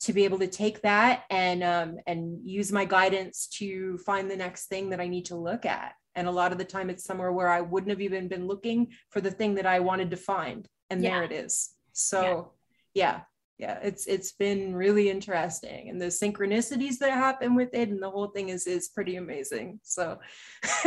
to 0.00 0.12
be 0.12 0.24
able 0.24 0.40
to 0.40 0.48
take 0.48 0.82
that 0.82 1.22
and 1.30 1.62
um, 1.62 1.98
and 2.06 2.40
use 2.44 2.72
my 2.72 2.84
guidance 2.84 3.46
to 3.58 3.98
find 3.98 4.28
the 4.28 4.36
next 4.36 4.66
thing 4.66 4.90
that 4.90 5.00
I 5.00 5.06
need 5.06 5.26
to 5.26 5.36
look 5.36 5.64
at 5.64 5.92
and 6.16 6.26
a 6.26 6.30
lot 6.30 6.50
of 6.50 6.58
the 6.58 6.64
time 6.64 6.90
it's 6.90 7.04
somewhere 7.04 7.32
where 7.32 7.48
i 7.48 7.60
wouldn't 7.60 7.90
have 7.90 8.00
even 8.00 8.26
been 8.26 8.46
looking 8.46 8.88
for 9.10 9.20
the 9.20 9.30
thing 9.30 9.54
that 9.54 9.66
i 9.66 9.78
wanted 9.78 10.10
to 10.10 10.16
find 10.16 10.68
and 10.90 11.02
yeah. 11.02 11.10
there 11.10 11.24
it 11.24 11.32
is 11.32 11.70
so 11.92 12.52
yeah. 12.94 13.02
yeah 13.02 13.20
yeah 13.58 13.78
it's 13.82 14.06
it's 14.06 14.32
been 14.32 14.74
really 14.74 15.08
interesting 15.08 15.88
and 15.88 16.00
the 16.00 16.06
synchronicities 16.06 16.98
that 16.98 17.12
happen 17.12 17.54
with 17.54 17.72
it 17.72 17.88
and 17.88 18.02
the 18.02 18.10
whole 18.10 18.28
thing 18.28 18.48
is 18.48 18.66
is 18.66 18.88
pretty 18.88 19.16
amazing 19.16 19.78
so 19.82 20.18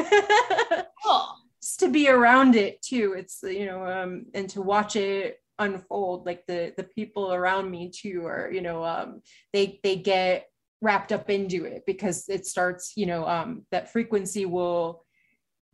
cool. 1.04 1.28
just 1.62 1.80
to 1.80 1.90
be 1.90 2.10
around 2.10 2.56
it 2.56 2.82
too 2.82 3.16
it's 3.18 3.40
you 3.44 3.66
know 3.66 3.86
um 3.86 4.26
and 4.34 4.50
to 4.50 4.62
watch 4.62 4.96
it 4.96 5.38
unfold 5.60 6.26
like 6.26 6.46
the 6.48 6.74
the 6.78 6.84
people 6.84 7.34
around 7.34 7.70
me 7.70 7.92
too 7.94 8.26
are 8.26 8.50
you 8.52 8.62
know 8.62 8.84
um 8.84 9.22
they 9.52 9.80
they 9.84 9.96
get 9.96 10.48
wrapped 10.82 11.12
up 11.12 11.30
into 11.30 11.66
it 11.66 11.84
because 11.86 12.30
it 12.30 12.46
starts 12.46 12.94
you 12.96 13.06
know 13.06 13.28
um 13.28 13.66
that 13.72 13.92
frequency 13.92 14.46
will 14.46 15.04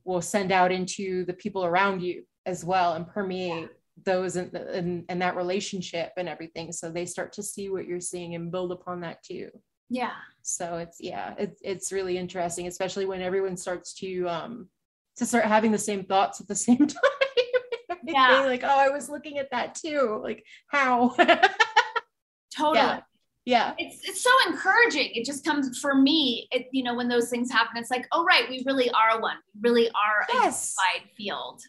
will 0.05 0.21
send 0.21 0.51
out 0.51 0.71
into 0.71 1.25
the 1.25 1.33
people 1.33 1.65
around 1.65 2.01
you 2.01 2.23
as 2.45 2.63
well 2.63 2.93
and 2.93 3.07
permeate 3.07 3.69
those 4.03 4.35
and, 4.35 4.53
and, 4.53 5.03
and 5.09 5.21
that 5.21 5.35
relationship 5.35 6.11
and 6.17 6.29
everything. 6.29 6.71
So 6.71 6.89
they 6.91 7.05
start 7.05 7.33
to 7.33 7.43
see 7.43 7.69
what 7.69 7.87
you're 7.87 7.99
seeing 7.99 8.35
and 8.35 8.51
build 8.51 8.71
upon 8.71 9.01
that 9.01 9.23
too. 9.23 9.49
Yeah. 9.89 10.11
So 10.41 10.77
it's 10.77 10.97
yeah 10.99 11.33
it's, 11.37 11.59
it's 11.63 11.91
really 11.91 12.17
interesting 12.17 12.67
especially 12.67 13.05
when 13.05 13.21
everyone 13.21 13.57
starts 13.57 13.93
to 13.95 14.27
um 14.27 14.69
to 15.17 15.25
start 15.25 15.45
having 15.45 15.71
the 15.71 15.77
same 15.77 16.03
thoughts 16.03 16.41
at 16.41 16.47
the 16.47 16.55
same 16.67 16.87
time. 16.87 17.01
Yeah. 18.07 18.43
Like 18.45 18.63
oh 18.63 18.67
i 18.67 18.89
was 18.89 19.09
looking 19.09 19.39
at 19.39 19.49
that 19.49 19.73
too. 19.73 20.19
Like 20.21 20.45
how? 20.67 21.15
Totally. 22.55 22.77
Yeah 22.77 22.99
yeah 23.45 23.73
it's 23.77 24.07
it's 24.07 24.21
so 24.21 24.31
encouraging 24.47 25.11
it 25.13 25.23
just 25.23 25.45
comes 25.45 25.79
for 25.79 25.95
me 25.95 26.47
it 26.51 26.67
you 26.71 26.83
know 26.83 26.95
when 26.95 27.07
those 27.07 27.29
things 27.29 27.51
happen 27.51 27.77
it's 27.77 27.91
like 27.91 28.07
oh 28.11 28.25
right 28.25 28.49
we 28.49 28.63
really 28.65 28.89
are 28.91 29.21
one 29.21 29.37
we 29.61 29.69
really 29.69 29.87
are 29.89 30.25
yes. 30.33 30.75
a 30.77 30.99
unified 30.99 31.15
field 31.15 31.61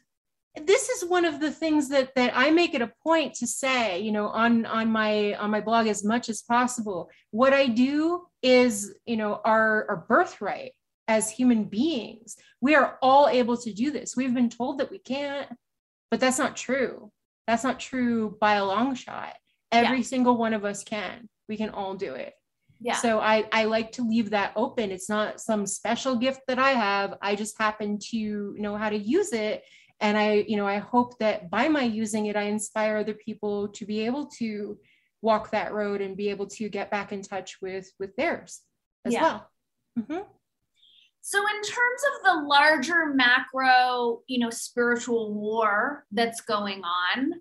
this 0.65 0.89
is 0.89 1.05
one 1.05 1.25
of 1.25 1.41
the 1.41 1.51
things 1.51 1.89
that 1.91 2.15
that 2.15 2.33
I 2.35 2.51
make 2.51 2.75
it 2.75 2.81
a 2.81 2.93
point 3.03 3.35
to 3.35 3.47
say, 3.47 4.01
you 4.01 4.11
know, 4.11 4.29
on 4.29 4.65
on 4.65 4.91
my 4.91 5.35
on 5.35 5.51
my 5.51 5.61
blog 5.61 5.87
as 5.87 6.03
much 6.03 6.29
as 6.29 6.43
possible. 6.43 7.11
What 7.31 7.53
I 7.53 7.67
do 7.67 8.27
is, 8.43 8.95
you 9.05 9.17
know, 9.17 9.41
our 9.45 9.87
our 9.89 10.07
birthright 10.09 10.73
as 11.09 11.31
human 11.31 11.65
beings. 11.65 12.37
We 12.61 12.75
are 12.75 12.99
all 13.03 13.29
able 13.29 13.57
to 13.59 13.73
do 13.73 13.91
this. 13.91 14.17
We've 14.17 14.35
been 14.35 14.49
told 14.49 14.79
that 14.79 14.91
we 14.91 14.99
can't, 14.99 15.49
but 16.11 16.21
that's 16.21 16.39
not 16.39 16.57
true. 16.57 17.13
That's 17.47 17.63
not 17.63 17.79
true 17.79 18.37
by 18.41 18.55
a 18.55 18.65
long 18.65 18.95
shot. 18.95 19.35
Every 19.71 19.99
yeah. 19.99 20.05
single 20.05 20.37
one 20.37 20.55
of 20.55 20.65
us 20.65 20.83
can 20.85 21.29
we 21.49 21.57
can 21.57 21.71
all 21.71 21.95
do 21.95 22.15
it. 22.15 22.35
Yeah. 22.81 22.97
So 22.97 23.21
i 23.21 23.45
i 23.53 23.65
like 23.65 23.93
to 23.93 24.03
leave 24.03 24.31
that 24.31 24.53
open. 24.57 24.91
It's 24.91 25.09
not 25.09 25.41
some 25.41 25.67
special 25.67 26.17
gift 26.17 26.41
that 26.49 26.59
i 26.59 26.71
have. 26.71 27.15
I 27.23 27.35
just 27.35 27.59
happen 27.59 27.99
to 28.11 28.55
know 28.59 28.77
how 28.77 28.91
to 28.91 28.99
use 28.99 29.33
it. 29.33 29.65
And 30.01 30.19
i 30.19 30.45
you 30.47 30.57
know 30.57 30.67
i 30.67 30.79
hope 30.79 31.19
that 31.19 31.51
by 31.51 31.69
my 31.69 31.83
using 31.83 32.27
it 32.27 32.37
i 32.37 32.43
inspire 32.43 32.99
other 32.99 33.15
people 33.15 33.69
to 33.69 33.87
be 33.87 34.01
able 34.05 34.27
to 34.39 34.79
walk 35.23 35.51
that 35.53 35.73
road 35.73 36.03
and 36.03 36.17
be 36.19 36.29
able 36.29 36.47
to 36.47 36.69
get 36.69 36.91
back 36.91 37.13
in 37.13 37.23
touch 37.23 37.57
with 37.63 37.91
with 37.99 38.15
theirs 38.17 38.61
as 39.07 39.15
yeah. 39.15 39.23
well. 39.23 39.51
Mm-hmm. 39.99 40.23
so 41.23 41.39
in 41.39 41.63
terms 41.63 42.03
of 42.11 42.25
the 42.25 42.47
larger 42.47 43.07
macro 43.15 44.21
you 44.27 44.39
know 44.39 44.51
spiritual 44.51 45.33
war 45.33 46.05
that's 46.13 46.43
going 46.43 46.83
on 46.85 47.33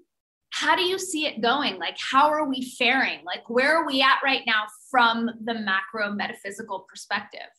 how 0.56 0.74
do 0.74 0.84
you 0.84 0.98
see 0.98 1.26
it 1.26 1.42
going? 1.42 1.78
Like, 1.78 1.98
how 2.00 2.30
are 2.30 2.48
we 2.48 2.62
faring? 2.78 3.20
Like, 3.26 3.50
where 3.50 3.76
are 3.76 3.86
we 3.86 4.02
at 4.02 4.20
right 4.24 4.44
now 4.48 4.64
from 4.90 5.30
the 5.44 5.54
macro 5.54 6.14
metaphysical 6.14 6.86
perspective? 6.90 7.50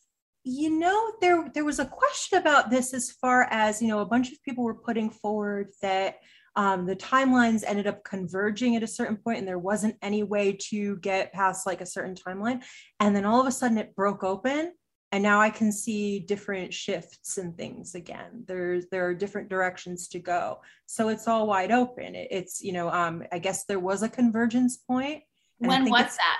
You 0.43 0.71
know, 0.71 1.13
there 1.21 1.51
there 1.53 1.63
was 1.63 1.77
a 1.77 1.85
question 1.85 2.39
about 2.39 2.71
this 2.71 2.95
as 2.95 3.11
far 3.11 3.47
as 3.51 3.83
you 3.83 3.87
know, 3.87 3.99
a 3.99 4.05
bunch 4.05 4.31
of 4.31 4.41
people 4.41 4.63
were 4.63 4.73
putting 4.73 5.11
forward 5.11 5.73
that 5.83 6.15
um, 6.55 6.87
the 6.87 6.95
timelines 6.95 7.63
ended 7.67 7.85
up 7.85 8.03
converging 8.03 8.75
at 8.75 8.81
a 8.81 8.87
certain 8.87 9.17
point, 9.17 9.37
and 9.37 9.47
there 9.47 9.59
wasn't 9.59 9.95
any 10.01 10.23
way 10.23 10.57
to 10.69 10.97
get 10.97 11.33
past 11.33 11.67
like 11.67 11.81
a 11.81 11.85
certain 11.85 12.15
timeline, 12.15 12.63
and 12.99 13.15
then 13.15 13.25
all 13.25 13.39
of 13.39 13.45
a 13.45 13.51
sudden 13.51 13.77
it 13.77 13.95
broke 13.95 14.23
open, 14.23 14.73
and 15.11 15.23
now 15.23 15.39
i 15.39 15.49
can 15.49 15.71
see 15.71 16.19
different 16.19 16.73
shifts 16.73 17.37
and 17.37 17.55
things 17.55 17.95
again. 17.95 18.43
There's 18.45 18.85
there 18.91 19.07
are 19.07 19.13
different 19.13 19.49
directions 19.49 20.07
to 20.09 20.19
go. 20.19 20.59
So 20.85 21.09
it's 21.09 21.27
all 21.27 21.47
wide 21.47 21.71
open. 21.71 22.15
It, 22.15 22.27
it's 22.31 22.61
you 22.61 22.73
know 22.73 22.89
um 22.89 23.23
i 23.31 23.39
guess 23.39 23.65
there 23.65 23.79
was 23.79 24.03
a 24.03 24.09
convergence 24.09 24.77
point 24.77 25.23
when 25.59 25.89
was 25.89 26.15
that? 26.17 26.39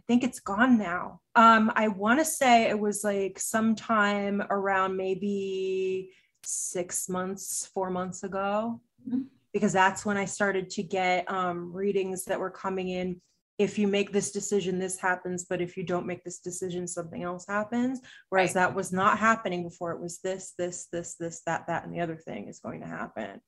I 0.00 0.02
think 0.06 0.22
it's 0.24 0.40
gone 0.40 0.78
now. 0.78 1.20
Um 1.34 1.72
i 1.74 1.88
want 1.88 2.20
to 2.20 2.24
say 2.24 2.68
it 2.68 2.78
was 2.78 3.02
like 3.04 3.38
sometime 3.38 4.42
around 4.50 4.96
maybe 4.96 6.10
six 6.44 7.08
months 7.08 7.66
four 7.72 7.90
months 7.90 8.22
ago. 8.22 8.80
Mm-hmm. 9.08 9.22
because 9.52 9.74
that's 9.74 10.06
when 10.06 10.16
i 10.16 10.24
started 10.24 10.70
to 10.70 10.82
get 10.82 11.30
um 11.30 11.70
readings 11.74 12.24
that 12.24 12.40
were 12.40 12.50
coming 12.50 12.88
in 12.88 13.20
if 13.58 13.78
you 13.78 13.86
make 13.86 14.12
this 14.12 14.32
decision, 14.32 14.78
this 14.78 14.98
happens, 14.98 15.44
but 15.48 15.60
if 15.60 15.76
you 15.76 15.84
don't 15.84 16.06
make 16.06 16.24
this 16.24 16.40
decision, 16.40 16.88
something 16.88 17.22
else 17.22 17.46
happens. 17.46 18.00
Whereas 18.28 18.50
right. 18.50 18.54
that 18.54 18.74
was 18.74 18.92
not 18.92 19.18
happening 19.18 19.62
before. 19.62 19.92
It 19.92 20.00
was 20.00 20.18
this, 20.18 20.54
this, 20.58 20.88
this, 20.92 21.14
this, 21.14 21.42
that, 21.46 21.66
that, 21.68 21.84
and 21.84 21.94
the 21.94 22.00
other 22.00 22.16
thing 22.16 22.48
is 22.48 22.58
going 22.58 22.80
to 22.80 22.88
happen. 22.88 23.40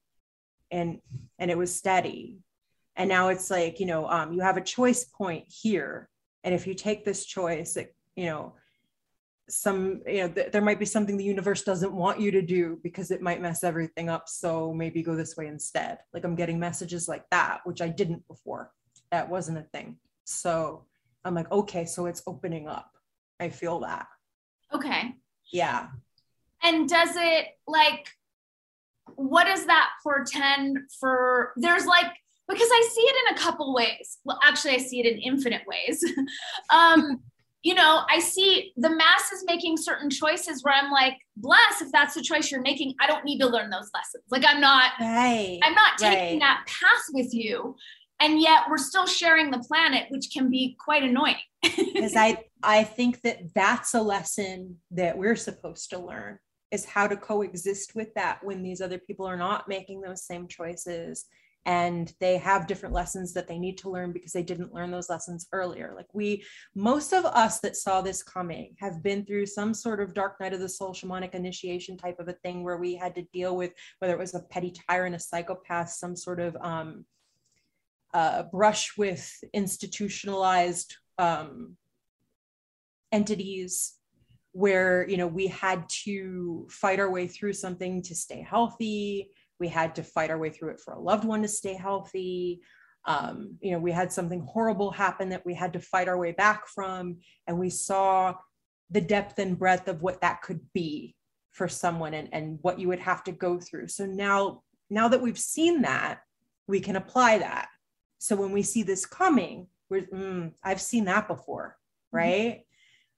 And 0.71 1.01
and 1.39 1.51
it 1.51 1.59
was 1.59 1.75
steady. 1.75 2.39
And 2.97 3.09
now 3.09 3.29
it's 3.29 3.51
like, 3.51 3.79
you 3.79 3.87
know, 3.87 4.09
um, 4.09 4.33
you 4.33 4.41
have 4.41 4.57
a 4.57 4.63
choice 4.63 5.05
point 5.05 5.45
here. 5.49 6.09
And 6.45 6.55
if 6.55 6.67
you 6.67 6.75
take 6.75 7.05
this 7.05 7.25
choice, 7.25 7.77
it, 7.77 7.95
you 8.17 8.27
know, 8.27 8.55
some, 9.49 10.03
you 10.07 10.23
know, 10.23 10.29
th- 10.29 10.51
there 10.51 10.63
might 10.63 10.81
be 10.81 10.87
something 10.87 11.17
the 11.17 11.25
universe 11.25 11.63
doesn't 11.63 11.93
want 11.93 12.21
you 12.21 12.33
to 12.33 12.43
do 12.43 12.81
because 12.83 13.13
it 13.13 13.23
might 13.23 13.41
mess 13.41 13.63
everything 13.63 14.09
up. 14.09 14.29
So 14.29 14.73
maybe 14.73 15.03
go 15.03 15.15
this 15.15 15.37
way 15.37 15.47
instead. 15.47 15.99
Like 16.13 16.25
I'm 16.25 16.35
getting 16.35 16.59
messages 16.59 17.07
like 17.07 17.25
that, 17.31 17.61
which 17.65 17.81
I 17.81 17.89
didn't 17.89 18.27
before 18.27 18.73
that 19.11 19.29
wasn't 19.29 19.59
a 19.59 19.63
thing. 19.63 19.97
So 20.25 20.85
I'm 21.25 21.35
like, 21.35 21.51
okay, 21.51 21.85
so 21.85 22.07
it's 22.07 22.23
opening 22.27 22.69
up. 22.69 22.91
I 23.41 23.49
feel 23.49 23.81
that. 23.81 24.07
Okay. 24.73 25.15
Yeah. 25.53 25.89
And 26.63 26.89
does 26.89 27.11
it 27.15 27.47
like, 27.67 28.09
what 29.15 29.45
does 29.45 29.67
that 29.67 29.91
portend 30.03 30.79
for? 30.99 31.53
There's 31.57 31.87
like, 31.87 32.13
because 32.49 32.69
I 32.71 32.89
see 32.93 33.01
it 33.01 33.17
in 33.29 33.37
a 33.37 33.39
couple 33.39 33.75
ways. 33.75 34.19
Well, 34.25 34.39
actually, 34.43 34.75
I 34.75 34.79
see 34.79 35.01
it 35.01 35.07
in 35.07 35.19
infinite 35.19 35.63
ways. 35.67 36.05
um, 36.71 37.21
you 37.63 37.75
know, 37.75 38.03
I 38.09 38.21
see 38.21 38.73
the 38.77 38.91
masses 38.91 39.45
making 39.45 39.77
certain 39.77 40.09
choices 40.09 40.63
where 40.63 40.75
I'm 40.75 40.93
like, 40.93 41.15
bless 41.37 41.83
if 41.83 41.91
that's 41.91 42.15
the 42.15 42.23
choice 42.23 42.51
you're 42.51 42.63
making. 42.63 42.95
I 43.01 43.09
don't 43.09 43.25
need 43.25 43.41
to 43.41 43.49
learn 43.49 43.71
those 43.71 43.91
lessons. 43.93 44.23
Like 44.31 44.45
I'm 44.47 44.61
not, 44.61 44.93
right, 45.01 45.59
I'm 45.65 45.75
not 45.75 45.99
taking 45.99 46.39
right. 46.39 46.41
that 46.41 46.65
path 46.67 47.05
with 47.13 47.35
you 47.35 47.75
and 48.21 48.41
yet 48.41 48.63
we're 48.69 48.79
still 48.79 49.07
sharing 49.07 49.51
the 49.51 49.59
planet 49.59 50.07
which 50.11 50.31
can 50.33 50.51
be 50.51 50.77
quite 50.79 51.03
annoying. 51.03 51.37
Because 51.77 52.17
i 52.17 52.45
i 52.63 52.85
think 52.85 53.23
that 53.23 53.39
that's 53.55 53.95
a 53.95 54.03
lesson 54.03 54.77
that 54.91 55.17
we're 55.17 55.37
supposed 55.37 55.91
to 55.91 55.99
learn 55.99 56.39
is 56.71 56.85
how 56.85 57.07
to 57.07 57.17
coexist 57.17 57.95
with 57.95 58.13
that 58.15 58.39
when 58.43 58.63
these 58.63 58.81
other 58.81 58.99
people 58.99 59.27
are 59.27 59.37
not 59.37 59.69
making 59.69 60.01
those 60.01 60.25
same 60.25 60.47
choices 60.47 61.27
and 61.67 62.13
they 62.21 62.39
have 62.39 62.69
different 62.69 62.95
lessons 62.95 63.35
that 63.35 63.49
they 63.49 63.59
need 63.59 63.77
to 63.77 63.91
learn 63.91 64.13
because 64.13 64.33
they 64.33 64.43
didn't 64.43 64.73
learn 64.73 64.93
those 64.93 65.11
lessons 65.11 65.49
earlier. 65.53 65.93
Like 65.97 66.07
we 66.13 66.45
most 66.77 67.13
of 67.13 67.25
us 67.25 67.59
that 67.61 67.77
saw 67.77 68.01
this 68.01 68.23
coming 68.23 68.77
have 68.79 69.03
been 69.03 69.27
through 69.27 69.47
some 69.47 69.75
sort 69.75 70.01
of 70.01 70.15
dark 70.15 70.41
night 70.41 70.53
of 70.53 70.61
the 70.61 70.69
soul 70.69 70.95
shamanic 70.95 71.35
initiation 71.35 71.99
type 71.99 72.21
of 72.21 72.29
a 72.29 72.35
thing 72.35 72.63
where 72.63 72.77
we 72.77 72.95
had 72.95 73.17
to 73.17 73.27
deal 73.33 73.57
with 73.57 73.73
whether 73.99 74.15
it 74.15 74.19
was 74.19 74.35
a 74.35 74.43
petty 74.43 74.73
tyrant 74.89 75.17
a 75.17 75.19
psychopath 75.19 75.91
some 75.91 76.15
sort 76.15 76.39
of 76.39 76.57
um, 76.61 77.05
uh, 78.15 78.45
brush 78.45 78.97
with 78.97 79.31
institutionalized 79.53 80.95
um, 81.19 81.77
entities 83.13 83.95
where 84.53 85.07
you 85.09 85.17
know 85.17 85.27
we 85.27 85.47
had 85.47 85.87
to 85.89 86.67
fight 86.71 86.99
our 86.99 87.11
way 87.11 87.27
through 87.27 87.53
something 87.53 88.03
to 88.03 88.15
stay 88.15 88.41
healthy. 88.41 89.31
We 89.61 89.69
had 89.69 89.95
to 89.97 90.03
fight 90.03 90.31
our 90.31 90.39
way 90.39 90.51
through 90.51 90.71
it 90.71 90.81
for 90.81 90.95
a 90.95 91.01
loved 91.01 91.25
one 91.25 91.43
to 91.43 91.49
stay 91.49 91.75
healthy. 91.75 92.63
Um, 93.07 93.57
you 93.61 93.73
know 93.73 93.79
we 93.79 93.93
had 93.93 94.13
something 94.13 94.41
horrible 94.41 94.91
happen 94.91 95.29
that 95.29 95.47
we 95.47 95.55
had 95.55 95.73
to 95.75 95.81
fight 95.81 96.09
our 96.09 96.19
way 96.19 96.33
back 96.33 96.67
from 96.67 97.19
and 97.47 97.59
we 97.59 97.71
saw 97.71 98.35
the 98.91 99.01
depth 99.01 99.39
and 99.39 99.59
breadth 99.59 99.89
of 99.89 100.03
what 100.03 100.21
that 100.21 100.43
could 100.43 100.61
be 100.73 101.15
for 101.53 101.69
someone 101.69 102.15
and, 102.15 102.29
and 102.33 102.59
what 102.63 102.79
you 102.79 102.89
would 102.89 103.01
have 103.01 103.25
to 103.25 103.33
go 103.33 103.59
through. 103.59 103.89
So 103.89 104.07
now 104.07 104.63
now 104.91 105.09
that 105.09 105.21
we've 105.21 105.39
seen 105.39 105.83
that 105.83 106.21
we 106.67 106.81
can 106.81 106.97
apply 106.97 107.39
that 107.39 107.69
so 108.19 108.37
when 108.37 108.53
we 108.53 108.63
see 108.63 108.83
this 108.83 109.07
coming 109.07 109.67
we're 109.91 110.03
mm, 110.03 110.53
i've 110.65 110.81
seen 110.81 111.05
that 111.05 111.29
before 111.29 111.77
mm-hmm. 111.77 112.17
right 112.17 112.53
mm-hmm. 112.53 112.61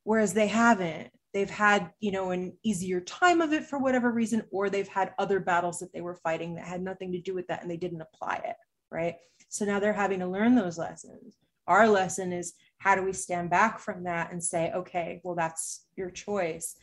whereas 0.04 0.34
they 0.34 0.46
haven't 0.46 1.10
they've 1.34 1.50
had 1.50 1.90
you 2.00 2.10
know 2.10 2.30
an 2.30 2.52
easier 2.64 3.00
time 3.00 3.40
of 3.40 3.52
it 3.52 3.64
for 3.64 3.78
whatever 3.78 4.10
reason 4.10 4.42
or 4.50 4.70
they've 4.70 4.88
had 4.88 5.12
other 5.18 5.40
battles 5.40 5.78
that 5.78 5.92
they 5.92 6.00
were 6.00 6.16
fighting 6.16 6.54
that 6.54 6.66
had 6.66 6.82
nothing 6.82 7.12
to 7.12 7.20
do 7.20 7.34
with 7.34 7.46
that 7.46 7.62
and 7.62 7.70
they 7.70 7.76
didn't 7.76 8.02
apply 8.02 8.40
it 8.44 8.56
right 8.90 9.16
so 9.48 9.64
now 9.64 9.78
they're 9.78 9.92
having 9.92 10.20
to 10.20 10.26
learn 10.26 10.54
those 10.54 10.78
lessons 10.78 11.36
our 11.66 11.86
lesson 11.86 12.32
is 12.32 12.54
how 12.78 12.94
do 12.94 13.02
we 13.02 13.12
stand 13.12 13.50
back 13.50 13.78
from 13.78 14.04
that 14.04 14.32
and 14.32 14.42
say 14.42 14.72
okay 14.74 15.20
well 15.22 15.34
that's 15.34 15.86
your 15.96 16.10
choice 16.10 16.76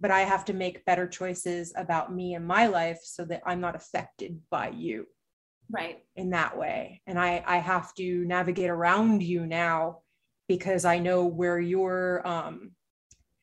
but 0.00 0.10
i 0.10 0.20
have 0.20 0.44
to 0.44 0.52
make 0.52 0.84
better 0.84 1.06
choices 1.06 1.72
about 1.76 2.14
me 2.14 2.34
and 2.34 2.46
my 2.46 2.66
life 2.66 2.98
so 3.02 3.24
that 3.24 3.42
i'm 3.46 3.60
not 3.60 3.76
affected 3.76 4.40
by 4.50 4.68
you 4.68 5.06
right. 5.72 6.04
in 6.14 6.30
that 6.30 6.56
way. 6.56 7.02
And 7.06 7.18
i 7.18 7.42
i 7.46 7.56
have 7.56 7.94
to 7.94 8.24
navigate 8.24 8.70
around 8.70 9.22
you 9.22 9.46
now 9.46 9.98
because 10.48 10.84
i 10.84 10.98
know 10.98 11.24
where 11.24 11.58
your 11.58 12.26
um 12.26 12.72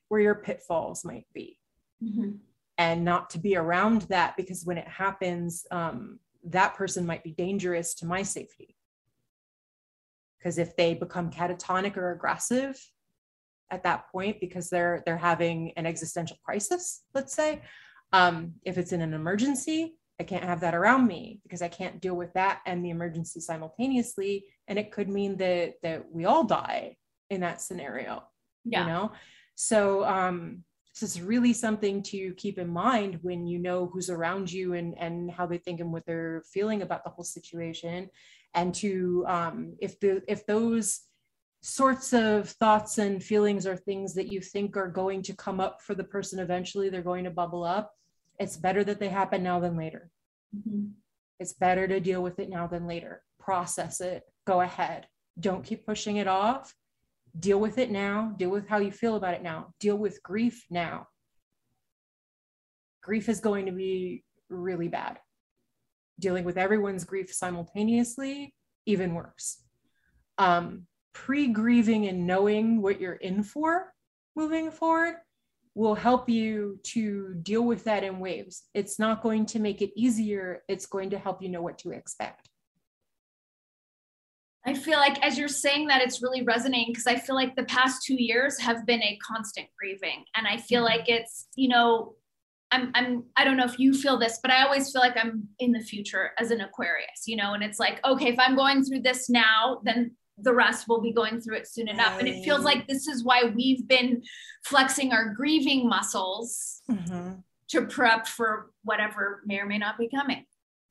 where 0.08 0.22
your 0.22 0.36
pitfalls 0.36 1.04
might 1.04 1.28
be. 1.34 1.58
Mm-hmm. 2.02 2.32
and 2.78 3.04
not 3.04 3.30
to 3.32 3.40
be 3.40 3.58
around 3.58 4.04
that 4.04 4.38
because 4.38 4.64
when 4.64 4.78
it 4.78 4.88
happens 4.88 5.66
um, 5.70 6.20
that 6.46 6.76
person 6.76 7.06
might 7.06 7.26
be 7.26 7.32
dangerous 7.32 7.94
to 7.96 8.06
my 8.06 8.24
safety. 8.24 8.78
Because 10.38 10.58
if 10.58 10.78
they 10.78 10.94
become 10.94 11.30
catatonic 11.30 11.98
or 11.98 12.14
aggressive 12.14 12.80
at 13.70 13.84
that 13.84 14.10
point 14.12 14.40
because 14.40 14.70
they're 14.70 15.04
they're 15.06 15.18
having 15.18 15.74
an 15.78 15.86
existential 15.86 16.38
crisis 16.44 17.04
let's 17.14 17.36
say 17.36 17.62
um, 18.14 18.54
if 18.64 18.78
it's 18.78 18.92
in 18.92 19.02
an 19.02 19.14
emergency 19.14 19.96
i 20.20 20.24
can't 20.24 20.44
have 20.44 20.60
that 20.60 20.76
around 20.76 21.08
me 21.08 21.40
because 21.44 21.62
i 21.62 21.68
can't 21.68 22.02
deal 22.02 22.16
with 22.16 22.34
that 22.34 22.60
and 22.66 22.84
the 22.84 22.90
emergency 22.90 23.40
simultaneously. 23.40 24.46
And 24.68 24.78
it 24.78 24.92
could 24.92 25.10
mean 25.10 25.38
that 25.38 25.76
that 25.84 26.06
we 26.12 26.26
all 26.26 26.44
die 26.44 26.98
in 27.30 27.42
that 27.42 27.62
scenario 27.62 28.24
yeah. 28.66 28.82
you 28.82 28.88
know? 28.88 29.12
So 29.56 30.06
um, 30.06 30.64
this 31.00 31.10
is 31.10 31.22
really 31.22 31.54
something 31.54 32.02
to 32.04 32.34
keep 32.36 32.58
in 32.58 32.68
mind 32.68 33.20
when 33.22 33.46
you 33.48 33.60
know 33.60 33.90
who's 33.92 34.10
around 34.10 34.52
you 34.52 34.74
and 34.74 34.98
and 34.98 35.30
how 35.32 35.46
they 35.46 35.58
think 35.58 35.80
and 35.80 35.92
what 35.92 36.06
they're 36.06 36.44
feeling 36.52 36.82
about 36.82 37.04
the 37.04 37.10
whole 37.10 37.26
situation, 37.26 38.10
and 38.54 38.74
to 38.76 39.26
um, 39.28 39.76
if 39.80 40.00
the 40.00 40.22
if 40.28 40.46
those 40.46 41.02
sorts 41.62 42.14
of 42.14 42.50
thoughts 42.52 43.00
and 43.00 43.22
feelings 43.22 43.68
are 43.68 43.76
things 43.76 44.14
that 44.14 44.32
you 44.32 44.40
think 44.40 44.78
are 44.78 44.88
going 44.88 45.22
to 45.22 45.36
come 45.36 45.60
up 45.60 45.82
for 45.82 45.94
the 45.94 46.06
person 46.06 46.40
eventually 46.40 46.90
they're 46.90 47.02
going 47.02 47.26
to 47.26 47.30
bubble 47.30 47.66
up 47.66 47.92
it's 48.40 48.58
better 48.58 48.84
that 48.84 49.00
they 49.00 49.10
happen 49.10 49.44
now 49.44 49.60
than 49.60 49.78
later 49.78 50.10
mm-hmm. 50.56 50.88
it's 51.40 51.54
better 51.54 51.88
to 51.88 52.00
deal 52.00 52.22
with 52.22 52.40
it 52.40 52.50
now 52.50 52.68
than 52.68 52.88
later 52.88 53.22
process 53.40 54.02
it 54.02 54.24
go 54.46 54.62
ahead 54.62 55.08
don't 55.40 55.64
keep 55.64 55.86
pushing 55.86 56.18
it 56.18 56.28
off 56.28 56.74
deal 57.38 57.60
with 57.60 57.78
it 57.78 57.92
now, 57.92 58.34
deal 58.38 58.50
with 58.50 58.68
how 58.68 58.80
you 58.80 58.92
feel 58.92 59.16
about 59.16 59.34
it 59.34 59.44
now, 59.44 59.74
deal 59.80 59.98
with 59.98 60.24
grief 60.24 60.66
now. 60.70 61.08
Grief 63.02 63.30
is 63.30 63.40
going 63.40 63.66
to 63.66 63.72
be 63.72 64.24
really 64.50 64.88
bad. 64.88 65.20
Dealing 66.20 66.44
with 66.44 66.58
everyone's 66.58 67.04
grief 67.04 67.34
simultaneously, 67.34 68.54
even 68.86 69.14
worse. 69.14 69.62
Um, 70.38 70.86
Pre 71.14 71.48
grieving 71.48 72.08
and 72.08 72.28
knowing 72.28 72.82
what 72.82 73.02
you're 73.02 73.14
in 73.14 73.44
for 73.44 73.92
moving 74.36 74.72
forward 74.72 75.16
will 75.76 75.96
help 75.96 76.30
you 76.30 76.80
to 76.84 77.34
deal 77.42 77.64
with 77.64 77.84
that 77.86 78.04
in 78.04 78.20
waves. 78.20 78.64
It's 78.74 79.00
not 79.00 79.22
going 79.22 79.46
to 79.48 79.60
make 79.60 79.82
it 79.82 79.92
easier, 79.96 80.64
it's 80.68 80.86
going 80.86 81.10
to 81.12 81.20
help 81.20 81.42
you 81.42 81.50
know 81.50 81.62
what 81.62 81.78
to 81.80 81.92
expect. 81.92 82.50
I 84.66 84.74
feel 84.74 85.00
like 85.00 85.24
as 85.26 85.38
you're 85.38 85.48
saying 85.48 85.88
that, 85.88 86.02
it's 86.02 86.22
really 86.22 86.44
resonating 86.44 86.92
because 86.92 87.08
I 87.08 87.16
feel 87.16 87.36
like 87.36 87.56
the 87.56 87.64
past 87.64 88.04
two 88.04 88.22
years 88.22 88.60
have 88.60 88.86
been 88.86 89.02
a 89.02 89.18
constant 89.26 89.68
grieving. 89.80 90.26
And 90.36 90.46
I 90.46 90.58
feel 90.58 90.84
mm-hmm. 90.84 90.98
like 90.98 91.10
it's, 91.10 91.48
you 91.56 91.70
know, 91.70 92.16
I'm, 92.72 92.92
I'm, 92.94 93.24
I 93.36 93.46
don't 93.46 93.58
know 93.58 93.66
if 93.66 93.80
you 93.80 93.94
feel 93.94 94.20
this, 94.20 94.40
but 94.44 94.52
I 94.52 94.64
always 94.64 94.92
feel 94.92 95.02
like 95.02 95.18
I'm 95.18 95.48
in 95.60 95.72
the 95.72 95.80
future 95.80 96.32
as 96.38 96.52
an 96.52 96.62
Aquarius, 96.62 97.24
you 97.26 97.36
know, 97.36 97.54
and 97.54 97.64
it's 97.64 97.80
like, 97.80 98.00
okay, 98.06 98.28
if 98.28 98.38
I'm 98.38 98.56
going 98.56 98.84
through 98.84 99.02
this 99.02 99.30
now, 99.30 99.80
then 99.84 100.12
the 100.42 100.54
rest 100.54 100.88
will 100.88 101.02
be 101.02 101.12
going 101.12 101.42
through 101.42 101.58
it 101.58 101.68
soon 101.68 101.88
enough. 101.88 102.20
And 102.20 102.28
it 102.28 102.44
feels 102.44 102.64
like 102.64 102.88
this 102.88 103.08
is 103.08 103.24
why 103.24 103.44
we've 103.56 103.88
been 103.88 104.22
flexing 104.64 105.12
our 105.12 105.34
grieving 105.34 105.88
muscles 105.88 106.82
mm-hmm. 106.90 107.36
to 107.70 107.86
prep 107.88 108.28
for 108.28 108.72
whatever 108.84 109.42
may 109.46 109.60
or 109.60 109.66
may 109.66 109.78
not 109.78 109.98
be 109.98 110.10
coming. 110.10 110.46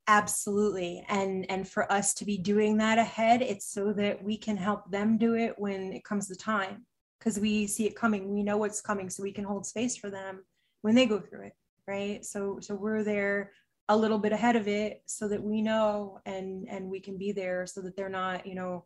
Absolutely. 0.07 1.05
And 1.07 1.45
and 1.49 1.67
for 1.67 1.91
us 1.91 2.13
to 2.15 2.25
be 2.25 2.37
doing 2.37 2.77
that 2.77 2.97
ahead 2.97 3.43
it's 3.43 3.71
so 3.71 3.93
that 3.93 4.23
we 4.23 4.37
can 4.37 4.57
help 4.57 4.89
them 4.89 5.17
do 5.17 5.35
it 5.35 5.53
when 5.57 5.93
it 5.93 6.03
comes 6.03 6.27
the 6.27 6.35
time. 6.35 6.85
Because 7.19 7.37
we 7.37 7.67
see 7.67 7.85
it 7.85 7.95
coming 7.95 8.33
we 8.33 8.43
know 8.43 8.57
what's 8.57 8.81
coming 8.81 9.09
so 9.09 9.21
we 9.21 9.33
can 9.33 9.43
hold 9.43 9.65
space 9.65 9.97
for 9.97 10.09
them 10.09 10.43
when 10.81 10.95
they 10.95 11.05
go 11.05 11.19
through 11.19 11.47
it 11.47 11.53
right? 11.89 12.23
So 12.23 12.59
so 12.61 12.75
we're 12.75 13.03
there 13.03 13.51
a 13.89 13.97
little 13.97 14.19
bit 14.19 14.31
ahead 14.31 14.55
of 14.55 14.67
it 14.67 15.01
so 15.07 15.27
that 15.27 15.41
we 15.41 15.61
know 15.61 16.19
and 16.25 16.67
and 16.69 16.89
we 16.89 16.99
can 16.99 17.17
be 17.17 17.31
there 17.31 17.65
so 17.65 17.81
that 17.81 17.97
they're 17.97 18.07
not 18.07 18.45
you 18.45 18.53
know 18.53 18.85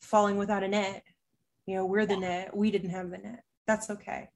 falling 0.00 0.36
without 0.36 0.62
a 0.62 0.68
net 0.68 1.02
you 1.68 1.76
know 1.76 1.84
we're 1.84 2.06
the 2.06 2.14
yeah. 2.14 2.20
net 2.20 2.56
we 2.56 2.70
didn't 2.70 2.90
have 2.90 3.10
the 3.10 3.18
net. 3.18 3.44
That's 3.66 3.90
okay. 3.90 4.30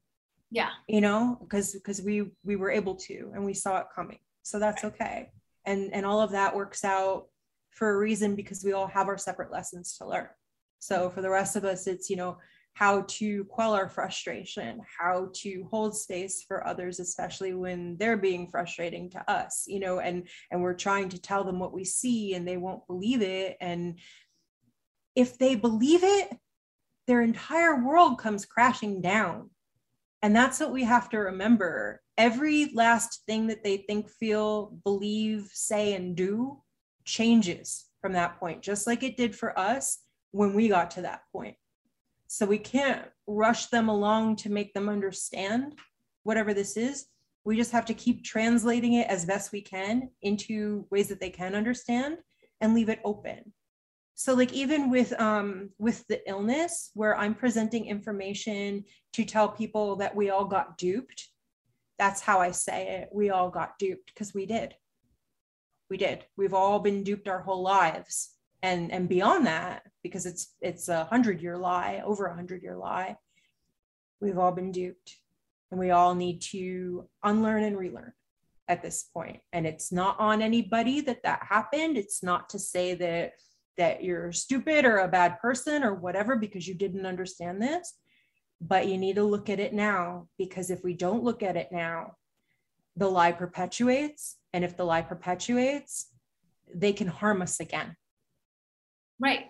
Yeah. 0.51 0.69
You 0.87 1.01
know 1.01 1.39
because 1.41 1.73
because 1.73 1.99
we 1.99 2.29
we 2.43 2.55
were 2.55 2.69
able 2.69 2.93
to 3.07 3.31
and 3.33 3.43
we 3.43 3.55
saw 3.55 3.79
it 3.79 3.87
coming. 3.93 4.19
So 4.43 4.59
that's 4.59 4.83
okay. 4.83 5.31
And 5.65 5.91
and 5.93 6.05
all 6.05 6.21
of 6.21 6.29
that 6.31 6.55
works 6.55 6.85
out 6.85 7.25
for 7.71 7.89
a 7.89 7.97
reason 7.97 8.35
because 8.35 8.63
we 8.63 8.73
all 8.73 8.85
have 8.85 9.07
our 9.07 9.17
separate 9.17 9.51
lessons 9.51 9.97
to 9.97 10.07
learn. 10.07 10.29
So 10.77 11.09
for 11.09 11.23
the 11.23 11.29
rest 11.29 11.55
of 11.55 11.65
us 11.65 11.87
it's 11.87 12.07
you 12.07 12.17
know 12.17 12.37
how 12.75 13.01
to 13.07 13.45
quell 13.45 13.73
our 13.73 13.87
frustration 13.89 14.81
how 14.99 15.29
to 15.31 15.67
hold 15.69 15.95
space 15.95 16.43
for 16.47 16.65
others 16.65 16.99
especially 16.99 17.53
when 17.53 17.95
they're 17.97 18.17
being 18.17 18.47
frustrating 18.49 19.11
to 19.11 19.31
us 19.31 19.65
you 19.67 19.79
know 19.79 19.99
and 19.99 20.27
and 20.49 20.59
we're 20.59 20.73
trying 20.73 21.07
to 21.07 21.21
tell 21.21 21.43
them 21.43 21.59
what 21.59 21.71
we 21.71 21.83
see 21.83 22.33
and 22.33 22.47
they 22.47 22.57
won't 22.57 22.85
believe 22.85 23.23
it. 23.23 23.57
And 23.59 23.99
if 25.15 25.37
they 25.37 25.55
believe 25.55 26.03
it 26.03 26.37
their 27.05 27.21
entire 27.21 27.83
world 27.83 28.17
comes 28.17 28.45
crashing 28.45 29.01
down 29.01 29.49
and 30.23 30.33
that's 30.33 30.61
what 30.61 30.71
we 30.71 30.85
have 30.85 31.09
to 31.09 31.17
remember 31.17 32.01
every 32.17 32.71
last 32.73 33.23
thing 33.25 33.47
that 33.47 33.61
they 33.61 33.77
think, 33.77 34.09
feel, 34.09 34.77
believe, 34.85 35.49
say, 35.53 35.93
and 35.95 36.15
do 36.15 36.61
changes 37.03 37.87
from 38.01 38.13
that 38.13 38.39
point, 38.39 38.61
just 38.61 38.87
like 38.87 39.03
it 39.03 39.17
did 39.17 39.35
for 39.35 39.57
us 39.59 39.99
when 40.31 40.53
we 40.53 40.69
got 40.69 40.89
to 40.91 41.01
that 41.01 41.23
point. 41.33 41.57
So 42.27 42.45
we 42.45 42.57
can't 42.57 43.05
rush 43.27 43.67
them 43.67 43.89
along 43.89 44.37
to 44.37 44.49
make 44.49 44.73
them 44.73 44.87
understand 44.87 45.75
whatever 46.23 46.53
this 46.53 46.77
is. 46.77 47.07
We 47.43 47.57
just 47.57 47.71
have 47.71 47.85
to 47.85 47.93
keep 47.93 48.23
translating 48.23 48.93
it 48.93 49.07
as 49.07 49.25
best 49.25 49.51
we 49.51 49.61
can 49.61 50.09
into 50.21 50.87
ways 50.89 51.09
that 51.09 51.19
they 51.19 51.31
can 51.31 51.53
understand 51.53 52.17
and 52.61 52.73
leave 52.73 52.87
it 52.87 53.01
open. 53.03 53.51
So 54.15 54.33
like 54.33 54.53
even 54.53 54.89
with 54.89 55.19
um 55.19 55.69
with 55.79 56.05
the 56.07 56.27
illness 56.29 56.91
where 56.93 57.17
I'm 57.17 57.35
presenting 57.35 57.85
information 57.85 58.85
to 59.13 59.25
tell 59.25 59.49
people 59.49 59.95
that 59.97 60.15
we 60.15 60.29
all 60.29 60.45
got 60.45 60.77
duped 60.77 61.29
that's 61.99 62.21
how 62.21 62.39
I 62.39 62.51
say 62.51 62.87
it. 62.99 63.09
We 63.13 63.29
all 63.29 63.49
got 63.49 63.77
duped 63.77 64.07
because 64.13 64.33
we 64.33 64.45
did. 64.45 64.73
We 65.89 65.97
did. 65.97 66.25
We've 66.35 66.53
all 66.53 66.79
been 66.79 67.03
duped 67.03 67.27
our 67.27 67.41
whole 67.41 67.61
lives. 67.61 68.31
And 68.61 68.91
and 68.91 69.07
beyond 69.07 69.45
that, 69.45 69.83
because 70.03 70.25
it's 70.25 70.55
it's 70.61 70.89
a 70.89 71.05
hundred 71.05 71.41
year 71.41 71.57
lie, 71.57 72.01
over 72.05 72.25
a 72.25 72.35
hundred 72.35 72.63
year 72.63 72.75
lie, 72.75 73.15
we've 74.21 74.37
all 74.37 74.51
been 74.51 74.71
duped. 74.71 75.17
And 75.71 75.79
we 75.79 75.91
all 75.91 76.15
need 76.15 76.41
to 76.51 77.09
unlearn 77.23 77.63
and 77.63 77.77
relearn. 77.77 78.13
at 78.67 78.81
this 78.81 79.03
point 79.13 79.41
and 79.51 79.67
it's 79.67 79.91
not 79.91 80.17
on 80.19 80.41
anybody 80.41 81.01
that 81.01 81.21
that 81.23 81.41
happened 81.43 81.97
it's 81.97 82.23
not 82.23 82.49
to 82.49 82.57
say 82.57 82.93
that 82.95 83.33
that 83.77 84.03
you're 84.03 84.31
stupid 84.31 84.85
or 84.85 84.97
a 84.97 85.07
bad 85.07 85.39
person 85.39 85.83
or 85.83 85.93
whatever 85.93 86.35
because 86.35 86.67
you 86.67 86.73
didn't 86.73 87.05
understand 87.05 87.61
this 87.61 87.93
but 88.61 88.87
you 88.87 88.97
need 88.97 89.15
to 89.15 89.23
look 89.23 89.49
at 89.49 89.59
it 89.59 89.73
now 89.73 90.27
because 90.37 90.69
if 90.69 90.83
we 90.83 90.93
don't 90.93 91.23
look 91.23 91.43
at 91.43 91.57
it 91.57 91.69
now 91.71 92.13
the 92.95 93.09
lie 93.09 93.31
perpetuates 93.31 94.37
and 94.53 94.63
if 94.63 94.77
the 94.77 94.83
lie 94.83 95.01
perpetuates 95.01 96.07
they 96.73 96.93
can 96.93 97.07
harm 97.07 97.41
us 97.41 97.59
again 97.59 97.95
right 99.19 99.45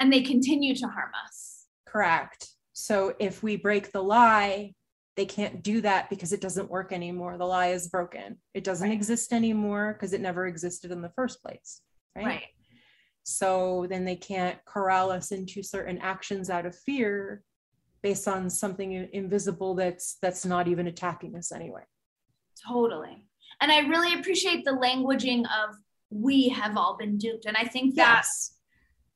and 0.00 0.12
they 0.12 0.22
continue 0.22 0.74
to 0.74 0.86
harm 0.86 1.10
us 1.24 1.66
correct 1.86 2.50
so 2.72 3.14
if 3.18 3.42
we 3.42 3.56
break 3.56 3.92
the 3.92 4.02
lie 4.02 4.74
they 5.16 5.24
can't 5.24 5.62
do 5.62 5.80
that 5.80 6.10
because 6.10 6.32
it 6.32 6.40
doesn't 6.40 6.70
work 6.70 6.92
anymore. 6.92 7.38
The 7.38 7.46
lie 7.46 7.68
is 7.68 7.88
broken. 7.88 8.36
It 8.52 8.64
doesn't 8.64 8.88
right. 8.88 8.94
exist 8.94 9.32
anymore 9.32 9.94
because 9.94 10.12
it 10.12 10.20
never 10.20 10.46
existed 10.46 10.92
in 10.92 11.00
the 11.00 11.08
first 11.08 11.42
place. 11.42 11.80
Right? 12.14 12.26
right. 12.26 12.42
So 13.28 13.86
then 13.90 14.04
they 14.04 14.14
can't 14.14 14.56
corral 14.66 15.10
us 15.10 15.32
into 15.32 15.60
certain 15.60 15.98
actions 15.98 16.48
out 16.48 16.64
of 16.64 16.78
fear 16.78 17.42
based 18.00 18.28
on 18.28 18.48
something 18.48 19.08
invisible 19.12 19.74
that's 19.74 20.16
that's 20.22 20.46
not 20.46 20.68
even 20.68 20.86
attacking 20.86 21.34
us 21.34 21.50
anyway. 21.50 21.82
Totally. 22.68 23.24
And 23.60 23.72
I 23.72 23.80
really 23.80 24.14
appreciate 24.14 24.64
the 24.64 24.70
languaging 24.70 25.40
of 25.40 25.74
we 26.10 26.48
have 26.50 26.76
all 26.76 26.96
been 26.96 27.18
duped. 27.18 27.46
And 27.46 27.56
I 27.56 27.64
think 27.64 27.96
that's 27.96 28.52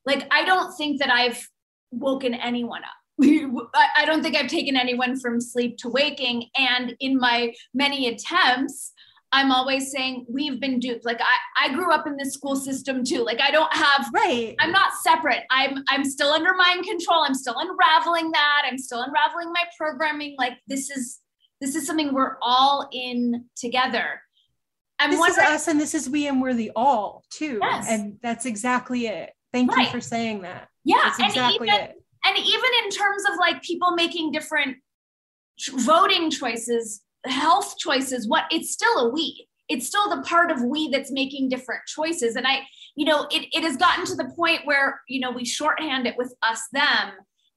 yes. 0.05 0.15
like 0.17 0.27
I 0.29 0.43
don't 0.43 0.75
think 0.75 0.99
that 0.99 1.09
I've 1.09 1.47
woken 1.91 2.33
anyone 2.33 2.83
up 2.83 3.01
I 3.23 4.03
don't 4.05 4.23
think 4.23 4.35
I've 4.35 4.49
taken 4.49 4.75
anyone 4.75 5.19
from 5.19 5.39
sleep 5.39 5.77
to 5.77 5.89
waking. 5.89 6.45
And 6.57 6.95
in 6.99 7.17
my 7.17 7.53
many 7.73 8.07
attempts, 8.07 8.91
I'm 9.33 9.51
always 9.51 9.91
saying 9.91 10.25
we've 10.29 10.59
been 10.59 10.79
duped. 10.79 11.05
Like 11.05 11.21
I, 11.21 11.67
I 11.67 11.73
grew 11.73 11.93
up 11.93 12.05
in 12.05 12.17
this 12.17 12.33
school 12.33 12.55
system 12.55 13.03
too. 13.03 13.23
Like 13.23 13.39
I 13.39 13.51
don't 13.51 13.73
have 13.73 14.09
right. 14.13 14.55
I'm 14.59 14.71
not 14.71 14.91
separate. 15.01 15.43
I'm 15.49 15.83
I'm 15.89 16.03
still 16.03 16.29
under 16.29 16.53
mind 16.53 16.85
control. 16.85 17.23
I'm 17.23 17.33
still 17.33 17.55
unraveling 17.57 18.31
that. 18.31 18.63
I'm 18.65 18.77
still 18.77 19.01
unraveling 19.01 19.53
my 19.53 19.63
programming. 19.77 20.35
Like 20.37 20.53
this 20.67 20.89
is 20.89 21.19
this 21.61 21.75
is 21.75 21.85
something 21.85 22.13
we're 22.13 22.37
all 22.41 22.89
in 22.91 23.45
together. 23.55 24.21
I'm 24.99 25.11
this 25.11 25.29
is 25.29 25.37
us 25.37 25.67
and 25.67 25.79
this 25.79 25.95
is 25.95 26.09
we 26.09 26.27
and 26.27 26.41
we're 26.41 26.53
the 26.53 26.71
all 26.75 27.23
too. 27.31 27.59
Yes. 27.61 27.87
And 27.89 28.17
that's 28.21 28.45
exactly 28.45 29.07
it. 29.07 29.31
Thank 29.53 29.71
right. 29.75 29.85
you 29.85 29.91
for 29.91 30.01
saying 30.01 30.41
that. 30.41 30.67
Yeah. 30.83 30.97
That's 31.03 31.19
exactly 31.19 31.67
even, 31.67 31.81
it 31.81 31.95
and 32.25 32.37
even 32.37 32.69
in 32.83 32.89
terms 32.89 33.23
of 33.31 33.37
like 33.37 33.61
people 33.61 33.91
making 33.91 34.31
different 34.31 34.77
voting 35.73 36.29
choices 36.31 37.01
health 37.25 37.77
choices 37.77 38.27
what 38.27 38.45
it's 38.51 38.71
still 38.71 38.97
a 38.97 39.09
we. 39.09 39.47
It's 39.69 39.87
still 39.87 40.09
the 40.09 40.21
part 40.23 40.51
of 40.51 40.61
we 40.63 40.89
that's 40.89 41.11
making 41.11 41.49
different 41.49 41.81
choices. 41.87 42.35
And 42.35 42.47
i 42.47 42.61
you 42.95 43.05
know 43.05 43.27
it, 43.31 43.47
it 43.53 43.63
has 43.63 43.77
gotten 43.77 44.05
to 44.05 44.15
the 44.15 44.31
point 44.35 44.61
where 44.65 45.01
you 45.07 45.19
know 45.19 45.31
we 45.31 45.45
shorthand 45.45 46.07
it 46.07 46.17
with 46.17 46.33
us 46.43 46.61
them. 46.71 47.11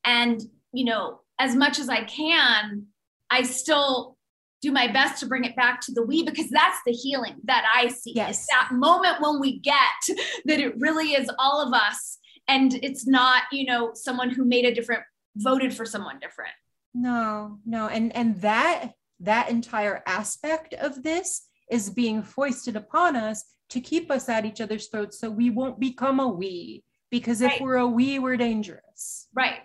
And 0.04 0.40
you 0.72 0.84
know 0.84 1.20
as 1.38 1.54
much 1.56 1.78
as 1.78 1.88
i 1.88 2.02
can 2.04 2.86
i 3.30 3.42
still 3.42 4.16
do 4.60 4.72
my 4.72 4.90
best 4.90 5.20
to 5.20 5.26
bring 5.26 5.44
it 5.44 5.54
back 5.56 5.80
to 5.80 5.92
the 5.92 6.02
we 6.02 6.22
because 6.22 6.48
that's 6.48 6.78
the 6.86 6.92
healing 6.92 7.36
that 7.44 7.64
i 7.74 7.88
see. 7.88 8.12
Yes. 8.14 8.38
it's 8.38 8.46
that 8.48 8.70
moment 8.72 9.20
when 9.20 9.40
we 9.40 9.60
get 9.60 9.76
that 10.44 10.60
it 10.60 10.78
really 10.78 11.12
is 11.12 11.30
all 11.38 11.60
of 11.60 11.72
us. 11.72 12.18
And 12.46 12.74
it's 12.82 13.06
not 13.06 13.44
you 13.52 13.66
know 13.66 13.92
someone 13.94 14.30
who 14.30 14.44
made 14.44 14.64
a 14.64 14.74
different 14.74 15.02
voted 15.36 15.74
for 15.74 15.84
someone 15.84 16.18
different. 16.18 16.52
No 16.94 17.58
no. 17.64 17.88
And 17.88 18.14
and 18.14 18.40
that 18.42 18.92
that 19.20 19.50
entire 19.50 20.02
aspect 20.06 20.74
of 20.74 21.02
this 21.02 21.46
is 21.70 21.90
being 21.90 22.22
foisted 22.22 22.76
upon 22.76 23.16
us 23.16 23.44
to 23.70 23.80
keep 23.80 24.10
us 24.10 24.28
at 24.28 24.44
each 24.44 24.60
other's 24.60 24.88
throats 24.88 25.18
so 25.18 25.30
we 25.30 25.50
won't 25.50 25.80
become 25.80 26.20
a 26.20 26.28
we. 26.28 26.84
Because 27.10 27.40
if 27.40 27.52
right. 27.52 27.60
we're 27.60 27.76
a 27.76 27.86
we 27.86 28.18
we're 28.18 28.36
dangerous. 28.36 29.28
Right. 29.34 29.60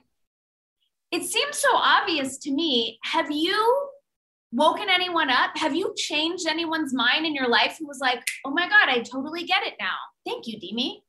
It 1.12 1.24
seems 1.24 1.58
so 1.58 1.70
obvious 1.74 2.38
to 2.40 2.52
me. 2.52 3.00
Have 3.04 3.32
you 3.32 3.90
woken 4.52 4.88
anyone 4.90 5.30
up? 5.30 5.58
Have 5.58 5.76
you 5.76 5.94
changed 5.98 6.48
anyone's 6.48 6.94
mind 6.94 7.26
in 7.26 7.34
your 7.34 7.48
life 7.48 7.78
who 7.80 7.88
was 7.88 8.00
like 8.00 8.24
oh 8.46 8.52
my 8.52 8.68
god 8.68 8.90
i 8.90 9.00
totally 9.00 9.44
get 9.44 9.64
it 9.64 9.76
now. 9.80 9.96
Thank 10.26 10.48
you 10.48 10.60
demi 10.60 11.04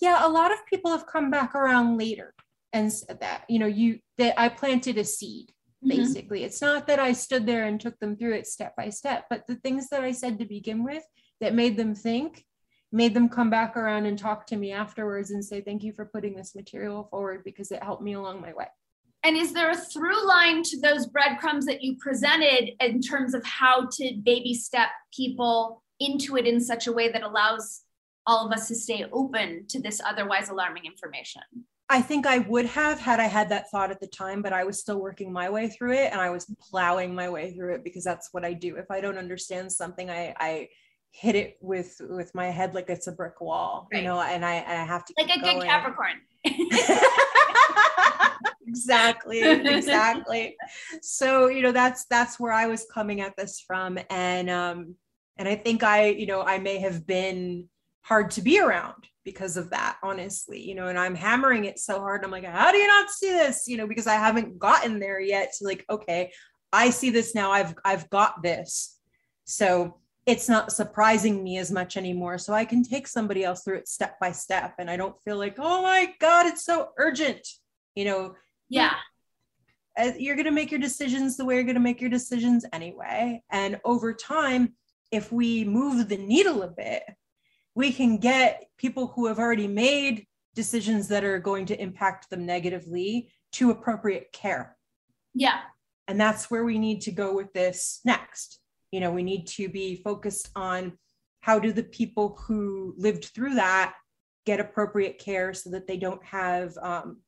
yeah, 0.00 0.26
a 0.26 0.28
lot 0.28 0.52
of 0.52 0.64
people 0.66 0.90
have 0.90 1.06
come 1.06 1.30
back 1.30 1.54
around 1.54 1.98
later 1.98 2.34
and 2.72 2.92
said 2.92 3.20
that, 3.20 3.44
you 3.48 3.58
know, 3.58 3.66
you 3.66 4.00
that 4.18 4.38
I 4.40 4.48
planted 4.48 4.98
a 4.98 5.04
seed. 5.04 5.52
Mm-hmm. 5.84 5.96
Basically, 5.96 6.38
mm-hmm. 6.40 6.46
it's 6.46 6.60
not 6.60 6.86
that 6.88 6.98
I 6.98 7.12
stood 7.12 7.46
there 7.46 7.66
and 7.66 7.80
took 7.80 7.98
them 7.98 8.16
through 8.16 8.34
it 8.34 8.46
step 8.46 8.74
by 8.76 8.90
step, 8.90 9.26
but 9.30 9.46
the 9.46 9.56
things 9.56 9.88
that 9.90 10.02
I 10.02 10.12
said 10.12 10.38
to 10.38 10.44
begin 10.44 10.82
with 10.82 11.04
that 11.40 11.54
made 11.54 11.76
them 11.76 11.94
think, 11.94 12.44
made 12.90 13.14
them 13.14 13.28
come 13.28 13.50
back 13.50 13.76
around 13.76 14.06
and 14.06 14.18
talk 14.18 14.46
to 14.46 14.56
me 14.56 14.72
afterwards 14.72 15.30
and 15.30 15.44
say, 15.44 15.60
Thank 15.60 15.84
you 15.84 15.92
for 15.92 16.06
putting 16.06 16.34
this 16.34 16.54
material 16.54 17.06
forward 17.10 17.42
because 17.44 17.70
it 17.70 17.82
helped 17.82 18.02
me 18.02 18.14
along 18.14 18.40
my 18.40 18.52
way. 18.52 18.66
And 19.24 19.36
is 19.36 19.52
there 19.52 19.70
a 19.70 19.76
through 19.76 20.26
line 20.26 20.62
to 20.64 20.80
those 20.80 21.06
breadcrumbs 21.06 21.66
that 21.66 21.82
you 21.82 21.96
presented 21.98 22.70
in 22.80 23.00
terms 23.00 23.34
of 23.34 23.44
how 23.44 23.88
to 23.92 24.14
baby 24.22 24.54
step 24.54 24.88
people 25.14 25.82
into 26.00 26.36
it 26.36 26.46
in 26.46 26.60
such 26.60 26.86
a 26.86 26.92
way 26.92 27.10
that 27.10 27.22
allows 27.22 27.82
all 28.26 28.46
of 28.46 28.52
us 28.52 28.68
to 28.68 28.74
stay 28.74 29.04
open 29.12 29.66
to 29.68 29.80
this 29.80 30.00
otherwise 30.04 30.48
alarming 30.48 30.84
information? 30.86 31.42
I 31.90 32.02
think 32.02 32.26
I 32.26 32.38
would 32.38 32.66
have 32.66 33.00
had 33.00 33.18
I 33.18 33.24
had 33.24 33.48
that 33.48 33.70
thought 33.70 33.90
at 33.90 34.00
the 34.00 34.06
time, 34.06 34.42
but 34.42 34.52
I 34.52 34.64
was 34.64 34.78
still 34.78 35.00
working 35.00 35.32
my 35.32 35.48
way 35.48 35.68
through 35.68 35.94
it 35.94 36.12
and 36.12 36.20
I 36.20 36.28
was 36.28 36.44
plowing 36.60 37.14
my 37.14 37.30
way 37.30 37.52
through 37.52 37.74
it 37.74 37.84
because 37.84 38.04
that's 38.04 38.28
what 38.32 38.44
I 38.44 38.52
do. 38.52 38.76
If 38.76 38.90
I 38.90 39.00
don't 39.00 39.16
understand 39.16 39.72
something, 39.72 40.10
I, 40.10 40.34
I 40.38 40.68
hit 41.10 41.34
it 41.34 41.56
with 41.60 41.96
with 42.00 42.34
my 42.34 42.46
head 42.46 42.74
like 42.74 42.90
it's 42.90 43.06
a 43.06 43.12
brick 43.12 43.40
wall, 43.40 43.88
right. 43.90 44.02
you 44.02 44.08
know, 44.08 44.20
and 44.20 44.44
I 44.44 44.56
and 44.56 44.78
I 44.78 44.84
have 44.84 45.04
to 45.06 45.14
like 45.16 45.34
a 45.34 45.40
going. 45.40 45.60
good 45.60 45.66
Capricorn. 45.66 46.20
exactly, 48.66 49.42
exactly. 49.42 50.56
so, 51.00 51.48
you 51.48 51.62
know, 51.62 51.72
that's 51.72 52.04
that's 52.06 52.38
where 52.38 52.52
I 52.52 52.66
was 52.66 52.86
coming 52.92 53.20
at 53.20 53.36
this 53.36 53.60
from. 53.60 53.98
And 54.10 54.50
um, 54.50 54.94
and 55.38 55.48
I 55.48 55.56
think 55.56 55.82
I, 55.82 56.08
you 56.08 56.26
know, 56.26 56.42
I 56.42 56.58
may 56.58 56.78
have 56.78 57.06
been 57.06 57.68
hard 58.02 58.30
to 58.32 58.42
be 58.42 58.60
around 58.60 59.08
because 59.24 59.58
of 59.58 59.68
that 59.68 59.98
honestly 60.02 60.58
you 60.58 60.74
know 60.74 60.86
and 60.86 60.98
i'm 60.98 61.14
hammering 61.14 61.66
it 61.66 61.78
so 61.78 62.00
hard. 62.00 62.24
I'm 62.24 62.30
like 62.30 62.44
how 62.44 62.72
do 62.72 62.78
you 62.78 62.86
not 62.86 63.10
see 63.10 63.30
this? 63.30 63.64
You 63.66 63.76
know 63.76 63.86
because 63.86 64.06
i 64.06 64.14
haven't 64.14 64.58
gotten 64.58 64.98
there 64.98 65.20
yet 65.20 65.52
to 65.58 65.66
like 65.66 65.84
okay 65.90 66.32
i 66.72 66.88
see 66.90 67.10
this 67.10 67.34
now. 67.34 67.50
I've 67.50 67.74
i've 67.84 68.08
got 68.08 68.42
this. 68.42 68.98
So 69.44 70.00
it's 70.24 70.48
not 70.48 70.72
surprising 70.72 71.42
me 71.42 71.58
as 71.58 71.70
much 71.70 71.98
anymore. 71.98 72.38
So 72.38 72.54
i 72.54 72.64
can 72.64 72.82
take 72.82 73.06
somebody 73.06 73.44
else 73.44 73.62
through 73.62 73.78
it 73.78 73.88
step 73.88 74.18
by 74.18 74.32
step 74.32 74.74
and 74.78 74.90
i 74.90 74.96
don't 74.96 75.20
feel 75.22 75.36
like 75.36 75.56
oh 75.58 75.82
my 75.82 76.14
god 76.20 76.46
it's 76.46 76.64
so 76.64 76.88
urgent. 76.96 77.46
You 77.94 78.06
know 78.06 78.34
yeah. 78.70 78.94
Uh, 79.98 80.12
you're 80.16 80.36
going 80.36 80.44
to 80.44 80.52
make 80.52 80.70
your 80.70 80.80
decisions 80.80 81.36
the 81.36 81.44
way 81.44 81.56
you're 81.56 81.64
going 81.64 81.74
to 81.74 81.80
make 81.80 82.00
your 82.00 82.08
decisions 82.08 82.64
anyway. 82.72 83.42
And 83.50 83.80
over 83.84 84.14
time 84.14 84.74
if 85.10 85.32
we 85.32 85.64
move 85.64 86.08
the 86.08 86.16
needle 86.16 86.62
a 86.62 86.68
bit 86.68 87.02
we 87.78 87.92
can 87.92 88.16
get 88.16 88.64
people 88.76 89.06
who 89.06 89.28
have 89.28 89.38
already 89.38 89.68
made 89.68 90.26
decisions 90.56 91.06
that 91.06 91.22
are 91.22 91.38
going 91.38 91.64
to 91.64 91.80
impact 91.80 92.28
them 92.28 92.44
negatively 92.44 93.30
to 93.52 93.70
appropriate 93.70 94.32
care. 94.32 94.76
Yeah. 95.32 95.60
And 96.08 96.20
that's 96.20 96.50
where 96.50 96.64
we 96.64 96.76
need 96.76 97.02
to 97.02 97.12
go 97.12 97.36
with 97.36 97.52
this 97.52 98.00
next. 98.04 98.58
You 98.90 98.98
know, 98.98 99.12
we 99.12 99.22
need 99.22 99.46
to 99.58 99.68
be 99.68 99.94
focused 99.94 100.50
on 100.56 100.98
how 101.40 101.60
do 101.60 101.72
the 101.72 101.84
people 101.84 102.36
who 102.48 102.94
lived 102.98 103.26
through 103.26 103.54
that 103.54 103.94
get 104.44 104.58
appropriate 104.58 105.20
care 105.20 105.54
so 105.54 105.70
that 105.70 105.86
they 105.86 105.98
don't 105.98 106.24
have 106.24 106.76
um, 106.82 107.18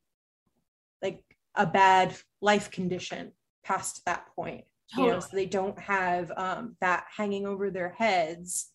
like 1.00 1.22
a 1.54 1.64
bad 1.64 2.12
life 2.42 2.72
condition 2.72 3.30
past 3.62 4.02
that 4.04 4.26
point. 4.34 4.64
Totally. 4.92 5.06
You 5.06 5.14
know, 5.14 5.20
so 5.20 5.28
they 5.32 5.46
don't 5.46 5.78
have 5.78 6.32
um, 6.36 6.76
that 6.80 7.04
hanging 7.16 7.46
over 7.46 7.70
their 7.70 7.90
heads 7.90 8.72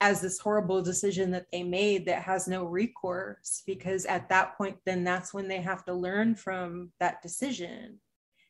as 0.00 0.20
this 0.20 0.38
horrible 0.38 0.82
decision 0.82 1.30
that 1.30 1.46
they 1.50 1.62
made 1.62 2.06
that 2.06 2.22
has 2.22 2.46
no 2.46 2.64
recourse 2.64 3.62
because 3.66 4.04
at 4.04 4.28
that 4.28 4.56
point 4.58 4.76
then 4.84 5.04
that's 5.04 5.32
when 5.32 5.48
they 5.48 5.60
have 5.60 5.84
to 5.84 5.94
learn 5.94 6.34
from 6.34 6.90
that 7.00 7.22
decision. 7.22 7.98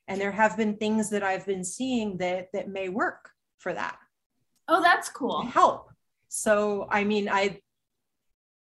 And 0.08 0.20
there 0.20 0.32
have 0.32 0.56
been 0.56 0.76
things 0.76 1.10
that 1.10 1.22
i've 1.22 1.46
been 1.46 1.64
seeing 1.64 2.18
that 2.18 2.48
that 2.52 2.68
may 2.68 2.88
work 2.88 3.30
for 3.58 3.72
that. 3.72 3.98
Oh 4.68 4.82
that's 4.82 5.08
cool. 5.08 5.42
Help. 5.42 5.90
So 6.28 6.88
i 6.90 7.04
mean 7.04 7.28
i 7.28 7.60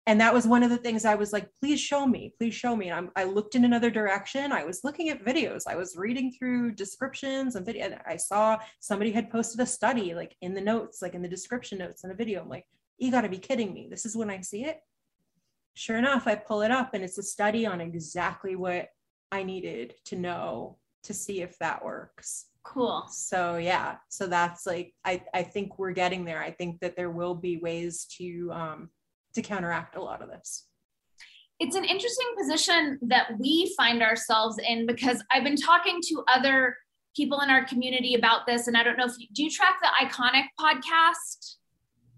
and 0.06 0.20
that 0.20 0.34
was 0.34 0.46
one 0.46 0.62
of 0.62 0.70
the 0.70 0.76
things 0.76 1.04
i 1.04 1.14
was 1.14 1.32
like 1.32 1.48
please 1.60 1.80
show 1.80 2.06
me 2.06 2.34
please 2.38 2.54
show 2.54 2.74
me. 2.74 2.88
And 2.88 2.96
I'm, 2.96 3.10
i 3.16 3.24
looked 3.24 3.54
in 3.54 3.64
another 3.64 3.90
direction. 3.90 4.52
I 4.52 4.64
was 4.64 4.84
looking 4.84 5.08
at 5.10 5.24
videos. 5.24 5.62
I 5.68 5.76
was 5.76 5.96
reading 5.96 6.32
through 6.32 6.72
descriptions 6.72 7.56
and 7.56 7.66
video 7.66 7.96
i 8.06 8.16
saw 8.16 8.58
somebody 8.80 9.12
had 9.12 9.30
posted 9.30 9.60
a 9.60 9.66
study 9.66 10.14
like 10.14 10.36
in 10.40 10.54
the 10.54 10.60
notes 10.60 11.02
like 11.02 11.14
in 11.14 11.22
the 11.22 11.28
description 11.28 11.78
notes 11.78 12.04
in 12.04 12.10
a 12.10 12.14
video. 12.14 12.42
I'm 12.42 12.48
like 12.48 12.66
you 12.98 13.10
got 13.10 13.22
to 13.22 13.28
be 13.28 13.38
kidding 13.38 13.72
me. 13.72 13.88
This 13.90 14.06
is 14.06 14.16
when 14.16 14.30
i 14.30 14.40
see 14.40 14.64
it. 14.64 14.80
Sure 15.74 15.96
enough 15.96 16.26
i 16.26 16.34
pull 16.34 16.62
it 16.62 16.70
up 16.70 16.94
and 16.94 17.04
it's 17.04 17.18
a 17.18 17.22
study 17.22 17.66
on 17.66 17.80
exactly 17.80 18.56
what 18.56 18.88
i 19.30 19.42
needed 19.42 19.94
to 20.06 20.16
know 20.16 20.78
to 21.04 21.14
see 21.14 21.42
if 21.42 21.58
that 21.58 21.84
works. 21.84 22.46
Cool. 22.64 23.06
So 23.10 23.56
yeah, 23.56 23.96
so 24.08 24.26
that's 24.26 24.66
like 24.66 24.94
I 25.04 25.22
I 25.34 25.42
think 25.42 25.78
we're 25.78 25.92
getting 25.92 26.24
there. 26.24 26.40
I 26.40 26.52
think 26.52 26.80
that 26.80 26.96
there 26.96 27.10
will 27.10 27.34
be 27.34 27.58
ways 27.58 28.06
to 28.18 28.50
um 28.52 28.90
to 29.34 29.42
counteract 29.42 29.96
a 29.96 30.02
lot 30.02 30.22
of 30.22 30.28
this. 30.28 30.66
It's 31.60 31.76
an 31.76 31.84
interesting 31.84 32.26
position 32.36 32.98
that 33.02 33.38
we 33.38 33.72
find 33.76 34.02
ourselves 34.02 34.58
in 34.66 34.86
because 34.86 35.22
I've 35.30 35.44
been 35.44 35.56
talking 35.56 36.00
to 36.08 36.24
other 36.32 36.76
people 37.14 37.40
in 37.40 37.50
our 37.50 37.64
community 37.64 38.14
about 38.14 38.46
this 38.46 38.66
and 38.66 38.76
I 38.76 38.82
don't 38.82 38.96
know 38.96 39.04
if 39.04 39.12
you 39.18 39.26
do 39.32 39.44
you 39.44 39.50
track 39.50 39.76
the 39.82 39.88
iconic 40.04 40.44
podcast? 40.58 41.56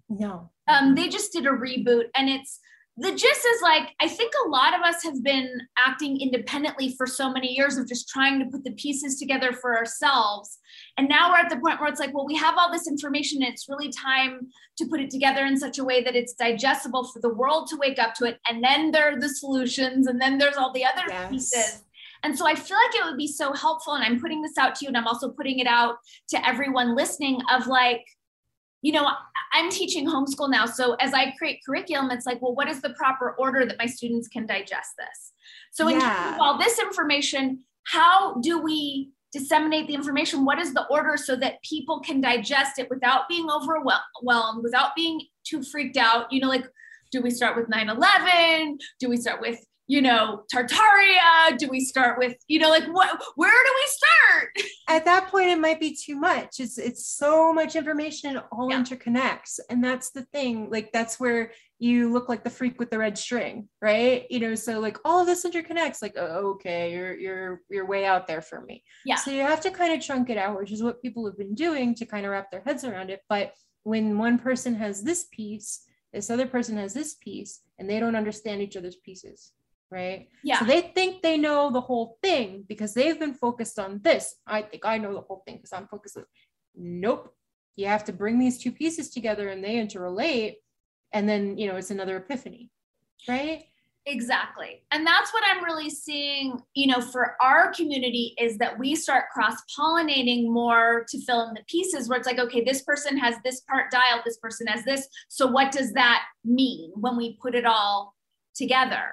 No. 0.08 0.50
Um 0.68 0.94
they 0.94 1.08
just 1.08 1.32
did 1.32 1.46
a 1.46 1.50
reboot 1.50 2.04
and 2.14 2.28
it's 2.28 2.60
the 2.96 3.10
gist 3.10 3.24
is 3.24 3.62
like 3.62 3.90
i 4.00 4.08
think 4.08 4.32
a 4.44 4.48
lot 4.48 4.74
of 4.74 4.80
us 4.82 5.02
have 5.02 5.22
been 5.22 5.50
acting 5.78 6.20
independently 6.20 6.94
for 6.96 7.06
so 7.06 7.30
many 7.30 7.52
years 7.52 7.76
of 7.76 7.88
just 7.88 8.08
trying 8.08 8.38
to 8.38 8.46
put 8.46 8.62
the 8.62 8.70
pieces 8.72 9.18
together 9.18 9.52
for 9.52 9.76
ourselves 9.76 10.58
and 10.96 11.08
now 11.08 11.30
we're 11.30 11.38
at 11.38 11.50
the 11.50 11.56
point 11.56 11.80
where 11.80 11.88
it's 11.88 12.00
like 12.00 12.14
well 12.14 12.26
we 12.26 12.36
have 12.36 12.54
all 12.56 12.70
this 12.70 12.86
information 12.86 13.42
and 13.42 13.52
it's 13.52 13.68
really 13.68 13.90
time 13.90 14.46
to 14.76 14.86
put 14.86 15.00
it 15.00 15.10
together 15.10 15.44
in 15.44 15.58
such 15.58 15.78
a 15.78 15.84
way 15.84 16.02
that 16.02 16.14
it's 16.14 16.34
digestible 16.34 17.04
for 17.04 17.20
the 17.20 17.34
world 17.34 17.66
to 17.68 17.76
wake 17.76 17.98
up 17.98 18.14
to 18.14 18.24
it 18.24 18.38
and 18.48 18.62
then 18.62 18.90
there 18.90 19.12
are 19.12 19.20
the 19.20 19.28
solutions 19.28 20.06
and 20.06 20.20
then 20.20 20.38
there's 20.38 20.56
all 20.56 20.72
the 20.72 20.84
other 20.84 21.04
yes. 21.08 21.30
pieces 21.30 21.84
and 22.22 22.36
so 22.36 22.46
I 22.46 22.54
feel 22.54 22.78
like 22.78 22.96
it 22.96 23.04
would 23.04 23.18
be 23.18 23.28
so 23.28 23.52
helpful. 23.52 23.92
And 23.92 24.02
I'm 24.02 24.18
putting 24.18 24.40
this 24.40 24.56
out 24.56 24.74
to 24.76 24.84
you, 24.86 24.88
and 24.88 24.96
I'm 24.96 25.06
also 25.06 25.28
putting 25.28 25.58
it 25.58 25.66
out 25.66 25.96
to 26.30 26.48
everyone 26.48 26.96
listening 26.96 27.38
of 27.52 27.66
like, 27.66 28.02
you 28.84 28.92
know, 28.92 29.08
I'm 29.54 29.70
teaching 29.70 30.06
homeschool 30.06 30.50
now. 30.50 30.66
So 30.66 30.92
as 31.00 31.14
I 31.14 31.30
create 31.38 31.60
curriculum, 31.64 32.10
it's 32.10 32.26
like, 32.26 32.42
well, 32.42 32.54
what 32.54 32.68
is 32.68 32.82
the 32.82 32.90
proper 32.90 33.34
order 33.38 33.64
that 33.64 33.78
my 33.78 33.86
students 33.86 34.28
can 34.28 34.44
digest 34.44 34.90
this? 34.98 35.32
So 35.72 35.88
in 35.88 35.98
yeah. 35.98 36.14
terms 36.14 36.34
of 36.34 36.40
all 36.40 36.58
this 36.58 36.78
information, 36.78 37.60
how 37.84 38.34
do 38.42 38.60
we 38.60 39.10
disseminate 39.32 39.86
the 39.86 39.94
information? 39.94 40.44
What 40.44 40.58
is 40.58 40.74
the 40.74 40.84
order 40.90 41.16
so 41.16 41.34
that 41.36 41.62
people 41.62 42.00
can 42.00 42.20
digest 42.20 42.78
it 42.78 42.90
without 42.90 43.26
being 43.26 43.48
overwhelmed, 43.50 44.62
without 44.62 44.94
being 44.94 45.18
too 45.44 45.62
freaked 45.62 45.96
out? 45.96 46.30
You 46.30 46.40
know, 46.40 46.48
like, 46.48 46.66
do 47.10 47.22
we 47.22 47.30
start 47.30 47.56
with 47.56 47.70
9 47.70 47.88
11? 47.88 48.78
Do 49.00 49.08
we 49.08 49.16
start 49.16 49.40
with 49.40 49.64
you 49.86 50.00
know, 50.00 50.44
Tartaria? 50.52 51.58
Do 51.58 51.68
we 51.68 51.80
start 51.80 52.18
with, 52.18 52.36
you 52.48 52.58
know, 52.58 52.70
like 52.70 52.86
what 52.86 53.22
where 53.36 53.50
do 53.50 53.72
we 53.74 53.86
start? 53.86 54.68
At 54.88 55.04
that 55.04 55.28
point 55.28 55.50
it 55.50 55.58
might 55.58 55.80
be 55.80 55.94
too 55.94 56.16
much. 56.16 56.58
It's 56.58 56.78
it's 56.78 57.06
so 57.06 57.52
much 57.52 57.76
information 57.76 58.40
all 58.50 58.70
yeah. 58.70 58.80
interconnects. 58.80 59.60
And 59.68 59.84
that's 59.84 60.10
the 60.10 60.22
thing. 60.22 60.70
Like 60.70 60.90
that's 60.92 61.20
where 61.20 61.52
you 61.78 62.12
look 62.12 62.28
like 62.28 62.44
the 62.44 62.50
freak 62.50 62.78
with 62.78 62.90
the 62.90 62.98
red 62.98 63.18
string, 63.18 63.68
right? 63.82 64.24
You 64.30 64.40
know, 64.40 64.54
so 64.54 64.80
like 64.80 64.96
all 65.04 65.20
of 65.20 65.26
this 65.26 65.44
interconnects, 65.44 66.00
like, 66.00 66.14
oh, 66.16 66.52
okay, 66.52 66.92
you're 66.92 67.14
you're 67.14 67.60
you're 67.68 67.86
way 67.86 68.06
out 68.06 68.26
there 68.26 68.42
for 68.42 68.62
me. 68.62 68.82
Yeah. 69.04 69.16
So 69.16 69.30
you 69.30 69.42
have 69.42 69.60
to 69.62 69.70
kind 69.70 69.92
of 69.92 70.00
chunk 70.00 70.30
it 70.30 70.38
out, 70.38 70.58
which 70.58 70.72
is 70.72 70.82
what 70.82 71.02
people 71.02 71.26
have 71.26 71.36
been 71.36 71.54
doing 71.54 71.94
to 71.96 72.06
kind 72.06 72.24
of 72.24 72.32
wrap 72.32 72.50
their 72.50 72.62
heads 72.62 72.84
around 72.84 73.10
it. 73.10 73.20
But 73.28 73.52
when 73.82 74.16
one 74.16 74.38
person 74.38 74.74
has 74.76 75.02
this 75.02 75.26
piece, 75.30 75.82
this 76.10 76.30
other 76.30 76.46
person 76.46 76.78
has 76.78 76.94
this 76.94 77.16
piece, 77.16 77.60
and 77.78 77.90
they 77.90 78.00
don't 78.00 78.16
understand 78.16 78.62
each 78.62 78.78
other's 78.78 78.96
pieces 78.96 79.52
right? 79.94 80.28
Yeah. 80.42 80.58
So 80.58 80.64
they 80.64 80.80
think 80.80 81.22
they 81.22 81.38
know 81.38 81.70
the 81.70 81.80
whole 81.80 82.18
thing 82.20 82.64
because 82.68 82.92
they've 82.92 83.18
been 83.18 83.34
focused 83.34 83.78
on 83.78 84.00
this. 84.02 84.34
I 84.46 84.62
think 84.62 84.84
I 84.84 84.98
know 84.98 85.14
the 85.14 85.20
whole 85.20 85.42
thing 85.46 85.56
because 85.56 85.72
I'm 85.72 85.86
focused 85.86 86.16
on. 86.16 86.24
Nope. 86.74 87.32
You 87.76 87.86
have 87.86 88.04
to 88.04 88.12
bring 88.12 88.38
these 88.38 88.58
two 88.58 88.72
pieces 88.72 89.10
together 89.10 89.48
and 89.48 89.62
they 89.62 89.76
interrelate, 89.76 90.56
and 91.12 91.28
then 91.28 91.56
you 91.56 91.68
know 91.68 91.76
it's 91.76 91.92
another 91.92 92.16
epiphany, 92.16 92.70
right? 93.28 93.64
Exactly. 94.06 94.82
And 94.92 95.06
that's 95.06 95.32
what 95.32 95.44
I'm 95.50 95.64
really 95.64 95.88
seeing, 95.88 96.60
you 96.74 96.88
know, 96.88 97.00
for 97.00 97.36
our 97.40 97.72
community 97.72 98.34
is 98.38 98.58
that 98.58 98.78
we 98.78 98.94
start 98.94 99.30
cross 99.32 99.54
pollinating 99.78 100.50
more 100.50 101.06
to 101.08 101.24
fill 101.24 101.48
in 101.48 101.54
the 101.54 101.64
pieces 101.68 102.06
where 102.06 102.18
it's 102.18 102.26
like, 102.26 102.38
okay, 102.38 102.62
this 102.62 102.82
person 102.82 103.16
has 103.16 103.36
this 103.44 103.60
part 103.62 103.90
dialed, 103.90 104.20
this 104.26 104.36
person 104.36 104.66
has 104.66 104.84
this. 104.84 105.08
So 105.28 105.46
what 105.46 105.72
does 105.72 105.94
that 105.94 106.24
mean 106.44 106.92
when 106.96 107.16
we 107.16 107.38
put 107.40 107.54
it 107.54 107.64
all 107.64 108.14
together? 108.54 109.06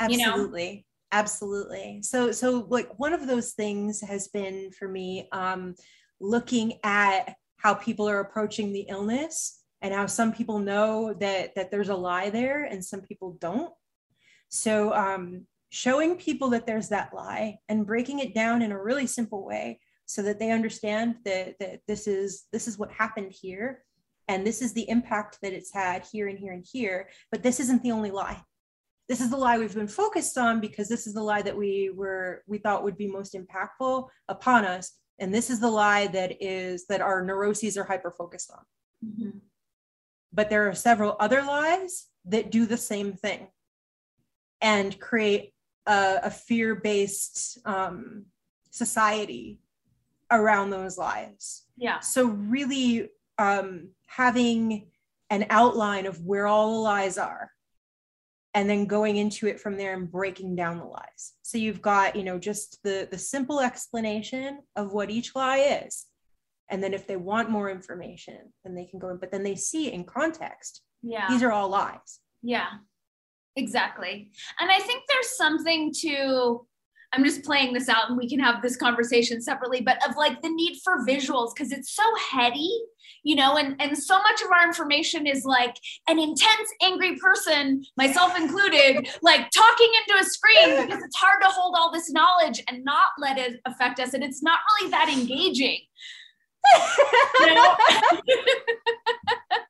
Absolutely 0.00 0.68
you 0.68 0.76
know? 0.76 0.82
absolutely. 1.12 2.00
So 2.02 2.32
so 2.32 2.66
like 2.68 2.98
one 2.98 3.12
of 3.12 3.26
those 3.26 3.52
things 3.52 4.00
has 4.00 4.28
been 4.28 4.70
for 4.72 4.88
me 4.88 5.28
um 5.32 5.74
looking 6.20 6.74
at 6.82 7.34
how 7.56 7.74
people 7.74 8.08
are 8.08 8.20
approaching 8.20 8.72
the 8.72 8.86
illness 8.88 9.62
and 9.82 9.94
how 9.94 10.06
some 10.06 10.32
people 10.32 10.58
know 10.58 11.14
that 11.20 11.54
that 11.54 11.70
there's 11.70 11.90
a 11.90 11.94
lie 11.94 12.30
there 12.30 12.64
and 12.64 12.84
some 12.84 13.00
people 13.00 13.36
don't. 13.40 13.72
So 14.48 14.92
um 14.94 15.46
showing 15.70 16.16
people 16.16 16.50
that 16.50 16.66
there's 16.66 16.88
that 16.88 17.12
lie 17.14 17.58
and 17.68 17.86
breaking 17.86 18.20
it 18.20 18.34
down 18.34 18.62
in 18.62 18.72
a 18.72 18.82
really 18.82 19.06
simple 19.06 19.44
way 19.44 19.80
so 20.06 20.22
that 20.22 20.38
they 20.38 20.52
understand 20.52 21.16
that, 21.24 21.56
that 21.58 21.80
this 21.88 22.06
is 22.06 22.44
this 22.52 22.68
is 22.68 22.78
what 22.78 22.90
happened 22.92 23.32
here 23.32 23.82
and 24.28 24.46
this 24.46 24.62
is 24.62 24.72
the 24.72 24.88
impact 24.88 25.38
that 25.42 25.52
it's 25.52 25.72
had 25.72 26.04
here 26.10 26.28
and 26.28 26.38
here 26.38 26.52
and 26.52 26.64
here 26.72 27.08
but 27.30 27.42
this 27.42 27.60
isn't 27.60 27.82
the 27.82 27.90
only 27.90 28.10
lie 28.10 28.40
this 29.08 29.20
is 29.20 29.30
the 29.30 29.36
lie 29.36 29.58
we've 29.58 29.74
been 29.74 29.88
focused 29.88 30.36
on 30.36 30.60
because 30.60 30.88
this 30.88 31.06
is 31.06 31.14
the 31.14 31.22
lie 31.22 31.42
that 31.42 31.56
we 31.56 31.90
were 31.94 32.42
we 32.46 32.58
thought 32.58 32.82
would 32.84 32.96
be 32.96 33.06
most 33.06 33.34
impactful 33.34 34.08
upon 34.28 34.64
us. 34.64 34.92
And 35.18 35.32
this 35.32 35.48
is 35.48 35.60
the 35.60 35.70
lie 35.70 36.08
that 36.08 36.42
is 36.42 36.86
that 36.88 37.00
our 37.00 37.24
neuroses 37.24 37.78
are 37.78 37.84
hyper 37.84 38.10
focused 38.10 38.50
on. 38.50 38.64
Mm-hmm. 39.04 39.38
but 40.32 40.48
there 40.48 40.68
are 40.68 40.74
several 40.74 41.16
other 41.20 41.42
lies 41.42 42.06
that 42.24 42.50
do 42.50 42.64
the 42.64 42.78
same 42.78 43.12
thing 43.12 43.48
and 44.62 44.98
create 44.98 45.52
a, 45.86 46.20
a 46.24 46.30
fear-based 46.30 47.58
um, 47.66 48.24
society 48.70 49.60
around 50.30 50.70
those 50.70 50.96
lies. 50.96 51.64
Yeah. 51.76 52.00
So 52.00 52.24
really 52.26 53.10
um, 53.38 53.90
having 54.06 54.88
an 55.28 55.44
outline 55.50 56.06
of 56.06 56.24
where 56.24 56.46
all 56.46 56.72
the 56.72 56.80
lies 56.80 57.18
are 57.18 57.50
and 58.56 58.70
then 58.70 58.86
going 58.86 59.18
into 59.18 59.46
it 59.46 59.60
from 59.60 59.76
there 59.76 59.92
and 59.92 60.10
breaking 60.10 60.56
down 60.56 60.78
the 60.78 60.84
lies. 60.84 61.34
So 61.42 61.58
you've 61.58 61.82
got, 61.82 62.16
you 62.16 62.24
know, 62.24 62.38
just 62.38 62.82
the 62.82 63.06
the 63.10 63.18
simple 63.18 63.60
explanation 63.60 64.60
of 64.74 64.94
what 64.94 65.10
each 65.10 65.36
lie 65.36 65.82
is. 65.84 66.06
And 66.70 66.82
then 66.82 66.94
if 66.94 67.06
they 67.06 67.16
want 67.16 67.50
more 67.50 67.70
information, 67.70 68.38
then 68.64 68.74
they 68.74 68.86
can 68.86 68.98
go 68.98 69.10
in, 69.10 69.18
but 69.18 69.30
then 69.30 69.42
they 69.42 69.54
see 69.54 69.92
in 69.92 70.04
context. 70.04 70.80
Yeah. 71.02 71.28
These 71.28 71.42
are 71.42 71.52
all 71.52 71.68
lies. 71.68 72.20
Yeah. 72.42 72.68
Exactly. 73.56 74.30
And 74.58 74.70
I 74.70 74.78
think 74.78 75.02
there's 75.06 75.36
something 75.36 75.92
to 76.00 76.66
I'm 77.12 77.24
just 77.24 77.44
playing 77.44 77.72
this 77.72 77.88
out 77.88 78.08
and 78.08 78.18
we 78.18 78.28
can 78.28 78.40
have 78.40 78.62
this 78.62 78.76
conversation 78.76 79.40
separately, 79.40 79.80
but 79.80 79.98
of 80.08 80.16
like 80.16 80.42
the 80.42 80.48
need 80.48 80.78
for 80.84 81.06
visuals 81.06 81.54
because 81.54 81.72
it's 81.72 81.90
so 81.90 82.02
heady, 82.30 82.70
you 83.22 83.36
know, 83.36 83.56
and, 83.56 83.80
and 83.80 83.96
so 83.96 84.18
much 84.18 84.42
of 84.42 84.50
our 84.50 84.66
information 84.66 85.26
is 85.26 85.44
like 85.44 85.76
an 86.08 86.18
intense, 86.18 86.68
angry 86.82 87.16
person, 87.16 87.84
myself 87.96 88.38
included, 88.38 89.08
like 89.22 89.50
talking 89.50 89.90
into 90.06 90.20
a 90.20 90.24
screen 90.24 90.86
because 90.86 91.02
it's 91.02 91.16
hard 91.16 91.40
to 91.42 91.48
hold 91.48 91.74
all 91.76 91.92
this 91.92 92.10
knowledge 92.10 92.62
and 92.68 92.84
not 92.84 93.10
let 93.18 93.38
it 93.38 93.60
affect 93.64 94.00
us. 94.00 94.14
And 94.14 94.22
it's 94.22 94.42
not 94.42 94.60
really 94.80 94.90
that 94.90 95.08
engaging. 95.08 95.80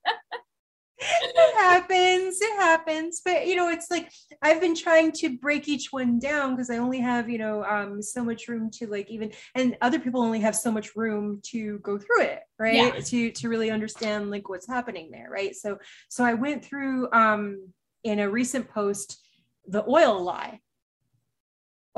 it 1.23 1.55
happens 1.57 2.39
it 2.41 2.57
happens 2.57 3.21
but 3.25 3.47
you 3.47 3.55
know 3.55 3.69
it's 3.69 3.91
like 3.91 4.11
i've 4.43 4.61
been 4.61 4.75
trying 4.75 5.13
to 5.13 5.37
break 5.39 5.69
each 5.69 5.93
one 5.93 6.19
down 6.19 6.55
because 6.55 6.71
i 6.71 6.79
only 6.79 7.01
have 7.01 7.29
you 7.29 7.39
know 7.39 7.65
um 7.65 8.03
so 8.03 8.25
much 8.25 8.49
room 8.49 8.71
to 8.71 8.87
like 8.87 9.11
even 9.11 9.31
and 9.55 9.77
other 9.83 9.99
people 9.99 10.23
only 10.23 10.41
have 10.41 10.57
so 10.57 10.71
much 10.71 10.97
room 10.97 11.41
to 11.43 11.79
go 11.81 11.99
through 11.99 12.23
it 12.23 12.41
right? 12.59 12.75
Yeah. 12.75 13.01
to 13.01 13.31
to 13.33 13.49
really 13.49 13.71
understand 13.71 14.31
like 14.31 14.49
what's 14.49 14.69
happening 14.69 15.11
there 15.11 15.29
right? 15.31 15.55
So 15.55 15.79
so 16.09 16.25
i 16.25 16.35
went 16.35 16.65
through 16.65 17.09
um 17.13 17.69
in 18.05 18.21
a 18.21 18.29
recent 18.31 18.69
post 18.69 19.27
the 19.67 19.85
oil 19.89 20.23
lie 20.23 20.61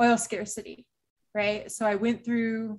oil 0.01 0.17
scarcity 0.17 0.85
right? 1.33 1.71
So 1.71 1.85
i 1.85 1.95
went 1.95 2.25
through 2.25 2.77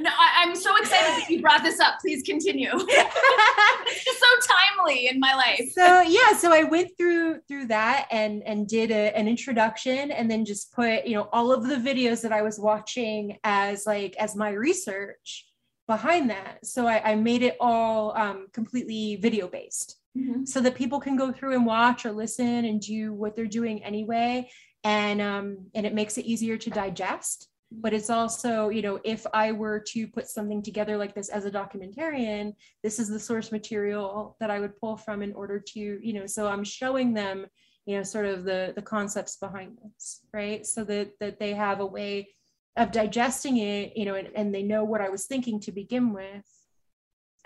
no, 0.00 0.10
I, 0.10 0.42
am 0.42 0.56
so 0.56 0.76
excited 0.76 1.22
that 1.22 1.30
you 1.30 1.40
brought 1.40 1.62
this 1.62 1.78
up. 1.78 2.00
Please 2.00 2.22
continue. 2.22 2.70
it's 2.74 4.20
so 4.20 4.54
timely 4.54 5.06
in 5.06 5.20
my 5.20 5.34
life. 5.34 5.70
So 5.72 6.00
yeah, 6.00 6.32
so 6.36 6.52
I 6.52 6.64
went 6.64 6.90
through 6.98 7.40
through 7.46 7.66
that 7.66 8.08
and 8.10 8.42
and 8.42 8.66
did 8.66 8.90
a, 8.90 9.16
an 9.16 9.28
introduction 9.28 10.10
and 10.10 10.28
then 10.28 10.44
just 10.44 10.72
put 10.72 11.06
you 11.06 11.14
know 11.14 11.28
all 11.32 11.52
of 11.52 11.68
the 11.68 11.76
videos 11.76 12.22
that 12.22 12.32
I 12.32 12.42
was 12.42 12.58
watching 12.58 13.38
as 13.44 13.86
like 13.86 14.16
as 14.16 14.34
my 14.34 14.50
research 14.50 15.46
behind 15.86 16.30
that. 16.30 16.66
So 16.66 16.88
I, 16.88 17.12
I 17.12 17.14
made 17.14 17.42
it 17.42 17.56
all 17.60 18.16
um, 18.16 18.48
completely 18.52 19.16
video 19.16 19.46
based. 19.46 19.98
Mm-hmm. 20.16 20.44
So 20.44 20.60
that 20.60 20.76
people 20.76 21.00
can 21.00 21.16
go 21.16 21.32
through 21.32 21.54
and 21.54 21.66
watch 21.66 22.06
or 22.06 22.12
listen 22.12 22.64
and 22.64 22.80
do 22.80 23.12
what 23.12 23.34
they're 23.34 23.46
doing 23.46 23.82
anyway, 23.82 24.48
and 24.82 25.20
um, 25.20 25.66
and 25.74 25.86
it 25.86 25.94
makes 25.94 26.18
it 26.18 26.24
easier 26.24 26.56
to 26.56 26.70
digest 26.70 27.48
but 27.70 27.92
it's 27.92 28.10
also 28.10 28.68
you 28.68 28.82
know 28.82 29.00
if 29.04 29.26
i 29.32 29.50
were 29.50 29.80
to 29.80 30.06
put 30.06 30.28
something 30.28 30.62
together 30.62 30.96
like 30.96 31.14
this 31.14 31.28
as 31.28 31.44
a 31.44 31.50
documentarian 31.50 32.52
this 32.82 32.98
is 32.98 33.08
the 33.08 33.18
source 33.18 33.50
material 33.50 34.36
that 34.40 34.50
i 34.50 34.60
would 34.60 34.76
pull 34.76 34.96
from 34.96 35.22
in 35.22 35.32
order 35.32 35.58
to 35.58 35.80
you 35.80 36.12
know 36.12 36.26
so 36.26 36.46
i'm 36.46 36.62
showing 36.64 37.12
them 37.12 37.46
you 37.86 37.96
know 37.96 38.02
sort 38.02 38.26
of 38.26 38.44
the 38.44 38.72
the 38.76 38.82
concepts 38.82 39.36
behind 39.38 39.76
this 39.82 40.20
right 40.32 40.66
so 40.66 40.84
that 40.84 41.10
that 41.20 41.38
they 41.40 41.52
have 41.52 41.80
a 41.80 41.86
way 41.86 42.28
of 42.76 42.90
digesting 42.90 43.58
it, 43.58 43.96
you 43.96 44.04
know, 44.04 44.14
and, 44.14 44.28
and 44.34 44.54
they 44.54 44.62
know 44.62 44.84
what 44.84 45.00
I 45.00 45.08
was 45.08 45.26
thinking 45.26 45.60
to 45.60 45.72
begin 45.72 46.12
with. 46.12 46.44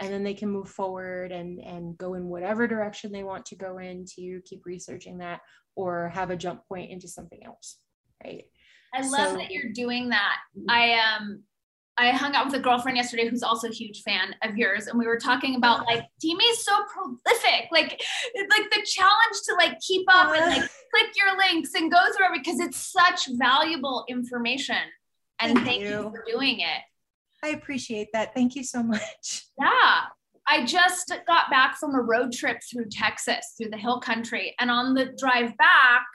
And 0.01 0.13
then 0.13 0.23
they 0.23 0.35
can 0.35 0.49
move 0.49 0.69
forward 0.69 1.33
and 1.33 1.59
and 1.59 1.99
go 1.99 2.15
in 2.15 2.29
whatever 2.29 2.69
direction 2.69 3.11
they 3.11 3.25
want 3.25 3.45
to 3.47 3.57
go 3.57 3.79
in 3.79 4.05
to 4.15 4.41
keep 4.45 4.65
researching 4.65 5.19
that 5.19 5.41
or 5.75 6.09
have 6.11 6.31
a 6.31 6.37
jump 6.37 6.63
point 6.69 6.93
into 6.93 7.09
something 7.09 7.45
else. 7.45 7.79
Right. 8.25 8.45
I 8.95 9.01
love 9.03 9.33
So- 9.33 9.37
that 9.37 9.51
you're 9.51 9.73
doing 9.73 10.09
that. 10.11 10.37
I 10.69 10.95
um 10.99 11.43
I 12.01 12.13
hung 12.13 12.37
out 12.37 12.47
with 12.47 12.55
a 12.55 12.61
girlfriend 12.61 12.97
yesterday 12.97 13.29
who's 13.29 13.43
also 13.43 13.69
a 13.69 13.73
huge 13.73 14.03
fan 14.03 14.33
of 14.45 14.57
yours, 14.57 14.87
and 14.87 14.97
we 14.97 15.07
were 15.09 15.19
talking 15.19 15.57
about 15.57 15.85
like 15.87 16.05
Demi 16.23 16.45
is 16.45 16.65
so 16.65 16.73
prolific, 16.93 17.69
like 17.73 18.01
like 18.37 18.71
the 18.71 18.83
challenge 18.85 19.37
to 19.49 19.55
like 19.57 19.81
keep 19.81 20.07
up 20.09 20.33
and 20.33 20.47
like 20.47 20.71
click 20.95 21.11
your 21.17 21.37
links 21.37 21.75
and 21.75 21.91
go 21.91 21.99
through 22.17 22.27
it 22.27 22.45
because 22.45 22.61
it's 22.61 22.77
such 22.77 23.29
valuable 23.33 24.05
information. 24.09 24.77
And 25.41 25.55
Thank 25.55 25.67
thank, 25.67 25.83
you. 25.83 25.89
you. 25.89 26.11
for 26.11 26.25
doing 26.31 26.61
it. 26.61 26.83
I 27.43 27.49
appreciate 27.49 28.09
that. 28.13 28.33
Thank 28.35 28.55
you 28.57 28.65
so 28.65 28.83
much. 28.83 29.45
Yeah. 29.61 30.03
I 30.51 30.65
just 30.65 31.13
got 31.27 31.51
back 31.51 31.77
from 31.77 31.95
a 31.95 32.01
road 32.01 32.33
trip 32.33 32.59
through 32.73 32.87
Texas, 32.91 33.55
through 33.59 33.69
the 33.71 33.77
hill 33.77 34.01
country. 34.01 34.55
And 34.59 34.71
on 34.71 34.95
the 34.95 35.13
drive 35.19 35.55
back 35.59 36.07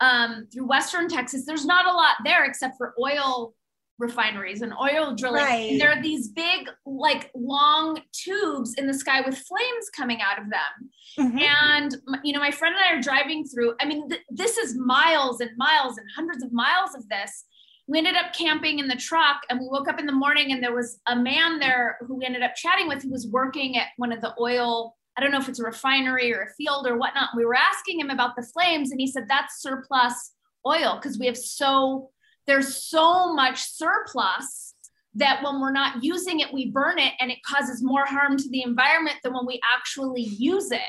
um, 0.00 0.46
through 0.52 0.66
Western 0.66 1.08
Texas, 1.08 1.44
there's 1.46 1.64
not 1.66 1.86
a 1.86 1.92
lot 1.92 2.16
there 2.24 2.44
except 2.44 2.76
for 2.76 2.94
oil 3.00 3.54
refineries 3.98 4.60
and 4.60 4.74
oil 4.74 5.14
drilling. 5.14 5.42
Right. 5.42 5.70
And 5.70 5.80
there 5.80 5.90
are 5.90 6.02
these 6.02 6.28
big, 6.28 6.68
like 6.84 7.30
long 7.34 8.00
tubes 8.12 8.74
in 8.74 8.86
the 8.86 8.92
sky 8.92 9.22
with 9.22 9.38
flames 9.38 9.88
coming 9.96 10.20
out 10.20 10.38
of 10.38 10.50
them. 10.50 10.90
Mhm. 11.18 11.40
And 11.40 11.96
you 12.22 12.34
know, 12.34 12.40
my 12.40 12.50
friend 12.50 12.74
and 12.74 12.84
I 12.84 12.98
are 12.98 13.00
driving 13.00 13.44
through. 13.46 13.74
I 13.80 13.86
mean, 13.86 14.08
th- 14.08 14.20
this 14.28 14.58
is 14.58 14.76
miles 14.76 15.40
and 15.40 15.50
miles 15.56 15.96
and 15.96 16.06
hundreds 16.14 16.42
of 16.42 16.52
miles 16.52 16.94
of 16.94 17.08
this. 17.08 17.46
We 17.88 17.98
ended 17.98 18.16
up 18.16 18.32
camping 18.34 18.80
in 18.80 18.88
the 18.88 18.96
truck, 18.96 19.42
and 19.48 19.60
we 19.60 19.68
woke 19.70 19.88
up 19.88 20.00
in 20.00 20.06
the 20.06 20.12
morning, 20.12 20.50
and 20.52 20.62
there 20.62 20.74
was 20.74 21.00
a 21.06 21.14
man 21.16 21.60
there 21.60 21.96
who 22.06 22.16
we 22.16 22.26
ended 22.26 22.42
up 22.42 22.54
chatting 22.56 22.88
with, 22.88 23.02
who 23.02 23.10
was 23.10 23.28
working 23.28 23.78
at 23.78 23.86
one 23.96 24.12
of 24.12 24.20
the 24.20 24.34
oil. 24.40 24.96
I 25.16 25.22
don't 25.22 25.30
know 25.30 25.38
if 25.38 25.48
it's 25.48 25.60
a 25.60 25.64
refinery 25.64 26.32
or 26.34 26.42
a 26.42 26.54
field 26.54 26.86
or 26.86 26.98
whatnot. 26.98 27.30
We 27.36 27.44
were 27.44 27.54
asking 27.54 28.00
him 28.00 28.10
about 28.10 28.36
the 28.36 28.42
flames, 28.42 28.90
and 28.90 29.00
he 29.00 29.06
said 29.06 29.24
that's 29.28 29.62
surplus 29.62 30.32
oil 30.66 30.98
because 31.00 31.18
we 31.18 31.26
have 31.26 31.36
so 31.36 32.10
there's 32.46 32.76
so 32.88 33.32
much 33.34 33.60
surplus 33.60 34.74
that 35.14 35.42
when 35.42 35.60
we're 35.60 35.72
not 35.72 36.04
using 36.04 36.40
it, 36.40 36.52
we 36.52 36.70
burn 36.70 36.98
it, 36.98 37.14
and 37.18 37.30
it 37.30 37.38
causes 37.42 37.82
more 37.82 38.04
harm 38.04 38.36
to 38.36 38.48
the 38.50 38.62
environment 38.62 39.16
than 39.24 39.32
when 39.32 39.46
we 39.46 39.60
actually 39.74 40.22
use 40.22 40.70
it 40.70 40.80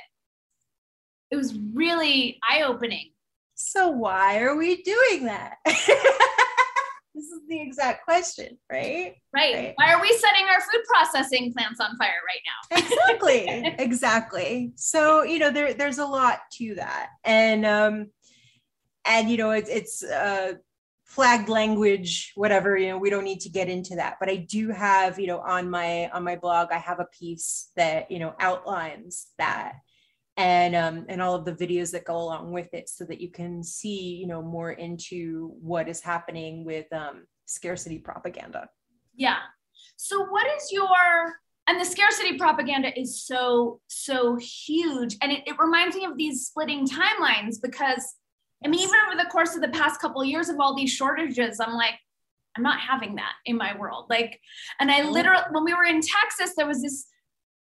it 1.31 1.35
was 1.35 1.57
really 1.73 2.39
eye-opening 2.49 3.11
So 3.55 3.89
why 3.89 4.39
are 4.39 4.55
we 4.55 4.81
doing 4.83 5.25
that? 5.25 5.57
this 7.17 7.25
is 7.25 7.41
the 7.49 7.59
exact 7.59 8.05
question, 8.05 8.57
right? 8.71 9.15
right? 9.33 9.53
Right. 9.55 9.73
why 9.75 9.91
are 9.91 10.01
we 10.01 10.11
setting 10.13 10.45
our 10.45 10.61
food 10.61 10.83
processing 10.87 11.51
plants 11.51 11.79
on 11.79 11.97
fire 11.97 12.21
right 12.27 12.41
now 12.45 12.77
exactly 12.77 13.75
exactly 13.83 14.71
so 14.75 15.23
you 15.23 15.39
know 15.39 15.51
there 15.51 15.73
there's 15.73 15.97
a 15.97 16.05
lot 16.05 16.39
to 16.53 16.75
that 16.75 17.09
and 17.23 17.65
um 17.65 18.07
and 19.05 19.29
you 19.29 19.37
know 19.37 19.51
it's 19.51 19.69
it's 19.69 20.03
uh 20.03 20.53
flagged 21.05 21.49
language 21.49 22.33
whatever 22.35 22.77
you 22.77 22.89
know 22.89 22.97
we 22.97 23.09
don't 23.09 23.23
need 23.23 23.39
to 23.39 23.49
get 23.49 23.69
into 23.69 23.95
that 23.95 24.17
but 24.19 24.29
i 24.29 24.35
do 24.35 24.69
have 24.69 25.19
you 25.19 25.27
know 25.27 25.39
on 25.39 25.69
my 25.69 26.09
on 26.09 26.23
my 26.23 26.35
blog 26.35 26.67
i 26.71 26.77
have 26.77 26.99
a 26.99 27.07
piece 27.17 27.71
that 27.75 28.11
you 28.11 28.19
know 28.19 28.33
outlines 28.39 29.27
that 29.37 29.73
and 30.37 30.75
um 30.75 31.05
and 31.09 31.21
all 31.21 31.35
of 31.35 31.45
the 31.45 31.53
videos 31.53 31.91
that 31.91 32.05
go 32.05 32.15
along 32.15 32.51
with 32.51 32.71
it 32.73 32.87
so 32.87 33.03
that 33.03 33.19
you 33.19 33.29
can 33.29 33.63
see 33.63 34.15
you 34.15 34.27
know 34.27 34.41
more 34.41 34.71
into 34.71 35.51
what 35.59 35.89
is 35.89 35.99
happening 36.01 36.63
with 36.63 36.85
um 36.93 37.25
scarcity 37.45 37.97
propaganda. 37.97 38.69
Yeah. 39.15 39.37
So 39.95 40.25
what 40.25 40.45
is 40.55 40.71
your 40.71 41.33
and 41.67 41.79
the 41.81 41.85
scarcity 41.85 42.37
propaganda 42.37 42.97
is 42.97 43.23
so 43.23 43.79
so 43.87 44.37
huge 44.37 45.17
and 45.21 45.31
it, 45.31 45.43
it 45.45 45.55
reminds 45.59 45.95
me 45.95 46.05
of 46.05 46.17
these 46.17 46.47
splitting 46.47 46.87
timelines 46.87 47.55
because 47.61 48.15
i 48.63 48.67
mean 48.67 48.79
even 48.79 48.95
over 49.05 49.21
the 49.21 49.29
course 49.29 49.55
of 49.55 49.61
the 49.61 49.67
past 49.69 49.99
couple 49.99 50.21
of 50.21 50.27
years 50.27 50.49
of 50.49 50.59
all 50.59 50.75
these 50.75 50.91
shortages 50.91 51.59
i'm 51.59 51.73
like 51.73 51.95
i'm 52.55 52.63
not 52.63 52.79
having 52.79 53.15
that 53.15 53.33
in 53.45 53.57
my 53.57 53.77
world. 53.77 54.05
Like 54.09 54.39
and 54.79 54.89
i 54.89 55.03
literally 55.03 55.43
when 55.51 55.63
we 55.63 55.73
were 55.73 55.83
in 55.83 56.01
texas 56.01 56.55
there 56.55 56.67
was 56.67 56.81
this 56.81 57.07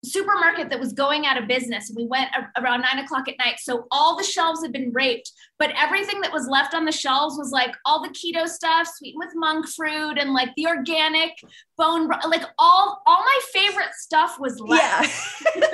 supermarket 0.03 0.69
that 0.69 0.79
was 0.79 0.93
going 0.93 1.25
out 1.25 1.37
of 1.37 1.47
business. 1.47 1.91
We 1.95 2.05
went 2.05 2.29
around 2.57 2.81
nine 2.81 3.03
o'clock 3.03 3.27
at 3.29 3.37
night. 3.37 3.59
So 3.59 3.87
all 3.91 4.17
the 4.17 4.23
shelves 4.23 4.61
had 4.61 4.73
been 4.73 4.91
raped, 4.91 5.31
but 5.59 5.71
everything 5.77 6.21
that 6.21 6.31
was 6.31 6.47
left 6.47 6.73
on 6.73 6.85
the 6.85 6.91
shelves 6.91 7.37
was 7.37 7.51
like 7.51 7.75
all 7.85 8.01
the 8.01 8.09
keto 8.09 8.47
stuff, 8.47 8.87
sweetened 8.95 9.23
with 9.25 9.33
monk 9.35 9.67
fruit 9.67 10.17
and 10.17 10.33
like 10.33 10.49
the 10.55 10.67
organic 10.67 11.31
bone, 11.77 12.09
like 12.29 12.43
all, 12.59 13.01
all 13.07 13.23
my 13.23 13.39
favorite 13.53 13.93
stuff 13.93 14.37
was 14.39 14.59
left. 14.59 15.43
Yeah. 15.55 15.61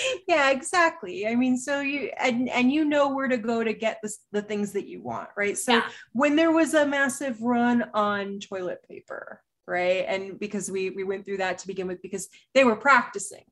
yeah, 0.28 0.50
exactly. 0.50 1.26
I 1.26 1.34
mean, 1.34 1.56
so 1.56 1.80
you 1.80 2.10
and 2.18 2.48
and 2.48 2.72
you 2.72 2.84
know 2.84 3.14
where 3.14 3.28
to 3.28 3.36
go 3.36 3.64
to 3.64 3.72
get 3.72 3.98
the, 4.02 4.12
the 4.32 4.42
things 4.42 4.72
that 4.72 4.86
you 4.86 5.02
want, 5.02 5.28
right? 5.36 5.56
So 5.56 5.72
Yeah. 5.74 5.88
when 6.12 6.36
there 6.36 6.52
was 6.52 6.74
a 6.74 6.86
massive 6.86 7.40
run 7.42 7.90
on 7.94 8.40
toilet 8.40 8.84
paper, 8.88 9.42
right? 9.66 10.04
And 10.08 10.38
because 10.38 10.70
we 10.70 10.90
we 10.90 11.04
went 11.04 11.24
through 11.24 11.38
that 11.38 11.58
to 11.58 11.66
begin 11.66 11.86
with 11.86 12.02
because 12.02 12.28
they 12.54 12.64
were 12.64 12.76
practicing 12.76 13.44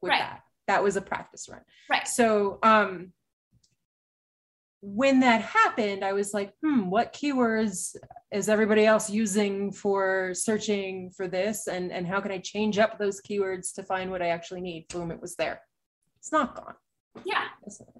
with 0.00 0.10
Right. 0.10 0.20
that. 0.20 0.40
That 0.68 0.82
was 0.82 0.96
a 0.96 1.02
practice 1.02 1.48
run. 1.50 1.62
Right. 1.88 2.06
So 2.06 2.58
um 2.62 3.12
when 4.82 5.20
that 5.20 5.42
happened, 5.42 6.02
I 6.02 6.14
was 6.14 6.32
like, 6.32 6.54
hmm, 6.62 6.88
what 6.88 7.12
keywords 7.12 7.96
is 8.32 8.48
everybody 8.48 8.86
else 8.86 9.10
using 9.10 9.72
for 9.72 10.32
searching 10.32 11.10
for 11.14 11.28
this? 11.28 11.66
And, 11.66 11.92
and 11.92 12.06
how 12.06 12.18
can 12.20 12.32
I 12.32 12.38
change 12.38 12.78
up 12.78 12.98
those 12.98 13.20
keywords 13.20 13.74
to 13.74 13.82
find 13.82 14.10
what 14.10 14.22
I 14.22 14.28
actually 14.28 14.62
need? 14.62 14.88
Boom, 14.88 15.10
it 15.10 15.20
was 15.20 15.36
there. 15.36 15.60
It's 16.18 16.32
not 16.32 16.54
gone. 16.56 16.74
Yeah. 17.24 17.44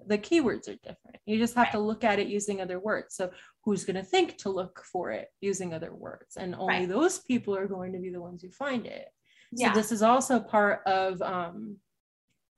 The 0.07 0.17
keywords 0.17 0.67
are 0.67 0.75
different. 0.75 1.17
You 1.25 1.37
just 1.37 1.55
have 1.55 1.71
to 1.71 1.79
look 1.79 2.03
at 2.03 2.19
it 2.19 2.27
using 2.27 2.61
other 2.61 2.79
words. 2.79 3.15
So 3.15 3.31
who's 3.63 3.85
going 3.85 3.95
to 3.95 4.03
think 4.03 4.37
to 4.37 4.49
look 4.49 4.83
for 4.91 5.11
it 5.11 5.27
using 5.41 5.73
other 5.73 5.93
words? 5.93 6.37
And 6.37 6.55
only 6.55 6.79
Right. 6.79 6.89
those 6.89 7.19
people 7.19 7.55
are 7.55 7.67
going 7.67 7.93
to 7.93 7.99
be 7.99 8.09
the 8.09 8.21
ones 8.21 8.41
who 8.41 8.49
find 8.49 8.85
it. 8.85 9.07
So 9.55 9.65
Yeah. 9.65 9.73
this 9.73 9.91
is 9.91 10.01
also 10.01 10.39
part 10.39 10.81
of 10.85 11.21
um, 11.21 11.77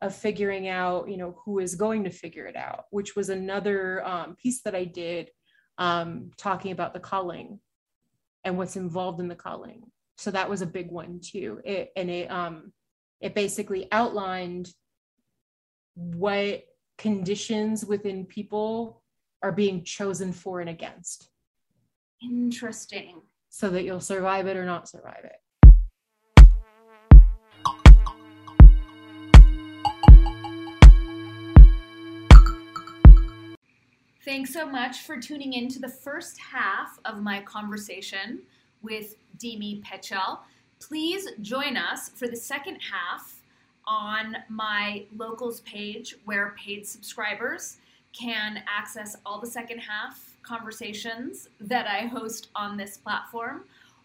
of 0.01 0.13
figuring 0.13 0.67
out, 0.67 1.09
you 1.09 1.15
know, 1.15 1.39
who 1.45 1.59
is 1.59 1.75
going 1.75 2.03
to 2.03 2.09
figure 2.09 2.45
it 2.45 2.57
out, 2.57 2.85
which 2.91 3.15
was 3.15 3.29
another 3.29 4.05
um, 4.05 4.35
piece 4.35 4.61
that 4.63 4.75
I 4.75 4.83
did 4.83 5.31
um, 5.77 6.29
talking 6.37 6.71
about 6.73 6.93
the 6.93 6.99
culling 6.99 7.59
and 8.43 8.57
what's 8.57 8.75
involved 8.75 9.21
in 9.21 9.29
the 9.29 9.35
culling. 9.35 9.81
So 10.17 10.29
that 10.31 10.49
was 10.49 10.61
a 10.61 10.67
big 10.67 10.91
one 10.91 11.19
too. 11.23 11.61
It 11.63 11.91
and 11.95 12.09
it 12.09 12.29
um, 12.29 12.73
it 13.21 13.33
basically 13.33 13.87
outlined 13.91 14.69
what 15.95 16.65
conditions 16.97 17.85
within 17.85 18.25
people 18.25 19.01
are 19.41 19.51
being 19.51 19.83
chosen 19.83 20.31
for 20.31 20.61
and 20.61 20.69
against, 20.69 21.29
Interesting. 22.21 23.21
so 23.49 23.69
that 23.69 23.83
you'll 23.83 23.99
survive 23.99 24.47
it 24.47 24.55
or 24.55 24.65
not 24.65 24.87
survive 24.87 25.25
it. 25.25 25.39
Thanks 34.23 34.53
so 34.53 34.65
much 34.65 35.01
for 35.01 35.19
tuning 35.19 35.51
in 35.53 35.67
to 35.67 35.79
the 35.79 35.89
first 35.89 36.39
half 36.39 36.97
of 37.03 37.21
my 37.21 37.41
conversation 37.41 38.41
with 38.81 39.15
Demi 39.37 39.81
Pietchell. 39.85 40.39
Please 40.79 41.27
join 41.41 41.75
us 41.75 42.09
for 42.09 42.27
the 42.29 42.35
second 42.35 42.77
half 42.77 43.42
on 43.85 44.37
my 44.49 45.05
locals 45.17 45.61
page 45.61 46.15
where 46.25 46.55
paid 46.57 46.85
subscribers 46.87 47.77
can 48.13 48.63
access 48.67 49.17
all 49.25 49.39
the 49.39 49.47
second 49.47 49.79
half 49.79 50.33
conversations 50.43 51.49
that 51.59 51.87
I 51.87 52.07
host 52.07 52.49
on 52.55 52.77
this 52.77 52.97
platform 52.97 53.63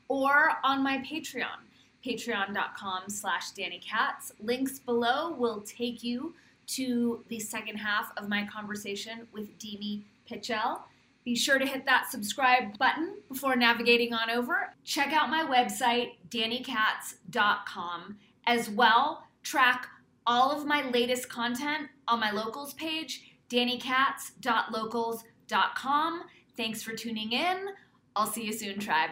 or 0.08 0.52
on 0.64 0.82
my 0.82 0.98
Patreon, 0.98 1.60
patreon.com 2.04 3.08
slash 3.08 3.52
Dani 3.52 3.80
Katz. 3.82 4.32
Links 4.40 4.78
below 4.78 5.32
will 5.32 5.60
take 5.60 6.02
you 6.02 6.34
to 6.68 7.24
the 7.28 7.40
second 7.40 7.76
half 7.76 8.12
of 8.16 8.28
my 8.28 8.46
conversation 8.46 9.26
with 9.32 9.58
Demi 9.58 10.02
Pietchell. 10.30 10.80
Be 11.24 11.34
sure 11.36 11.58
to 11.58 11.66
hit 11.66 11.84
that 11.84 12.10
subscribe 12.10 12.78
button 12.78 13.16
before 13.28 13.56
navigating 13.56 14.14
on 14.14 14.30
over. 14.30 14.72
Check 14.84 15.12
out 15.12 15.28
my 15.28 15.44
website, 15.44 16.12
danikatz.com. 16.30 18.16
As 18.46 18.70
well, 18.70 19.24
track 19.48 19.88
all 20.26 20.52
of 20.52 20.66
my 20.66 20.86
latest 20.90 21.30
content 21.30 21.88
on 22.06 22.20
my 22.20 22.30
locals 22.30 22.74
page, 22.74 23.38
danikatz.locals.com. 23.48 26.22
Thanks 26.54 26.82
for 26.82 26.92
tuning 26.92 27.32
in. 27.32 27.68
I'll 28.14 28.26
see 28.26 28.44
you 28.44 28.52
soon, 28.52 28.78
tribe. 28.78 29.08